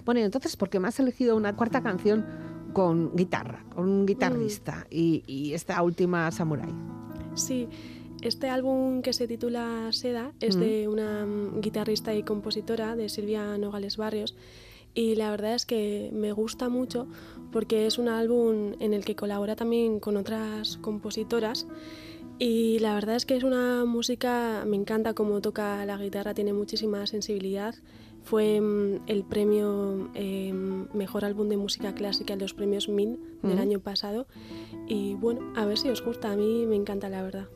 Bueno, 0.04 0.20
y 0.20 0.22
entonces, 0.22 0.56
¿por 0.56 0.70
qué 0.70 0.78
me 0.78 0.88
has 0.88 1.00
elegido 1.00 1.36
una 1.36 1.56
cuarta 1.56 1.82
canción 1.82 2.24
con 2.72 3.16
guitarra, 3.16 3.64
con 3.74 3.88
un 3.88 4.06
guitarrista 4.06 4.86
mm. 4.90 4.94
y, 4.94 5.52
esta 5.52 5.82
última 5.82 6.30
Samurai? 6.30 6.70
Sí. 7.34 7.68
Este 8.22 8.48
álbum 8.48 9.02
que 9.02 9.12
se 9.12 9.26
titula 9.26 9.88
Seda 9.92 10.32
es 10.40 10.56
mm. 10.56 10.60
de 10.60 10.88
una 10.88 11.26
mm, 11.26 11.60
guitarrista 11.60 12.14
y 12.14 12.22
compositora 12.22 12.94
de 12.94 13.08
Silvia 13.08 13.58
Nogales 13.58 13.96
Barrios 13.96 14.36
y 14.94 15.14
la 15.14 15.30
verdad 15.30 15.54
es 15.54 15.66
que 15.66 16.10
me 16.12 16.32
gusta 16.32 16.68
mucho 16.68 17.06
porque 17.50 17.86
es 17.86 17.98
un 17.98 18.08
álbum 18.08 18.74
en 18.78 18.92
el 18.92 19.04
que 19.04 19.16
colabora 19.16 19.56
también 19.56 20.00
con 20.00 20.16
otras 20.16 20.76
compositoras 20.78 21.66
y 22.40 22.78
la 22.78 22.94
verdad 22.94 23.16
es 23.16 23.26
que 23.26 23.36
es 23.36 23.44
una 23.44 23.84
música, 23.84 24.64
me 24.66 24.76
encanta 24.76 25.12
cómo 25.12 25.42
toca 25.42 25.84
la 25.84 25.98
guitarra, 25.98 26.32
tiene 26.32 26.54
muchísima 26.54 27.06
sensibilidad. 27.06 27.74
Fue 28.24 28.58
mm, 28.58 29.02
el 29.08 29.24
premio 29.24 30.10
em, 30.14 30.88
Mejor 30.94 31.26
Álbum 31.26 31.50
de 31.50 31.58
Música 31.58 31.94
Clásica 31.94 32.32
en 32.32 32.38
los 32.38 32.54
premios 32.54 32.88
MIN 32.88 33.20
del 33.42 33.58
año 33.58 33.80
pasado. 33.80 34.26
Y 34.88 35.16
bueno, 35.16 35.52
a 35.54 35.66
ver 35.66 35.76
si 35.76 35.90
os 35.90 36.02
gusta, 36.02 36.32
a 36.32 36.36
mí 36.36 36.64
me 36.66 36.76
encanta 36.76 37.10
la 37.10 37.22
verdad. 37.22 37.48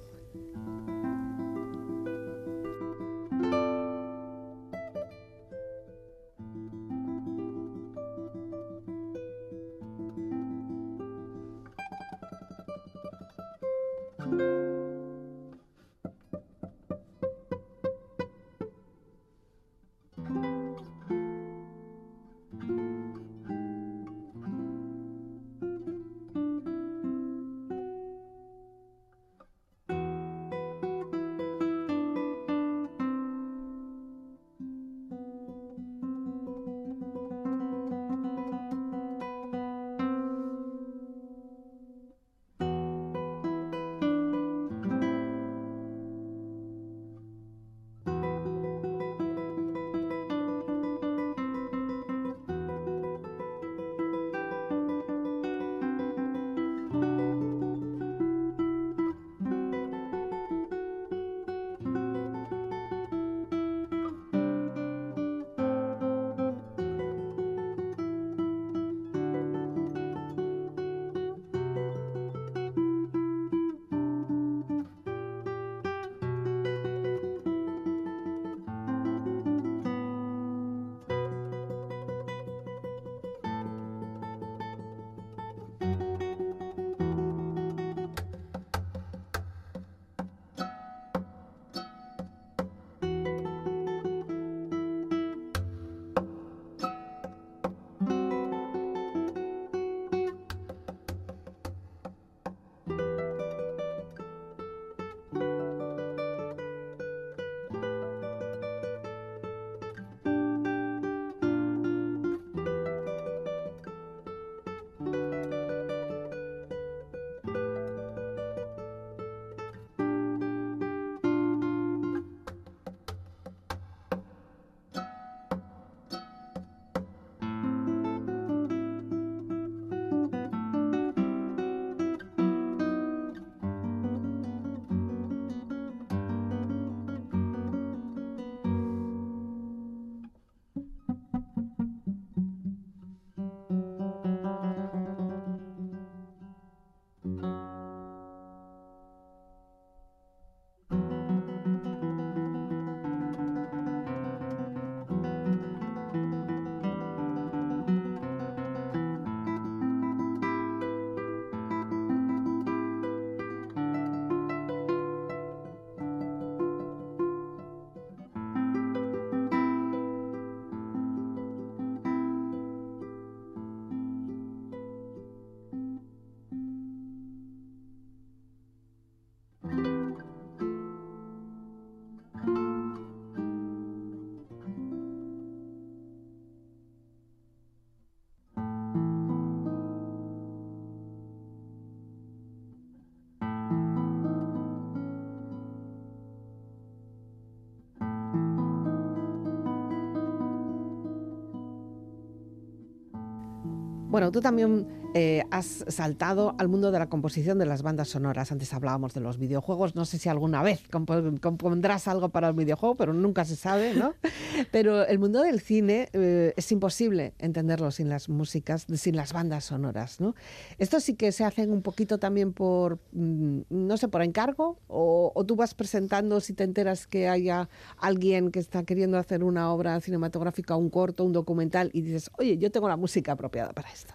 Bueno, 204.14 204.30
tú 204.30 204.40
también 204.40 204.86
eh, 205.16 205.44
has 205.52 205.84
saltado 205.86 206.56
al 206.58 206.66
mundo 206.66 206.90
de 206.90 206.98
la 206.98 207.06
composición 207.06 207.56
de 207.56 207.66
las 207.66 207.82
bandas 207.82 208.08
sonoras. 208.08 208.50
Antes 208.50 208.74
hablábamos 208.74 209.14
de 209.14 209.20
los 209.20 209.38
videojuegos. 209.38 209.94
No 209.94 210.04
sé 210.04 210.18
si 210.18 210.28
alguna 210.28 210.60
vez 210.64 210.82
compondrás 210.90 212.08
algo 212.08 212.30
para 212.30 212.48
el 212.48 212.54
videojuego, 212.54 212.96
pero 212.96 213.12
nunca 213.12 213.44
se 213.44 213.54
sabe, 213.54 213.94
¿no? 213.94 214.14
pero 214.72 215.06
el 215.06 215.20
mundo 215.20 215.42
del 215.42 215.60
cine 215.60 216.08
eh, 216.12 216.52
es 216.56 216.72
imposible 216.72 217.32
entenderlo 217.38 217.92
sin 217.92 218.08
las 218.08 218.28
músicas, 218.28 218.86
sin 218.92 219.14
las 219.14 219.32
bandas 219.32 219.66
sonoras, 219.66 220.20
¿no? 220.20 220.34
Esto 220.78 220.98
sí 220.98 221.14
que 221.14 221.30
se 221.30 221.44
hacen 221.44 221.70
un 221.70 221.82
poquito 221.82 222.18
también 222.18 222.52
por, 222.52 222.98
mm, 223.12 223.60
no 223.70 223.96
sé, 223.96 224.08
por 224.08 224.22
encargo, 224.22 224.78
o, 224.88 225.30
o 225.32 225.44
tú 225.44 225.54
vas 225.54 225.74
presentando 225.74 226.40
si 226.40 226.54
te 226.54 226.64
enteras 226.64 227.06
que 227.06 227.28
haya 227.28 227.68
alguien 227.98 228.50
que 228.50 228.58
está 228.58 228.82
queriendo 228.82 229.16
hacer 229.16 229.44
una 229.44 229.72
obra 229.72 230.00
cinematográfica, 230.00 230.74
un 230.74 230.90
corto, 230.90 231.22
un 231.22 231.32
documental, 231.32 231.90
y 231.92 232.00
dices, 232.00 232.32
oye, 232.36 232.58
yo 232.58 232.72
tengo 232.72 232.88
la 232.88 232.96
música 232.96 233.30
apropiada 233.32 233.72
para 233.72 233.92
esto. 233.92 234.12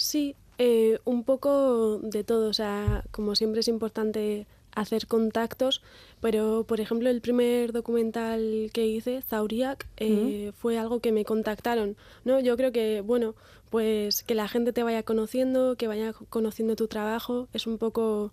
Sí, 0.00 0.34
eh, 0.56 0.98
un 1.04 1.24
poco 1.24 1.98
de 1.98 2.24
todo. 2.24 2.48
O 2.48 2.54
sea, 2.54 3.04
como 3.10 3.36
siempre 3.36 3.60
es 3.60 3.68
importante 3.68 4.46
hacer 4.74 5.06
contactos, 5.06 5.82
pero 6.20 6.64
por 6.66 6.80
ejemplo 6.80 7.10
el 7.10 7.20
primer 7.20 7.72
documental 7.72 8.70
que 8.72 8.86
hice, 8.86 9.20
Zauriak, 9.20 9.86
eh, 9.98 10.52
fue 10.56 10.78
algo 10.78 11.00
que 11.00 11.12
me 11.12 11.26
contactaron. 11.26 11.96
¿no? 12.24 12.40
Yo 12.40 12.56
creo 12.56 12.72
que, 12.72 13.02
bueno, 13.02 13.34
pues 13.68 14.22
que 14.22 14.34
la 14.34 14.48
gente 14.48 14.72
te 14.72 14.82
vaya 14.82 15.02
conociendo, 15.02 15.76
que 15.76 15.86
vaya 15.86 16.14
conociendo 16.30 16.76
tu 16.76 16.88
trabajo, 16.88 17.48
es 17.52 17.66
un 17.66 17.76
poco 17.76 18.32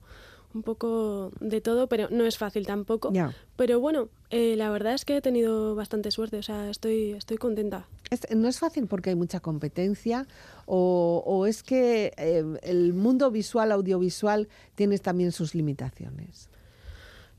un 0.53 0.63
poco 0.63 1.31
de 1.39 1.61
todo, 1.61 1.87
pero 1.87 2.07
no 2.09 2.25
es 2.25 2.37
fácil 2.37 2.65
tampoco. 2.65 3.11
Pero 3.55 3.79
bueno, 3.79 4.09
eh, 4.29 4.55
la 4.55 4.69
verdad 4.69 4.93
es 4.93 5.05
que 5.05 5.17
he 5.17 5.21
tenido 5.21 5.75
bastante 5.75 6.11
suerte, 6.11 6.37
o 6.37 6.43
sea, 6.43 6.69
estoy, 6.69 7.11
estoy 7.11 7.37
contenta. 7.37 7.87
No 8.35 8.47
es 8.47 8.59
fácil 8.59 8.87
porque 8.87 9.11
hay 9.11 9.15
mucha 9.15 9.39
competencia 9.39 10.27
o, 10.65 11.45
es 11.47 11.63
que 11.63 12.13
eh, 12.17 12.43
el 12.63 12.93
mundo 12.93 13.31
visual, 13.31 13.71
audiovisual, 13.71 14.47
tiene 14.75 14.97
también 14.99 15.31
sus 15.31 15.55
limitaciones. 15.55 16.49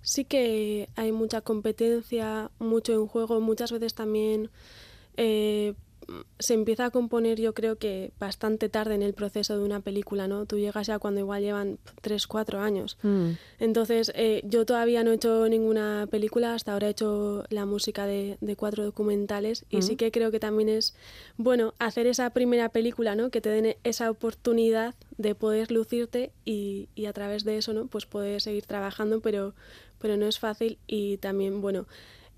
Sí 0.03 0.25
que 0.25 0.89
hay 0.97 1.13
mucha 1.13 1.41
competencia, 1.41 2.51
mucho 2.59 2.93
en 2.93 3.07
juego, 3.07 3.41
muchas 3.41 3.73
veces 3.73 3.95
también 3.95 4.51
eh, 5.17 5.75
se 6.39 6.55
empieza 6.55 6.87
a 6.87 6.91
componer 6.91 7.41
yo 7.41 7.53
creo 7.55 7.77
que 7.77 8.13
bastante 8.19 8.69
tarde 8.69 8.95
en 8.95 9.03
el 9.03 9.13
proceso 9.13 9.59
de 9.59 9.65
una 9.65 9.81
película, 9.81 10.27
¿no? 10.27 10.47
Tú 10.47 10.59
llegas 10.59 10.87
ya 10.87 10.99
cuando 10.99 11.21
igual 11.21 11.43
llevan 11.43 11.79
3, 12.01 12.27
4 12.27 12.61
años. 12.61 12.97
Mm. 13.03 13.33
Entonces, 13.59 14.13
eh, 14.15 14.43
yo 14.45 14.65
todavía 14.65 15.05
no 15.05 15.13
he 15.13 15.17
hecho 15.17 15.49
ninguna 15.49 16.09
película, 16.11 16.55
hasta 16.55 16.73
ahora 16.73 16.89
he 16.89 16.91
hecho 16.91 17.45
la 17.51 17.67
música 17.67 18.07
de, 18.07 18.39
cuatro 18.57 18.85
documentales 18.85 19.67
y 19.69 19.83
sí 19.83 19.93
mm. 19.95 19.97
que 19.97 20.11
creo 20.11 20.31
que 20.31 20.41
también 20.41 20.69
es 20.69 20.95
bueno 21.37 21.75
hacer 21.79 22.07
esa 22.07 22.31
primera 22.31 22.71
película, 22.71 23.15
¿no? 23.15 23.31
Que 23.31 23.41
te 23.41 23.51
den 23.51 23.77
esa 23.85 24.11
oportunidad 24.11 24.95
de 25.17 25.35
poder 25.35 25.71
lucirte 25.71 26.33
y, 26.45 26.89
y 26.95 27.07
a 27.07 27.13
través 27.13 27.45
de 27.45 27.59
eso, 27.59 27.73
¿no? 27.75 27.87
Pues 27.87 28.07
poder 28.07 28.41
seguir 28.41 28.65
trabajando, 28.65 29.21
pero, 29.21 29.55
pero 29.99 30.17
no 30.17 30.27
es 30.27 30.39
fácil 30.39 30.79
y 30.87 31.19
también, 31.19 31.61
bueno, 31.61 31.87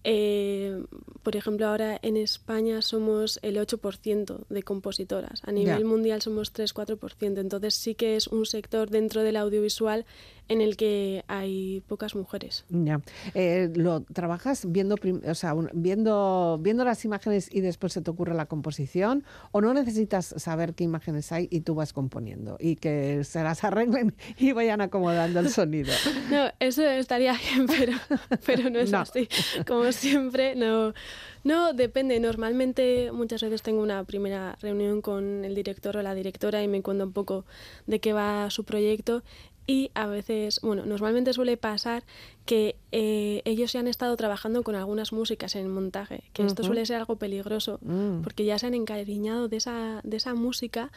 eh, 0.05 0.83
por 1.23 1.37
ejemplo, 1.37 1.67
ahora 1.67 1.99
en 2.03 2.17
España 2.17 2.81
somos 2.81 3.39
el 3.43 3.57
8% 3.57 4.47
de 4.49 4.63
compositoras. 4.63 5.43
A 5.45 5.53
nivel 5.53 5.85
mundial 5.85 6.23
somos 6.23 6.55
3-4%. 6.55 7.39
Entonces 7.39 7.75
sí 7.75 7.95
que 7.95 8.17
es 8.17 8.27
un 8.27 8.47
sector 8.47 8.89
dentro 8.89 9.23
del 9.23 9.37
audiovisual 9.37 10.07
en 10.51 10.61
el 10.61 10.77
que 10.77 11.25
hay 11.29 11.81
pocas 11.87 12.17
mujeres. 12.17 12.65
Ya. 12.69 13.01
Eh, 13.35 13.71
¿Lo 13.75 14.01
trabajas 14.01 14.65
viendo, 14.69 14.97
o 15.25 15.35
sea, 15.35 15.55
viendo, 15.73 16.59
viendo 16.61 16.85
las 16.85 17.05
imágenes 17.05 17.49
y 17.55 17.61
después 17.61 17.93
se 17.93 18.03
te 18.03 18.11
ocurre 18.11 18.35
la 18.35 18.47
composición? 18.47 19.25
¿O 19.53 19.61
no 19.61 19.73
necesitas 19.73 20.35
saber 20.37 20.75
qué 20.75 20.83
imágenes 20.83 21.31
hay 21.31 21.47
y 21.53 21.61
tú 21.61 21.77
vas 21.77 21.93
componiendo 21.93 22.57
y 22.59 22.75
que 22.77 23.23
se 23.23 23.45
las 23.45 23.63
arreglen 23.65 24.17
y 24.39 24.51
vayan 24.51 24.81
acomodando 24.81 25.39
el 25.39 25.51
sonido? 25.51 25.93
No, 26.31 26.51
eso 26.59 26.83
estaría 26.83 27.33
bien, 27.35 27.67
pero, 27.69 27.93
pero 28.45 28.71
no 28.71 28.81
es 28.81 28.93
así. 28.93 29.29
Como 29.67 29.93
siempre, 29.93 30.57
no. 30.57 30.93
No, 31.43 31.73
depende. 31.73 32.21
Normalmente 32.21 33.13
muchas 33.13 33.43
veces 33.43 33.63
tengo 33.63 33.83
una 33.83 34.05
primera 34.05 34.59
reunión 34.61 35.01
con 35.01 35.45
el 35.45 35.55
director 35.55 35.97
o 35.97 36.03
la 36.03 36.15
directora 36.15 36.63
y 36.63 36.69
me 36.69 36.83
cuento 36.83 37.05
un 37.05 37.13
poco 37.13 37.47
de 37.87 38.01
qué 38.01 38.13
va 38.13 38.51
su 38.51 38.65
proyecto 38.65 39.23
y 39.71 39.93
a 39.95 40.07
veces, 40.09 40.59
bueno, 40.63 40.85
normalmente 40.85 41.33
suele 41.33 41.57
pasar 41.57 42.03
que 42.51 42.75
eh, 42.91 43.43
ellos 43.45 43.71
se 43.71 43.79
han 43.79 43.87
estado 43.87 44.17
trabajando 44.17 44.65
con 44.65 44.75
algunas 44.75 45.13
músicas 45.13 45.55
en 45.55 45.63
el 45.63 45.69
montaje, 45.69 46.25
que 46.33 46.45
esto 46.45 46.65
suele 46.65 46.85
ser 46.85 46.97
algo 46.97 47.15
peligroso, 47.15 47.79
mm. 47.81 48.23
porque 48.23 48.45
ya 48.45 48.59
se 48.59 48.67
han 48.67 48.75
encariñado 48.75 49.47
de 49.47 49.59
esa, 49.59 50.01
de 50.03 50.17
esa 50.17 50.35
música 50.35 50.91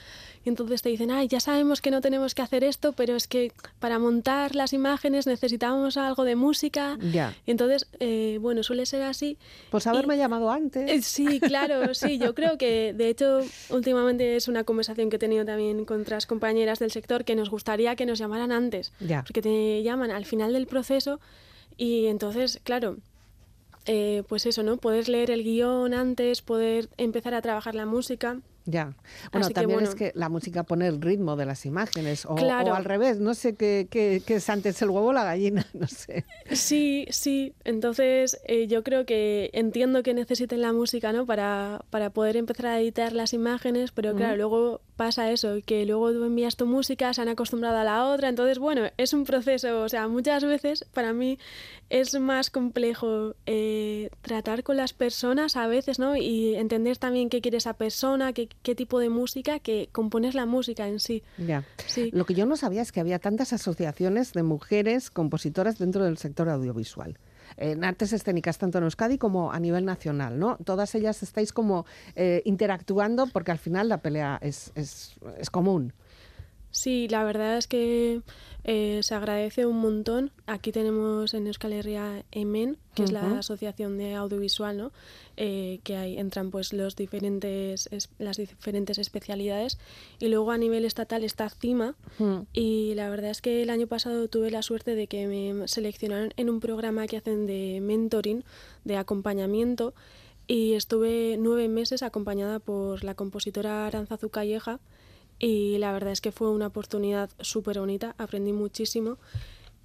y 0.43 0.49
entonces 0.49 0.81
te 0.81 0.89
dicen, 0.89 1.11
ay, 1.11 1.27
ya 1.27 1.39
sabemos 1.39 1.79
que 1.79 1.91
no 1.91 2.01
tenemos 2.01 2.33
que 2.33 2.41
hacer 2.41 2.63
esto, 2.63 2.93
pero 2.93 3.15
es 3.15 3.27
que 3.27 3.51
para 3.77 3.99
montar 3.99 4.55
las 4.55 4.73
imágenes 4.73 5.27
necesitamos 5.27 5.95
algo 5.95 6.23
de 6.23 6.35
música. 6.35 6.97
Ya. 7.11 7.35
Y 7.45 7.51
entonces, 7.51 7.85
eh, 7.99 8.39
bueno, 8.41 8.63
suele 8.63 8.87
ser 8.87 9.03
así. 9.03 9.37
Pues 9.69 9.85
haberme 9.85 10.17
llamado 10.17 10.49
antes. 10.49 10.89
Eh, 10.89 11.03
sí, 11.03 11.39
claro, 11.39 11.93
sí, 11.93 12.17
yo 12.17 12.33
creo 12.33 12.57
que 12.57 12.93
de 12.93 13.09
hecho 13.09 13.41
últimamente 13.69 14.37
es 14.37 14.47
una 14.47 14.63
conversación 14.63 15.11
que 15.11 15.17
he 15.17 15.19
tenido 15.19 15.45
también 15.45 15.85
con 15.85 16.01
otras 16.01 16.25
compañeras 16.25 16.79
del 16.79 16.89
sector 16.89 17.25
que 17.25 17.35
nos 17.35 17.51
gustaría 17.51 17.95
que 17.95 18.07
nos 18.07 18.17
llamaran 18.17 18.51
antes, 18.51 18.91
porque 19.27 19.43
te 19.43 19.83
llaman 19.83 20.09
al 20.09 20.25
final 20.25 20.53
del 20.53 20.65
proceso 20.65 21.19
y 21.77 22.07
entonces, 22.07 22.59
claro, 22.63 22.97
eh, 23.85 24.23
pues 24.27 24.45
eso, 24.45 24.63
¿no? 24.63 24.77
Poder 24.77 25.09
leer 25.09 25.31
el 25.31 25.43
guion 25.43 25.93
antes, 25.93 26.41
poder 26.41 26.89
empezar 26.97 27.33
a 27.33 27.41
trabajar 27.41 27.75
la 27.75 27.85
música. 27.85 28.39
Ya. 28.65 28.95
Bueno, 29.31 29.49
también 29.49 29.81
es 29.81 29.95
que 29.95 30.11
la 30.15 30.29
música 30.29 30.63
pone 30.63 30.87
el 30.87 31.01
ritmo 31.01 31.35
de 31.35 31.45
las 31.45 31.65
imágenes, 31.65 32.25
o, 32.25 32.37
al 32.37 32.85
revés, 32.85 33.19
no 33.19 33.33
sé 33.33 33.55
qué, 33.55 33.87
qué, 33.89 34.21
es 34.25 34.49
antes 34.49 34.81
el 34.81 34.89
huevo 34.89 35.07
o 35.07 35.13
la 35.13 35.25
gallina, 35.25 35.65
no 35.73 35.87
sé. 35.87 36.25
Sí, 36.51 37.05
sí. 37.09 37.53
Entonces, 37.65 38.39
eh, 38.45 38.67
yo 38.67 38.83
creo 38.83 39.05
que 39.05 39.49
entiendo 39.53 40.01
que 40.01 40.13
necesiten 40.13 40.61
la 40.61 40.71
música, 40.71 41.11
¿no? 41.11 41.25
Para, 41.25 41.83
para 41.89 42.11
poder 42.11 42.37
empezar 42.37 42.67
a 42.67 42.79
editar 42.79 43.11
las 43.11 43.33
imágenes, 43.33 43.91
pero 43.91 44.15
claro, 44.15 44.37
luego 44.37 44.81
pasa 44.95 45.31
eso, 45.31 45.57
que 45.65 45.85
luego 45.85 46.11
tú 46.11 46.23
envías 46.23 46.55
tu 46.55 46.65
música, 46.65 47.13
se 47.13 47.21
han 47.21 47.27
acostumbrado 47.27 47.77
a 47.77 47.83
la 47.83 48.05
otra, 48.05 48.29
entonces 48.29 48.59
bueno, 48.59 48.83
es 48.97 49.13
un 49.13 49.23
proceso, 49.25 49.81
o 49.81 49.89
sea, 49.89 50.07
muchas 50.07 50.43
veces 50.43 50.85
para 50.93 51.13
mí 51.13 51.39
es 51.89 52.19
más 52.19 52.49
complejo 52.49 53.35
eh, 53.45 54.09
tratar 54.21 54.63
con 54.63 54.77
las 54.77 54.93
personas 54.93 55.57
a 55.57 55.67
veces, 55.67 55.99
¿no? 55.99 56.15
Y 56.15 56.55
entender 56.55 56.97
también 56.97 57.29
qué 57.29 57.41
quiere 57.41 57.57
esa 57.57 57.73
persona, 57.73 58.33
qué, 58.33 58.49
qué 58.61 58.75
tipo 58.75 58.99
de 58.99 59.09
música, 59.09 59.59
que 59.59 59.89
compones 59.91 60.35
la 60.35 60.45
música 60.45 60.87
en 60.87 60.99
sí. 60.99 61.23
Ya. 61.37 61.65
Sí. 61.87 62.09
Lo 62.13 62.25
que 62.25 62.33
yo 62.33 62.45
no 62.45 62.55
sabía 62.55 62.81
es 62.81 62.91
que 62.91 62.99
había 62.99 63.19
tantas 63.19 63.53
asociaciones 63.53 64.33
de 64.33 64.43
mujeres 64.43 65.09
compositoras 65.09 65.77
dentro 65.77 66.03
del 66.05 66.17
sector 66.17 66.49
audiovisual 66.49 67.17
en 67.57 67.83
artes 67.83 68.13
escénicas, 68.13 68.57
tanto 68.57 68.77
en 68.77 68.85
Euskadi 68.85 69.17
como 69.17 69.51
a 69.51 69.59
nivel 69.59 69.85
nacional, 69.85 70.39
¿no? 70.39 70.57
Todas 70.63 70.95
ellas 70.95 71.21
estáis 71.23 71.53
como 71.53 71.85
eh, 72.15 72.41
interactuando 72.45 73.27
porque 73.27 73.51
al 73.51 73.59
final 73.59 73.89
la 73.89 73.99
pelea 73.99 74.39
es, 74.41 74.71
es, 74.75 75.15
es 75.37 75.49
común. 75.49 75.93
Sí, 76.73 77.07
la 77.07 77.23
verdad 77.23 77.59
es 77.59 77.67
que 77.67 78.23
eh, 78.63 79.01
se 79.03 79.13
agradece 79.13 79.67
un 79.67 79.77
montón. 79.77 80.31
Aquí 80.47 80.71
tenemos 80.71 81.35
en 81.35 81.45
Euskal 81.45 81.71
Herria 81.71 82.25
EMEN, 82.31 82.79
que 82.95 83.03
es 83.03 83.11
la 83.11 83.37
asociación 83.37 83.99
de 83.99 84.15
audiovisual, 84.15 84.75
¿no? 84.75 84.91
Eh, 85.37 85.81
que 85.83 85.97
ahí 85.97 86.17
entran 86.17 86.49
pues 86.49 86.73
los 86.73 86.95
diferentes 86.95 87.89
las 88.17 88.37
diferentes 88.37 88.97
especialidades. 88.97 89.77
Y 90.17 90.29
luego 90.29 90.49
a 90.49 90.57
nivel 90.57 90.83
estatal 90.83 91.23
está 91.23 91.47
CIMA. 91.47 91.93
Y 92.53 92.95
la 92.95 93.07
verdad 93.07 93.29
es 93.29 93.43
que 93.43 93.61
el 93.61 93.69
año 93.69 93.85
pasado 93.85 94.27
tuve 94.27 94.49
la 94.49 94.63
suerte 94.63 94.95
de 94.95 95.05
que 95.05 95.27
me 95.27 95.67
seleccionaron 95.67 96.33
en 96.37 96.49
un 96.49 96.59
programa 96.59 97.05
que 97.05 97.17
hacen 97.17 97.45
de 97.45 97.81
mentoring, 97.83 98.43
de 98.83 98.97
acompañamiento. 98.97 99.93
Y 100.47 100.73
estuve 100.73 101.37
nueve 101.37 101.67
meses 101.67 102.01
acompañada 102.01 102.57
por 102.57 103.03
la 103.03 103.13
compositora 103.13 103.85
Aranzazu 103.85 104.29
Calleja 104.29 104.79
y 105.43 105.77
la 105.77 105.91
verdad 105.91 106.13
es 106.13 106.21
que 106.21 106.31
fue 106.31 106.49
una 106.49 106.67
oportunidad 106.67 107.29
súper 107.41 107.77
bonita, 107.77 108.15
aprendí 108.17 108.53
muchísimo. 108.53 109.17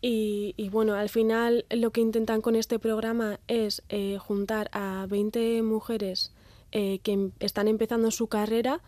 Y, 0.00 0.54
bueno, 0.70 0.94
al 0.94 1.08
final 1.08 1.64
lo 1.70 1.90
que 1.90 2.00
intentan 2.00 2.40
con 2.40 2.54
este 2.54 2.78
programa 2.78 3.40
es 3.48 3.82
eh, 3.88 4.18
juntar 4.18 4.70
a 4.72 5.06
20 5.10 5.62
mujeres 5.62 6.30
eh, 6.70 7.00
que 7.02 7.10
em, 7.10 7.32
están 7.40 7.66
empezando 7.66 8.12
su 8.12 8.28
carrera 8.28 8.80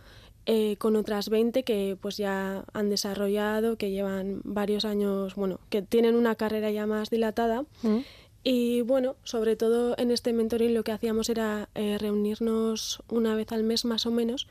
eh, 0.47 0.77
con 0.77 0.95
otras 0.95 1.29
20 1.29 1.65
que 1.65 1.99
pues 2.01 2.17
ya 2.17 2.65
han 2.73 2.89
desarrollado, 2.89 3.77
que 3.77 3.91
llevan 3.91 4.41
varios 4.45 4.85
años, 4.85 5.35
bueno, 5.35 5.59
que 5.71 5.83
tienen 5.83 6.15
una 6.15 6.37
carrera 6.37 6.71
ya 6.71 6.87
más 6.87 7.11
dilatada. 7.11 7.65
Mm. 7.83 7.99
Y 8.45 8.83
bueno, 8.83 9.17
sobre 9.25 9.57
todo 9.57 9.97
en 9.99 10.13
este 10.13 10.33
mentoring 10.33 10.73
lo 10.73 10.85
que 10.85 10.93
hacíamos 10.93 11.29
era 11.31 11.69
reunirnos 11.75 13.03
una 13.09 13.35
vez 13.35 13.51
al 13.51 13.65
mes 13.65 13.85
más 13.85 14.07
o 14.07 14.13
menos 14.13 14.47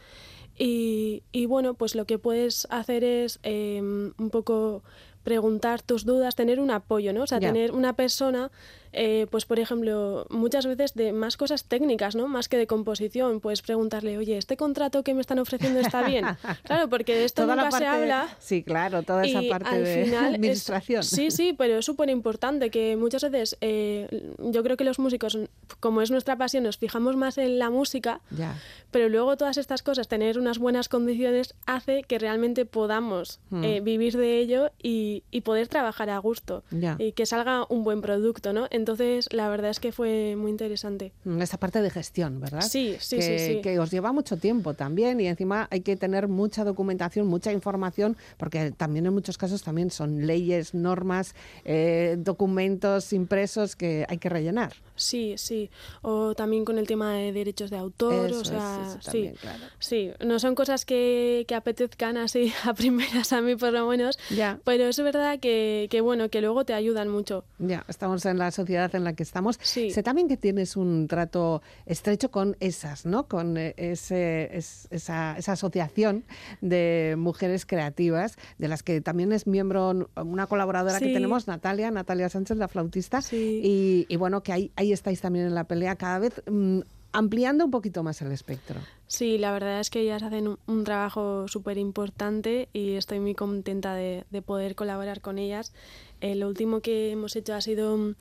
y, 0.61 1.45
bueno, 1.45 1.73
pues 1.73 1.95
lo 1.95 2.05
que 2.05 2.19
puedes 2.19 2.67
hacer 2.69 3.03
es 3.05 3.39
em, 3.43 4.13
un 4.17 4.29
poco 4.29 4.83
preguntar 5.23 5.81
tus 5.81 6.05
dudas, 6.05 6.35
tener 6.35 6.59
un 6.59 6.69
apoyo, 6.69 7.13
¿no? 7.13 7.23
O 7.23 7.27
sea, 7.27 7.39
tener 7.39 7.71
una 7.71 7.93
persona, 7.93 8.51
eh, 8.93 9.27
pues 9.29 9.45
por 9.45 9.59
ejemplo, 9.59 10.25
muchas 10.29 10.65
veces 10.65 10.93
de 10.93 11.13
más 11.13 11.37
cosas 11.37 11.63
técnicas, 11.65 12.15
¿no? 12.15 12.27
Más 12.27 12.49
que 12.49 12.57
de 12.57 12.67
composición, 12.67 13.39
puedes 13.39 13.61
preguntarle, 13.61 14.17
oye, 14.17 14.37
¿este 14.37 14.57
contrato 14.57 15.03
que 15.03 15.13
me 15.13 15.21
están 15.21 15.39
ofreciendo 15.39 15.79
está 15.79 16.03
bien? 16.03 16.25
claro, 16.63 16.89
porque 16.89 17.15
de 17.15 17.25
esto 17.25 17.43
Toda 17.43 17.55
la 17.55 17.63
nunca 17.65 17.77
se 17.77 17.85
habla. 17.85 18.27
Sí, 18.39 18.63
claro, 18.63 19.03
toda 19.03 19.25
esa 19.25 19.41
parte 19.49 19.79
de 19.79 20.05
final 20.05 20.25
es- 20.29 20.35
administración. 20.35 21.03
sí, 21.03 21.31
sí, 21.31 21.53
pero 21.57 21.77
es 21.79 21.85
súper 21.85 22.09
importante 22.09 22.69
que 22.69 22.95
muchas 22.95 23.23
veces 23.23 23.57
eh, 23.61 24.33
yo 24.39 24.63
creo 24.63 24.77
que 24.77 24.83
los 24.83 24.99
músicos, 24.99 25.37
como 25.79 26.01
es 26.01 26.11
nuestra 26.11 26.35
pasión, 26.37 26.63
nos 26.63 26.77
fijamos 26.77 27.15
más 27.15 27.37
en 27.37 27.59
la 27.59 27.69
música, 27.69 28.21
Ya. 28.31 28.55
pero 28.91 29.09
luego 29.09 29.37
todas 29.37 29.57
estas 29.57 29.83
cosas, 29.83 30.07
tener 30.07 30.37
unas 30.39 30.57
buenas 30.59 30.89
condiciones, 30.89 31.53
hace 31.65 32.03
que 32.03 32.19
realmente 32.19 32.65
podamos 32.65 33.39
Hmm. 33.49 33.63
eh, 33.63 33.81
vivir 33.81 34.17
de 34.17 34.37
ello 34.39 34.71
y, 34.81 35.23
y 35.31 35.41
poder 35.41 35.67
trabajar 35.67 36.09
a 36.09 36.17
gusto 36.19 36.63
Ya. 36.71 36.95
y 36.99 37.11
que 37.13 37.25
salga 37.25 37.65
un 37.69 37.83
buen 37.83 38.01
producto, 38.01 38.53
¿no? 38.53 38.67
Entonces, 38.79 39.27
la 39.31 39.49
verdad 39.49 39.71
es 39.71 39.79
que 39.79 39.91
fue 39.91 40.35
muy 40.37 40.51
interesante. 40.51 41.11
Mm, 41.25 41.41
Esa 41.41 41.57
parte 41.57 41.81
de 41.81 41.89
gestión, 41.89 42.39
¿verdad? 42.39 42.61
Sí, 42.61 42.95
sí, 42.99 43.17
que, 43.17 43.21
sí, 43.21 43.39
sí. 43.55 43.61
Que 43.61 43.77
os 43.79 43.91
lleva 43.91 44.13
mucho 44.13 44.37
tiempo 44.37 44.73
también 44.73 45.19
y 45.19 45.27
encima 45.27 45.67
hay 45.69 45.81
que 45.81 45.97
tener 45.97 46.27
mucha 46.29 46.63
documentación, 46.63 47.27
mucha 47.27 47.51
información, 47.51 48.15
porque 48.37 48.71
también 48.71 49.05
en 49.05 49.13
muchos 49.13 49.37
casos 49.37 49.63
también 49.63 49.91
son 49.91 50.25
leyes, 50.25 50.73
normas, 50.73 51.35
eh, 51.65 52.15
documentos 52.17 53.11
impresos 53.13 53.75
que 53.75 54.05
hay 54.07 54.17
que 54.17 54.29
rellenar. 54.29 54.73
Sí, 54.95 55.35
sí. 55.37 55.69
O 56.01 56.35
también 56.35 56.63
con 56.65 56.77
el 56.77 56.87
tema 56.87 57.13
de 57.15 57.31
derechos 57.33 57.69
de 57.69 57.77
autor, 57.77 58.29
Eso 58.29 58.39
o 58.41 58.45
sea, 58.45 58.85
eso 58.87 58.97
sí. 59.01 59.05
también, 59.11 59.35
claro. 59.35 59.63
Sí, 59.79 60.11
no 60.25 60.39
son 60.39 60.55
cosas 60.55 60.85
que, 60.85 61.45
que 61.47 61.55
apetezcan 61.55 62.15
así 62.17 62.53
a 62.63 62.73
primeras 62.73 63.33
a 63.33 63.41
mí 63.41 63.55
por 63.55 63.73
lo 63.73 63.87
menos, 63.87 64.17
Ya. 64.29 64.59
pero 64.63 64.85
es 64.85 64.97
verdad 64.99 65.39
que, 65.39 65.87
que 65.89 65.99
bueno, 66.01 66.29
que 66.29 66.39
luego 66.41 66.63
te 66.65 66.73
ayudan 66.73 67.09
mucho. 67.09 67.43
Ya, 67.59 67.83
estamos 67.89 68.25
en 68.25 68.37
la 68.37 68.51
sociedad 68.51 68.68
en 68.69 69.03
la 69.03 69.13
que 69.13 69.23
estamos. 69.23 69.57
Sí. 69.61 69.91
Sé 69.91 70.03
también 70.03 70.27
que 70.27 70.37
tienes 70.37 70.77
un 70.77 71.07
trato 71.07 71.61
estrecho 71.85 72.31
con 72.31 72.55
esas, 72.59 73.05
¿no? 73.05 73.27
Con 73.27 73.57
eh, 73.57 73.73
ese, 73.77 74.49
es- 74.55 74.87
esa, 74.91 75.35
esa 75.37 75.53
asociación 75.53 76.23
de 76.61 77.15
mujeres 77.17 77.65
creativas, 77.65 78.37
de 78.57 78.67
las 78.67 78.83
que 78.83 79.01
también 79.01 79.31
es 79.31 79.47
miembro 79.47 80.09
una 80.15 80.47
colaboradora 80.47 80.99
que 80.99 81.13
tenemos, 81.13 81.47
Natalia, 81.47 81.91
Natalia 81.91 82.29
Sánchez, 82.29 82.57
la 82.57 82.67
flautista. 82.67 83.21
Sí. 83.21 83.61
Y, 83.63 84.05
y 84.13 84.15
bueno, 84.17 84.41
que 84.43 84.53
ahí, 84.53 84.71
ahí 84.75 84.91
estáis 84.93 85.21
también 85.21 85.45
en 85.45 85.55
la 85.55 85.63
pelea 85.63 85.95
cada 85.95 86.19
vez 86.19 86.41
mm, 86.49 86.79
ampliando 87.11 87.65
un 87.65 87.71
poquito 87.71 88.03
más 88.03 88.21
el 88.21 88.31
espectro. 88.31 88.79
Sí, 89.07 89.39
la 89.39 89.51
verdad 89.51 89.79
es 89.79 89.89
que 89.89 90.01
ellas 90.01 90.21
hacen 90.21 90.47
un, 90.47 90.59
un 90.67 90.83
trabajo 90.83 91.47
súper 91.47 91.79
importante 91.79 92.69
y 92.73 92.93
estoy 92.93 93.19
muy 93.19 93.33
contenta 93.33 93.95
de, 93.95 94.25
de 94.29 94.41
poder 94.43 94.75
colaborar 94.75 95.19
con 95.19 95.39
ellas. 95.39 95.73
Eh, 96.21 96.35
lo 96.35 96.47
último 96.47 96.81
que 96.81 97.11
hemos 97.11 97.35
hecho 97.35 97.55
ha 97.55 97.61
sido 97.61 97.97
mm, 97.97 98.15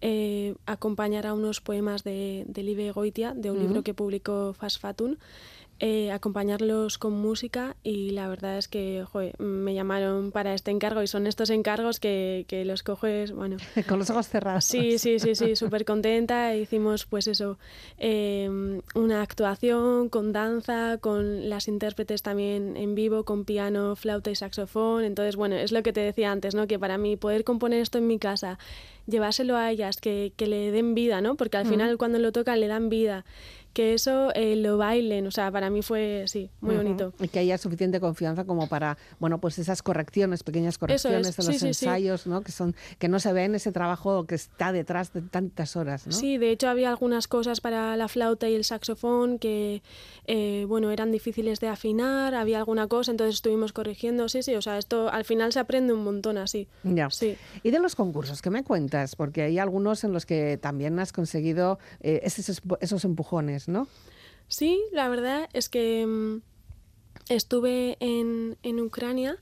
eh, 0.00 0.54
acompañar 0.66 1.26
a 1.26 1.34
unos 1.34 1.60
poemas 1.60 2.04
de, 2.04 2.44
de 2.46 2.62
Libe 2.62 2.92
Goitia, 2.92 3.34
de 3.34 3.50
un 3.50 3.58
libro 3.58 3.82
que 3.82 3.94
publicó 3.94 4.52
Fasfatun, 4.52 5.18
eh, 5.80 6.10
acompañarlos 6.10 6.98
con 6.98 7.12
música 7.12 7.76
y 7.84 8.10
la 8.10 8.28
verdad 8.28 8.58
es 8.58 8.66
que 8.66 9.04
joder, 9.10 9.38
me 9.40 9.74
llamaron 9.74 10.32
para 10.32 10.52
este 10.54 10.72
encargo 10.72 11.02
y 11.04 11.06
son 11.06 11.26
estos 11.28 11.50
encargos 11.50 12.00
que, 12.00 12.46
que 12.48 12.64
los 12.64 12.82
coges, 12.82 13.30
bueno, 13.30 13.58
con 13.88 14.00
los 14.00 14.10
ojos 14.10 14.28
cerrados. 14.28 14.64
Sí, 14.64 14.98
sí, 14.98 15.18
sí, 15.20 15.34
sí, 15.36 15.54
súper 15.54 15.84
contenta. 15.84 16.56
Hicimos, 16.56 17.06
pues 17.06 17.28
eso, 17.28 17.58
eh, 17.98 18.80
una 18.94 19.22
actuación 19.22 20.08
con 20.08 20.32
danza, 20.32 20.98
con 20.98 21.48
las 21.48 21.68
intérpretes 21.68 22.22
también 22.22 22.76
en 22.76 22.94
vivo, 22.94 23.24
con 23.24 23.44
piano, 23.44 23.94
flauta 23.94 24.30
y 24.30 24.34
saxofón. 24.34 25.04
Entonces, 25.04 25.36
bueno, 25.36 25.54
es 25.54 25.70
lo 25.70 25.82
que 25.84 25.92
te 25.92 26.00
decía 26.00 26.32
antes, 26.32 26.54
¿no? 26.54 26.66
Que 26.66 26.78
para 26.78 26.98
mí 26.98 27.16
poder 27.16 27.44
componer 27.44 27.80
esto 27.80 27.98
en 27.98 28.06
mi 28.06 28.18
casa, 28.18 28.58
llevárselo 29.06 29.56
a 29.56 29.70
ellas, 29.70 29.98
que, 29.98 30.32
que 30.36 30.46
le 30.46 30.72
den 30.72 30.94
vida, 30.94 31.20
¿no? 31.20 31.36
Porque 31.36 31.56
al 31.56 31.66
final 31.66 31.96
cuando 31.98 32.18
lo 32.18 32.32
tocan 32.32 32.60
le 32.60 32.66
dan 32.66 32.88
vida. 32.88 33.24
Que 33.78 33.94
eso 33.94 34.32
eh, 34.34 34.56
lo 34.56 34.76
bailen, 34.76 35.28
o 35.28 35.30
sea, 35.30 35.52
para 35.52 35.70
mí 35.70 35.82
fue, 35.82 36.24
sí, 36.26 36.50
muy 36.60 36.74
bonito. 36.74 37.12
Y 37.20 37.28
que 37.28 37.38
haya 37.38 37.56
suficiente 37.58 38.00
confianza 38.00 38.42
como 38.42 38.68
para, 38.68 38.98
bueno, 39.20 39.38
pues 39.38 39.56
esas 39.60 39.84
correcciones, 39.84 40.42
pequeñas 40.42 40.78
correcciones 40.78 41.36
de 41.36 41.42
sí, 41.44 41.46
los 41.46 41.46
sí, 41.46 41.60
sí. 41.60 41.66
ensayos, 41.68 42.26
¿no? 42.26 42.40
Que 42.40 42.50
son, 42.50 42.74
que 42.98 43.06
no 43.06 43.20
se 43.20 43.32
ven 43.32 43.54
ese 43.54 43.70
trabajo 43.70 44.26
que 44.26 44.34
está 44.34 44.72
detrás 44.72 45.12
de 45.12 45.22
tantas 45.22 45.76
horas, 45.76 46.08
¿no? 46.08 46.12
Sí, 46.12 46.38
de 46.38 46.50
hecho 46.50 46.68
había 46.68 46.90
algunas 46.90 47.28
cosas 47.28 47.60
para 47.60 47.96
la 47.96 48.08
flauta 48.08 48.48
y 48.48 48.56
el 48.56 48.64
saxofón 48.64 49.38
que, 49.38 49.80
eh, 50.26 50.64
bueno, 50.66 50.90
eran 50.90 51.12
difíciles 51.12 51.60
de 51.60 51.68
afinar, 51.68 52.34
había 52.34 52.58
alguna 52.58 52.88
cosa, 52.88 53.12
entonces 53.12 53.36
estuvimos 53.36 53.72
corrigiendo. 53.72 54.28
Sí, 54.28 54.42
sí, 54.42 54.56
o 54.56 54.60
sea, 54.60 54.78
esto 54.78 55.08
al 55.08 55.24
final 55.24 55.52
se 55.52 55.60
aprende 55.60 55.92
un 55.92 56.02
montón 56.02 56.36
así. 56.36 56.66
Ya. 56.82 57.10
Sí. 57.10 57.36
Y 57.62 57.70
de 57.70 57.78
los 57.78 57.94
concursos, 57.94 58.42
¿qué 58.42 58.50
me 58.50 58.64
cuentas? 58.64 59.14
Porque 59.14 59.42
hay 59.42 59.60
algunos 59.60 60.02
en 60.02 60.12
los 60.12 60.26
que 60.26 60.58
también 60.60 60.98
has 60.98 61.12
conseguido 61.12 61.78
eh, 62.00 62.22
esos, 62.24 62.60
esos 62.80 63.04
empujones, 63.04 63.67
¿no? 63.68 63.86
Sí, 64.48 64.80
la 64.92 65.08
verdad 65.08 65.48
es 65.52 65.68
que 65.68 66.04
mm, 66.06 66.40
estuve 67.28 67.96
en, 68.00 68.56
en 68.62 68.80
Ucrania 68.80 69.36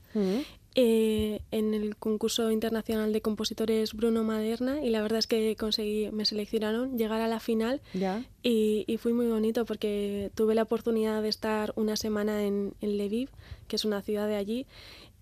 eh, 0.75 1.41
en 1.51 1.73
el 1.73 1.95
concurso 1.95 2.51
internacional 2.51 3.11
de 3.13 3.21
compositores 3.21 3.93
Bruno 3.93 4.23
Maderna 4.23 4.83
y 4.83 4.89
la 4.89 5.01
verdad 5.01 5.19
es 5.19 5.27
que 5.27 5.55
conseguí, 5.55 6.11
me 6.11 6.25
seleccionaron 6.25 6.97
llegar 6.97 7.21
a 7.21 7.27
la 7.27 7.39
final 7.39 7.81
Ya. 7.93 8.23
y, 8.43 8.83
y 8.85 8.97
fue 8.97 9.13
muy 9.13 9.27
bonito 9.27 9.65
porque 9.65 10.29
tuve 10.35 10.53
la 10.55 10.63
oportunidad 10.63 11.21
de 11.23 11.29
estar 11.29 11.73
una 11.77 11.95
semana 11.95 12.43
en, 12.43 12.73
en 12.81 12.97
Lviv, 12.97 13.29
que 13.67 13.75
es 13.77 13.85
una 13.85 14.01
ciudad 14.01 14.27
de 14.27 14.35
allí, 14.35 14.67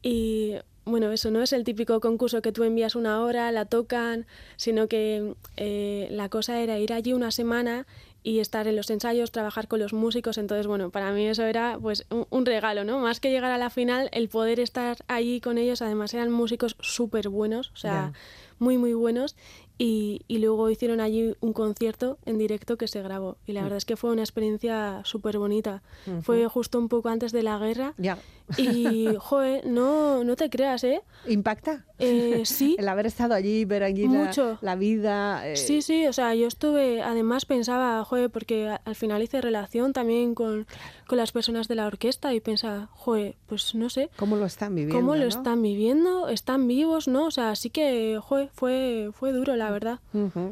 y 0.02 0.56
bueno, 0.84 1.12
eso 1.12 1.32
no 1.32 1.42
es 1.42 1.52
el 1.54 1.64
típico 1.64 2.00
concurso 2.00 2.42
que 2.44 2.52
tú 2.52 2.64
envías 2.64 2.96
una 2.96 3.22
hora, 3.24 3.52
la 3.52 3.66
tocan, 3.66 4.28
sino 4.56 4.88
que 4.88 5.34
eh, 5.58 6.08
la 6.12 6.30
cosa 6.30 6.62
era 6.62 6.78
ir 6.80 6.94
allí 6.94 7.14
una 7.14 7.32
semana 7.32 7.88
y 8.26 8.40
estar 8.40 8.68
en 8.68 8.76
los 8.76 8.90
ensayos, 8.90 9.32
trabajar 9.32 9.68
con 9.68 9.80
los 9.80 9.94
músicos, 9.94 10.40
entonces 10.40 10.66
bueno, 10.66 10.90
para 10.90 11.12
mí 11.12 11.28
eso 11.28 11.44
era 11.44 11.78
pues 11.80 12.08
un, 12.10 12.26
un 12.32 12.48
regalo, 12.48 12.84
¿no? 12.84 12.98
Más 12.98 13.20
que 13.20 13.30
llegar 13.30 13.52
a 13.52 13.60
la 13.60 13.70
final, 13.70 14.10
el 14.12 14.30
poder 14.30 14.60
estar 14.60 14.98
allí 15.08 15.40
con 15.40 15.60
ellos, 15.60 15.84
además 15.84 16.12
eran 16.16 16.32
músicos 16.32 16.76
súper 16.80 17.30
buenos, 17.30 17.70
o 17.76 17.78
sea, 17.78 18.14
muy 18.58 18.80
muy 18.80 18.94
buenos. 18.96 19.36
Y, 19.78 20.22
y 20.30 20.38
luego 20.38 20.70
hicieron 20.70 21.02
allí 21.02 21.36
un 21.42 21.52
concierto 21.52 22.18
en 22.26 22.38
directo 22.38 22.78
que 22.78 22.88
se 22.88 23.02
grabó. 23.02 23.36
Y 23.46 23.52
la 23.52 23.62
verdad 23.62 23.78
es 23.78 23.84
que 23.84 23.98
fue 23.98 24.10
una 24.10 24.22
experiencia 24.22 25.02
súper 25.04 25.38
bonita. 25.38 25.84
Fue 26.22 26.48
justo 26.48 26.80
un 26.80 26.88
poco 26.88 27.10
antes 27.10 27.34
de 27.34 27.44
la 27.44 27.60
guerra 27.60 27.94
Ya. 27.98 28.18
y, 28.58 29.08
joder, 29.18 29.66
no, 29.66 30.24
no 30.24 30.36
te 30.36 30.50
creas, 30.50 30.84
¿eh? 30.84 31.02
¿Impacta? 31.28 31.86
Eh, 31.98 32.42
sí. 32.46 32.76
El 32.80 32.88
haber 32.90 33.06
estado 33.06 33.34
allí, 33.34 33.66
ver 33.66 33.84
allí 33.84 34.08
la, 34.08 34.26
Mucho. 34.26 34.58
la 34.62 34.76
vida. 34.76 35.48
eh, 35.48 35.56
Sí, 35.56 35.82
sí, 35.82 36.06
o 36.08 36.14
sea, 36.14 36.36
yo 36.36 36.48
estuve, 36.48 37.02
además 37.02 37.46
pensaba, 37.46 38.04
joder, 38.04 38.30
porque 38.30 38.76
al 38.84 38.96
final 38.96 39.24
hice 39.24 39.42
relación 39.42 39.94
también 39.94 40.36
con, 40.36 40.68
con 41.08 41.18
las 41.18 41.32
personas 41.32 41.68
de 41.68 41.76
la 41.76 41.88
orquesta 41.88 42.34
y 42.34 42.40
pensaba, 42.42 42.90
joder, 42.92 43.36
pues 43.48 43.76
no 43.76 43.90
sé, 43.90 44.10
¿Cómo 44.18 44.36
lo 44.36 44.46
están 44.46 44.76
viviendo? 44.76 44.96
¿cómo 45.00 45.16
lo 45.16 45.22
no? 45.24 45.28
están 45.28 45.62
viviendo? 45.62 46.28
¿Están 46.30 46.68
vivos? 46.68 47.08
¿No? 47.08 47.26
O 47.28 47.32
sea, 47.32 47.56
sí 47.56 47.70
que, 47.70 48.20
joder, 48.22 48.50
fue, 48.54 49.10
fue 49.14 49.32
duro, 49.32 49.56
la 49.56 49.72
verdad. 49.72 50.00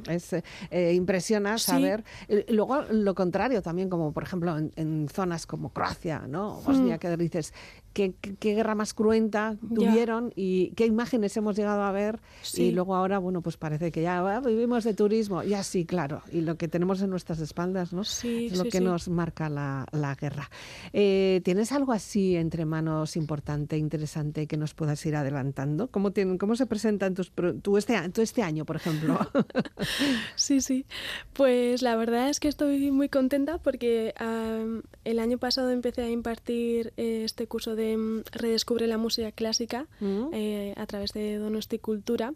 Es, 0.09 0.33
eh, 0.71 0.93
impresiona 0.93 1.57
saber. 1.57 2.03
Eh, 2.27 2.45
Luego, 2.49 2.83
lo 2.89 3.13
contrario 3.15 3.61
también, 3.61 3.89
como 3.89 4.11
por 4.13 4.23
ejemplo 4.23 4.57
en, 4.57 4.71
en 4.75 5.09
zonas 5.09 5.45
como 5.45 5.69
Croacia, 5.73 6.23
¿no? 6.27 6.61
Bosnia, 6.65 6.97
que 6.97 7.15
dices, 7.17 7.53
¿qué, 7.93 8.13
qué, 8.19 8.35
qué 8.35 8.55
guerra 8.55 8.75
más 8.75 8.93
cruenta. 8.93 9.57
Ya. 9.61 9.75
tuvieron 9.75 10.33
y 10.35 10.71
qué 10.71 10.85
imágenes 10.85 11.35
hemos 11.37 11.55
llegado 11.55 11.83
a 11.83 11.91
ver. 11.91 12.19
Sí. 12.41 12.63
Y 12.63 12.71
luego 12.71 12.95
ahora, 12.95 13.19
bueno, 13.19 13.41
pues 13.41 13.57
parece 13.57 13.91
que 13.91 14.01
ya 14.01 14.19
ah, 14.19 14.39
vivimos 14.41 14.83
de 14.83 14.93
turismo. 14.93 15.43
Ya 15.43 15.63
sí, 15.63 15.85
claro. 15.85 16.21
Y 16.31 16.41
lo 16.41 16.57
que 16.57 16.67
tenemos 16.67 17.01
en 17.01 17.09
nuestras 17.09 17.39
espaldas, 17.39 17.93
¿no? 17.93 18.03
Sí, 18.03 18.47
es 18.47 18.57
lo 18.57 18.63
sí, 18.65 18.69
que 18.69 18.81
nos 18.81 19.07
marca 19.09 19.49
la, 19.49 19.85
la 19.91 20.15
guerra. 20.15 20.49
Eh, 20.91 21.41
¿Tienes 21.43 21.71
algo 21.71 21.93
así 21.93 22.35
entre 22.35 22.65
manos 22.65 23.15
importante, 23.15 23.77
interesante 23.77 24.47
que 24.47 24.57
nos 24.57 24.73
puedas 24.73 25.05
ir 25.05 25.15
adelantando? 25.15 25.87
¿Cómo, 25.87 26.11
tienen, 26.11 26.37
cómo 26.37 26.55
se 26.55 26.65
presentan 26.65 27.13
tus, 27.13 27.31
tú 27.61 27.77
este, 27.77 28.09
tú 28.09 28.21
este 28.21 28.41
año, 28.43 28.65
por 28.65 28.75
ejemplo? 28.75 29.19
Sí, 30.35 30.61
sí. 30.61 30.85
Pues 31.33 31.81
la 31.81 31.95
verdad 31.95 32.29
es 32.29 32.39
que 32.39 32.47
estoy 32.47 32.91
muy 32.91 33.09
contenta 33.09 33.57
porque 33.57 34.13
am, 34.17 34.83
el 35.03 35.19
año 35.19 35.37
pasado 35.37 35.69
empecé 35.71 36.01
a 36.03 36.09
impartir 36.09 36.93
eh, 36.97 37.23
este 37.25 37.47
curso 37.47 37.75
de 37.75 37.82
mm, 37.97 38.23
Redescubre 38.31 38.87
la 38.87 38.97
música 38.97 39.31
clásica 39.31 39.87
Mm. 39.99 40.27
eh, 40.33 40.73
a 40.77 40.85
través 40.85 41.13
de 41.13 41.37
Donosti 41.37 41.79
Cultura 41.79 42.33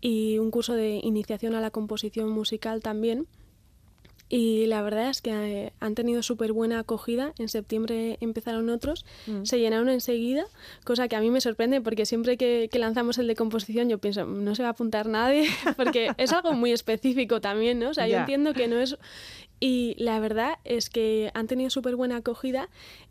y 0.00 0.38
un 0.38 0.50
curso 0.50 0.74
de 0.74 1.00
iniciación 1.02 1.54
a 1.54 1.60
la 1.60 1.70
composición 1.70 2.28
musical 2.30 2.80
también. 2.82 3.26
Y 4.30 4.66
la 4.66 4.82
verdad 4.82 5.08
es 5.08 5.22
que 5.22 5.30
eh, 5.30 5.72
han 5.80 5.94
tenido 5.94 6.22
súper 6.22 6.52
buena 6.52 6.78
acogida. 6.80 7.32
En 7.38 7.48
septiembre 7.48 8.18
empezaron 8.20 8.68
otros, 8.68 9.06
se 9.44 9.58
llenaron 9.58 9.88
enseguida, 9.88 10.44
cosa 10.84 11.08
que 11.08 11.16
a 11.16 11.20
mí 11.22 11.30
me 11.30 11.40
sorprende 11.40 11.80
porque 11.80 12.04
siempre 12.04 12.36
que, 12.36 12.68
que 12.70 12.78
lanzamos 12.78 13.16
el 13.16 13.26
de 13.26 13.34
composición 13.34 13.88
yo 13.88 13.96
pienso, 13.96 14.26
no 14.26 14.54
se 14.54 14.62
va 14.62 14.68
a 14.68 14.72
apuntar 14.72 15.06
nadie, 15.08 15.48
porque 15.78 16.10
es 16.18 16.30
algo 16.34 16.52
muy 16.52 16.72
específico 16.72 17.40
también, 17.40 17.78
¿no? 17.78 17.88
O 17.88 17.94
sea, 17.94 18.06
yo 18.06 18.18
entiendo 18.18 18.52
que 18.52 18.68
no 18.68 18.78
es... 18.78 18.98
Y 19.60 19.94
la 19.98 20.20
verdad 20.20 20.58
es 20.64 20.90
que 20.90 21.30
han 21.34 21.46
tenido 21.46 21.70
súper 21.70 21.96
buena 21.96 22.16
acogida 22.16 22.68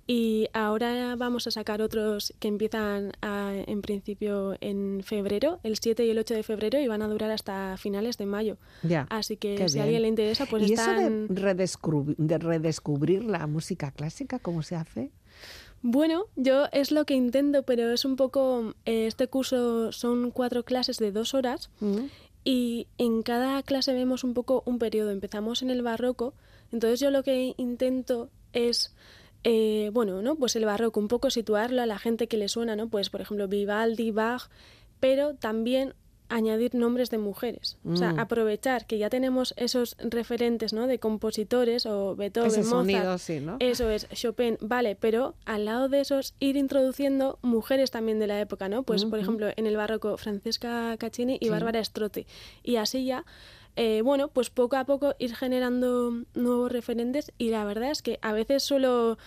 Y 0.10 0.48
ahora 0.54 1.16
vamos 1.18 1.48
a 1.48 1.52
sacar 1.52 1.82
otros 1.82 2.34
que 2.40 2.48
empiezan 2.48 3.12
en 3.22 3.82
principio 3.82 4.56
en 4.62 5.02
febrero, 5.04 5.60
el 5.64 5.78
7 5.78 6.06
y 6.06 6.10
el 6.10 6.20
8 6.20 6.34
de 6.34 6.44
febrero, 6.44 6.80
y 6.80 6.88
van 6.88 7.02
a 7.02 7.10
durar 7.10 7.32
hasta 7.32 7.76
finales 7.78 8.18
de 8.18 8.26
mayo. 8.26 8.58
Ya, 8.84 9.06
Así 9.10 9.36
que 9.36 9.68
si 9.68 9.80
a 9.80 9.84
alguien 9.84 10.04
le 10.04 10.08
interesa, 10.08 10.46
pues 10.46 10.70
¿Y 10.70 10.74
están... 10.74 11.00
eso 11.00 11.34
de, 11.34 11.42
redescubrir, 11.42 12.16
de 12.18 12.38
redescubrir 12.38 13.24
la 13.26 13.48
música 13.48 13.92
clásica, 13.92 14.40
cómo 14.40 14.64
se 14.64 14.76
hace? 14.76 15.12
Bueno, 15.82 16.26
yo 16.36 16.66
es 16.72 16.92
lo 16.92 17.06
que 17.06 17.14
intento, 17.14 17.64
pero 17.64 17.92
es 17.92 18.04
un 18.04 18.16
poco, 18.16 18.74
eh, 18.86 19.08
este 19.08 19.28
curso 19.28 19.92
son 19.92 20.32
cuatro 20.32 20.64
clases 20.64 20.98
de 20.98 21.12
dos 21.12 21.34
horas 21.34 21.70
Mm. 21.80 22.06
Y 22.48 22.88
en 22.98 23.24
cada 23.24 23.62
clase 23.62 23.92
vemos 23.92 24.24
un 24.24 24.34
poco 24.34 24.64
un 24.66 24.80
periodo. 24.80 25.12
Empezamos 25.12 25.62
en 25.64 25.70
el 25.70 25.82
barroco, 25.82 26.34
entonces 26.72 27.02
yo 27.02 27.12
lo 27.12 27.22
que 27.22 27.54
intento 27.58 28.30
es, 28.54 28.96
eh, 29.44 29.90
bueno, 29.92 30.22
¿no? 30.22 30.38
Pues 30.38 30.56
el 30.56 30.64
barroco, 30.64 31.02
un 31.02 31.10
poco 31.10 31.30
situarlo 31.30 31.82
a 31.82 31.86
la 31.86 32.00
gente 32.00 32.30
que 32.30 32.38
le 32.38 32.48
suena, 32.48 32.78
¿no? 32.78 32.88
Pues 32.88 33.10
por 33.10 33.20
ejemplo 33.20 33.50
Vivaldi, 33.50 34.12
Bach, 34.12 34.44
pero 35.02 35.36
también 35.36 35.94
añadir 36.30 36.76
nombres 36.76 37.10
de 37.10 37.18
mujeres. 37.18 37.78
O 37.86 37.96
sea, 37.96 38.14
Mm. 38.14 38.20
aprovechar 38.20 38.86
que 38.88 38.98
ya 38.98 39.10
tenemos 39.10 39.54
esos 39.58 39.96
referentes, 40.00 40.74
¿no? 40.74 40.88
De 40.88 41.00
compositores 41.00 41.86
o 41.86 42.16
Beethoven, 42.16 42.50
Ese 42.52 42.60
Mozart. 42.64 42.72
sonido, 42.80 43.18
sí, 43.18 43.40
¿no? 43.40 43.58
Eso 43.60 43.90
es, 43.90 44.08
Chopin, 44.14 44.58
vale, 44.62 44.96
pero 44.96 45.36
al 45.46 45.66
lado 45.66 45.90
de 45.90 46.02
esos 46.02 46.36
ir 46.40 46.58
introduciendo 46.58 47.40
mujeres 47.42 47.92
también 47.92 48.20
de 48.20 48.28
la 48.28 48.40
época, 48.42 48.70
¿no? 48.70 48.84
Pues, 48.84 49.06
por 49.06 49.20
ejemplo, 49.20 49.48
en 49.56 49.66
el 49.68 49.78
barroco 49.78 50.18
Francesca 50.18 50.96
Caccini 50.98 51.38
y 51.40 51.46
Sí. 51.46 51.50
Bárbara 51.52 51.84
Strotti. 51.84 52.26
Y 52.64 52.76
así 52.78 53.06
ya, 53.06 53.26
eh, 53.76 54.02
bueno, 54.04 54.30
pues 54.30 54.50
poco 54.50 54.76
a 54.76 54.86
poco 54.86 55.14
ir 55.20 55.36
generando 55.36 56.24
nuevos 56.34 56.72
referentes 56.72 57.32
y 57.38 57.50
la 57.52 57.64
verdad 57.64 57.92
es 57.92 58.02
que 58.02 58.20
a 58.22 58.34
veces 58.34 58.64
suelo... 58.64 59.18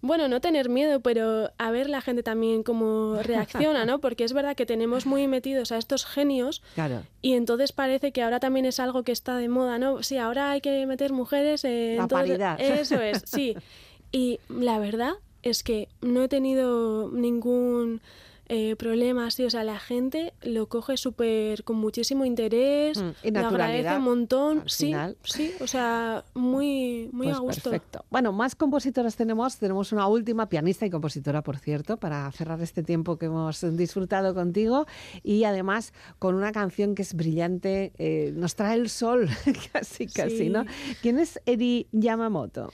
Bueno, 0.00 0.28
no 0.28 0.40
tener 0.40 0.68
miedo, 0.68 1.00
pero 1.00 1.50
a 1.56 1.70
ver 1.70 1.88
la 1.88 2.00
gente 2.02 2.22
también 2.22 2.62
cómo 2.62 3.16
reacciona, 3.22 3.84
¿no? 3.86 3.98
Porque 4.02 4.24
es 4.24 4.32
verdad 4.32 4.54
que 4.56 4.66
tenemos 4.66 5.06
muy 5.06 5.26
metidos 5.28 5.72
a 5.72 5.78
estos 5.78 6.04
genios 6.04 6.62
Claro. 6.74 7.02
y 7.22 7.34
entonces 7.34 7.72
parece 7.72 8.12
que 8.12 8.22
ahora 8.22 8.38
también 8.40 8.66
es 8.66 8.80
algo 8.80 9.02
que 9.02 9.12
está 9.12 9.36
de 9.38 9.48
moda, 9.48 9.78
¿no? 9.78 10.02
Sí, 10.02 10.18
ahora 10.18 10.50
hay 10.50 10.60
que 10.60 10.86
meter 10.86 11.12
mujeres 11.12 11.64
en 11.64 11.96
La 11.96 12.08
todo- 12.08 12.18
paridad. 12.18 12.60
Eso 12.60 13.00
es, 13.00 13.22
sí. 13.26 13.56
Y 14.12 14.38
la 14.48 14.78
verdad 14.78 15.12
es 15.42 15.62
que 15.64 15.88
no 16.00 16.22
he 16.22 16.28
tenido 16.28 17.10
ningún 17.10 18.00
eh, 18.48 18.76
problema 18.76 19.26
así. 19.26 19.44
O 19.44 19.50
sea, 19.50 19.64
la 19.64 19.78
gente 19.78 20.34
lo 20.42 20.68
coge 20.68 20.96
súper 20.96 21.64
con 21.64 21.76
muchísimo 21.76 22.24
interés, 22.24 23.00
Mm, 23.02 23.10
y 23.22 23.30
lo 23.30 23.40
agradece 23.46 23.96
un 23.96 24.02
montón. 24.02 24.58
al 24.60 24.68
Sí, 24.70 24.86
final. 24.86 25.16
sí, 25.24 25.52
o 25.60 25.66
sea, 25.66 26.24
muy, 26.34 27.08
muy 27.12 27.26
Pues 27.28 27.36
a 27.36 27.40
gusto. 27.40 27.70
perfecto. 27.70 28.04
Bueno, 28.10 28.32
más 28.32 28.54
compositoras 28.54 29.16
tenemos. 29.16 29.56
Tenemos 29.58 29.92
una 29.92 30.06
última 30.06 30.48
pianista 30.48 30.84
y 30.86 30.90
compositora, 30.90 31.42
por 31.42 31.56
cierto, 31.58 31.96
para 31.96 32.30
cerrar 32.32 32.60
este 32.60 32.82
tiempo 32.82 33.16
que 33.18 33.26
hemos 33.26 33.60
disfrutado 33.76 34.34
contigo. 34.34 34.86
Y 35.22 35.44
además 35.44 35.92
con 36.18 36.34
una 36.34 36.52
canción 36.52 36.94
que 36.94 37.02
es 37.02 37.14
brillante, 37.14 37.92
eh, 37.98 38.32
nos 38.36 38.54
trae 38.56 38.76
el 38.76 38.88
sol, 38.90 39.28
casi, 39.72 40.06
casi, 40.06 40.36
Sí. 40.36 40.48
¿no? 40.50 40.64
¿Quién 41.02 41.18
es 41.18 41.40
Eri 41.46 41.86
Yamamoto? 41.92 42.72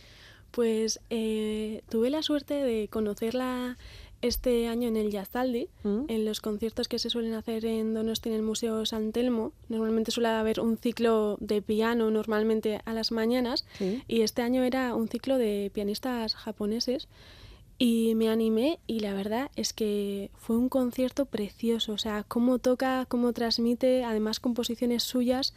Pues 0.50 0.98
eh, 1.10 1.82
tuve 1.88 2.10
la 2.10 2.22
suerte 2.22 2.54
de 2.54 2.88
conocerla 2.88 3.78
este 4.22 4.68
año 4.68 4.88
en 4.88 4.96
el 4.96 5.10
Yazaldi, 5.10 5.68
¿Mm? 5.82 6.04
en 6.08 6.24
los 6.24 6.40
conciertos 6.40 6.88
que 6.88 6.98
se 6.98 7.10
suelen 7.10 7.32
hacer 7.34 7.64
en 7.64 7.94
Donosti 7.94 8.28
en 8.28 8.34
el 8.34 8.42
Museo 8.42 8.84
San 8.86 9.12
Telmo. 9.12 9.52
Normalmente 9.68 10.10
suele 10.10 10.28
haber 10.28 10.60
un 10.60 10.76
ciclo 10.76 11.36
de 11.40 11.62
piano 11.62 12.10
normalmente 12.10 12.80
a 12.84 12.92
las 12.92 13.12
mañanas 13.12 13.64
Sí. 13.78 14.02
y 14.08 14.20
este 14.22 14.42
año 14.42 14.62
era 14.62 14.94
un 14.94 15.08
ciclo 15.08 15.38
de 15.38 15.70
pianistas 15.72 16.34
japoneses 16.34 17.08
y 17.78 18.14
me 18.14 18.28
animé 18.28 18.78
y 18.86 19.00
la 19.00 19.14
verdad 19.14 19.50
es 19.56 19.72
que 19.72 20.30
fue 20.36 20.56
un 20.58 20.68
concierto 20.68 21.24
precioso, 21.24 21.92
o 21.94 21.98
sea, 21.98 22.24
cómo 22.28 22.58
toca, 22.58 23.06
cómo 23.08 23.32
transmite, 23.32 24.04
además 24.04 24.38
composiciones 24.38 25.02
suyas, 25.02 25.54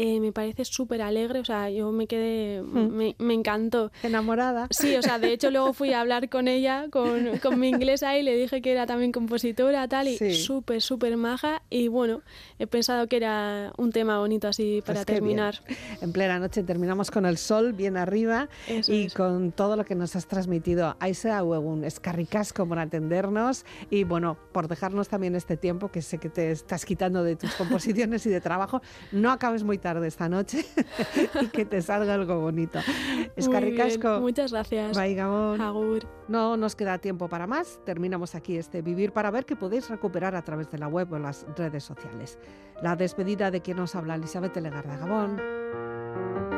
eh, 0.00 0.20
me 0.20 0.30
parece 0.30 0.64
súper 0.64 1.02
alegre, 1.02 1.40
o 1.40 1.44
sea, 1.44 1.68
yo 1.70 1.90
me 1.90 2.06
quedé, 2.06 2.62
me, 2.62 3.16
me 3.18 3.34
encantó. 3.34 3.90
Enamorada. 4.04 4.68
Sí, 4.70 4.94
o 4.94 5.02
sea, 5.02 5.18
de 5.18 5.32
hecho 5.32 5.50
luego 5.50 5.72
fui 5.72 5.92
a 5.92 6.00
hablar 6.00 6.28
con 6.28 6.46
ella, 6.46 6.86
con, 6.90 7.38
con 7.38 7.58
mi 7.58 7.68
inglesa 7.68 8.16
y 8.16 8.22
le 8.22 8.36
dije 8.36 8.62
que 8.62 8.70
era 8.70 8.86
también 8.86 9.10
compositora, 9.10 9.88
tal, 9.88 10.06
y 10.06 10.16
Sí. 10.16 10.34
súper, 10.34 10.82
súper 10.82 11.16
maja. 11.16 11.62
Y 11.68 11.88
bueno, 11.88 12.22
he 12.60 12.68
pensado 12.68 13.08
que 13.08 13.16
era 13.16 13.72
un 13.76 13.90
tema 13.90 14.20
bonito 14.20 14.46
así 14.46 14.82
para 14.86 15.00
Pues 15.00 15.06
qué 15.06 15.12
bien. 15.14 15.24
terminar. 15.24 15.60
En 16.00 16.12
plena 16.12 16.38
noche 16.38 16.62
terminamos 16.62 17.10
con 17.10 17.26
el 17.26 17.36
sol 17.36 17.72
bien 17.72 17.96
arriba 17.96 18.48
Eso 18.68 18.92
y 18.92 19.06
es. 19.06 19.14
con 19.14 19.50
todo 19.50 19.74
lo 19.74 19.84
que 19.84 19.96
nos 19.96 20.14
has 20.14 20.28
transmitido. 20.28 20.96
Aisa 21.00 21.42
Huegun, 21.42 21.82
escarricasco 21.82 22.68
por 22.68 22.78
atendernos 22.78 23.64
y 23.90 24.04
bueno, 24.04 24.38
por 24.52 24.68
dejarnos 24.68 25.08
también 25.08 25.34
este 25.34 25.56
tiempo 25.56 25.90
que 25.90 26.02
sé 26.02 26.18
que 26.18 26.28
te 26.28 26.52
estás 26.52 26.84
quitando 26.84 27.24
de 27.24 27.34
tus 27.34 27.52
composiciones 27.56 28.24
y 28.26 28.30
de 28.30 28.40
trabajo. 28.40 28.80
No 29.10 29.32
acabes 29.32 29.64
muy 29.64 29.76
tarde 29.78 29.87
esta 29.96 30.28
noche 30.28 30.64
y 31.40 31.46
que 31.48 31.64
te 31.64 31.82
salga 31.82 32.14
algo 32.14 32.40
bonito. 32.40 32.80
Muy 32.86 33.16
bien, 33.16 33.32
Escarricasco. 33.36 34.20
Muchas 34.20 34.52
gracias. 34.52 34.96
Bai, 34.96 35.14
Gabón. 35.14 35.60
Agur. 35.60 36.06
No 36.28 36.56
nos 36.56 36.76
queda 36.76 36.98
tiempo 36.98 37.28
para 37.28 37.46
más. 37.46 37.80
Terminamos 37.84 38.34
aquí 38.34 38.56
este 38.56 38.82
Vivir 38.82 39.12
para 39.12 39.30
ver 39.30 39.44
que 39.44 39.56
podéis 39.56 39.88
recuperar 39.88 40.34
a 40.36 40.42
través 40.42 40.70
de 40.70 40.78
la 40.78 40.88
web 40.88 41.12
o 41.12 41.18
las 41.18 41.46
redes 41.56 41.84
sociales. 41.84 42.38
La 42.82 42.96
despedida 42.96 43.50
de 43.50 43.60
quien 43.60 43.78
nos 43.78 43.94
habla 43.94 44.14
Elizabeth 44.14 44.56
Legarda 44.56 44.96
Gabón. 44.96 46.57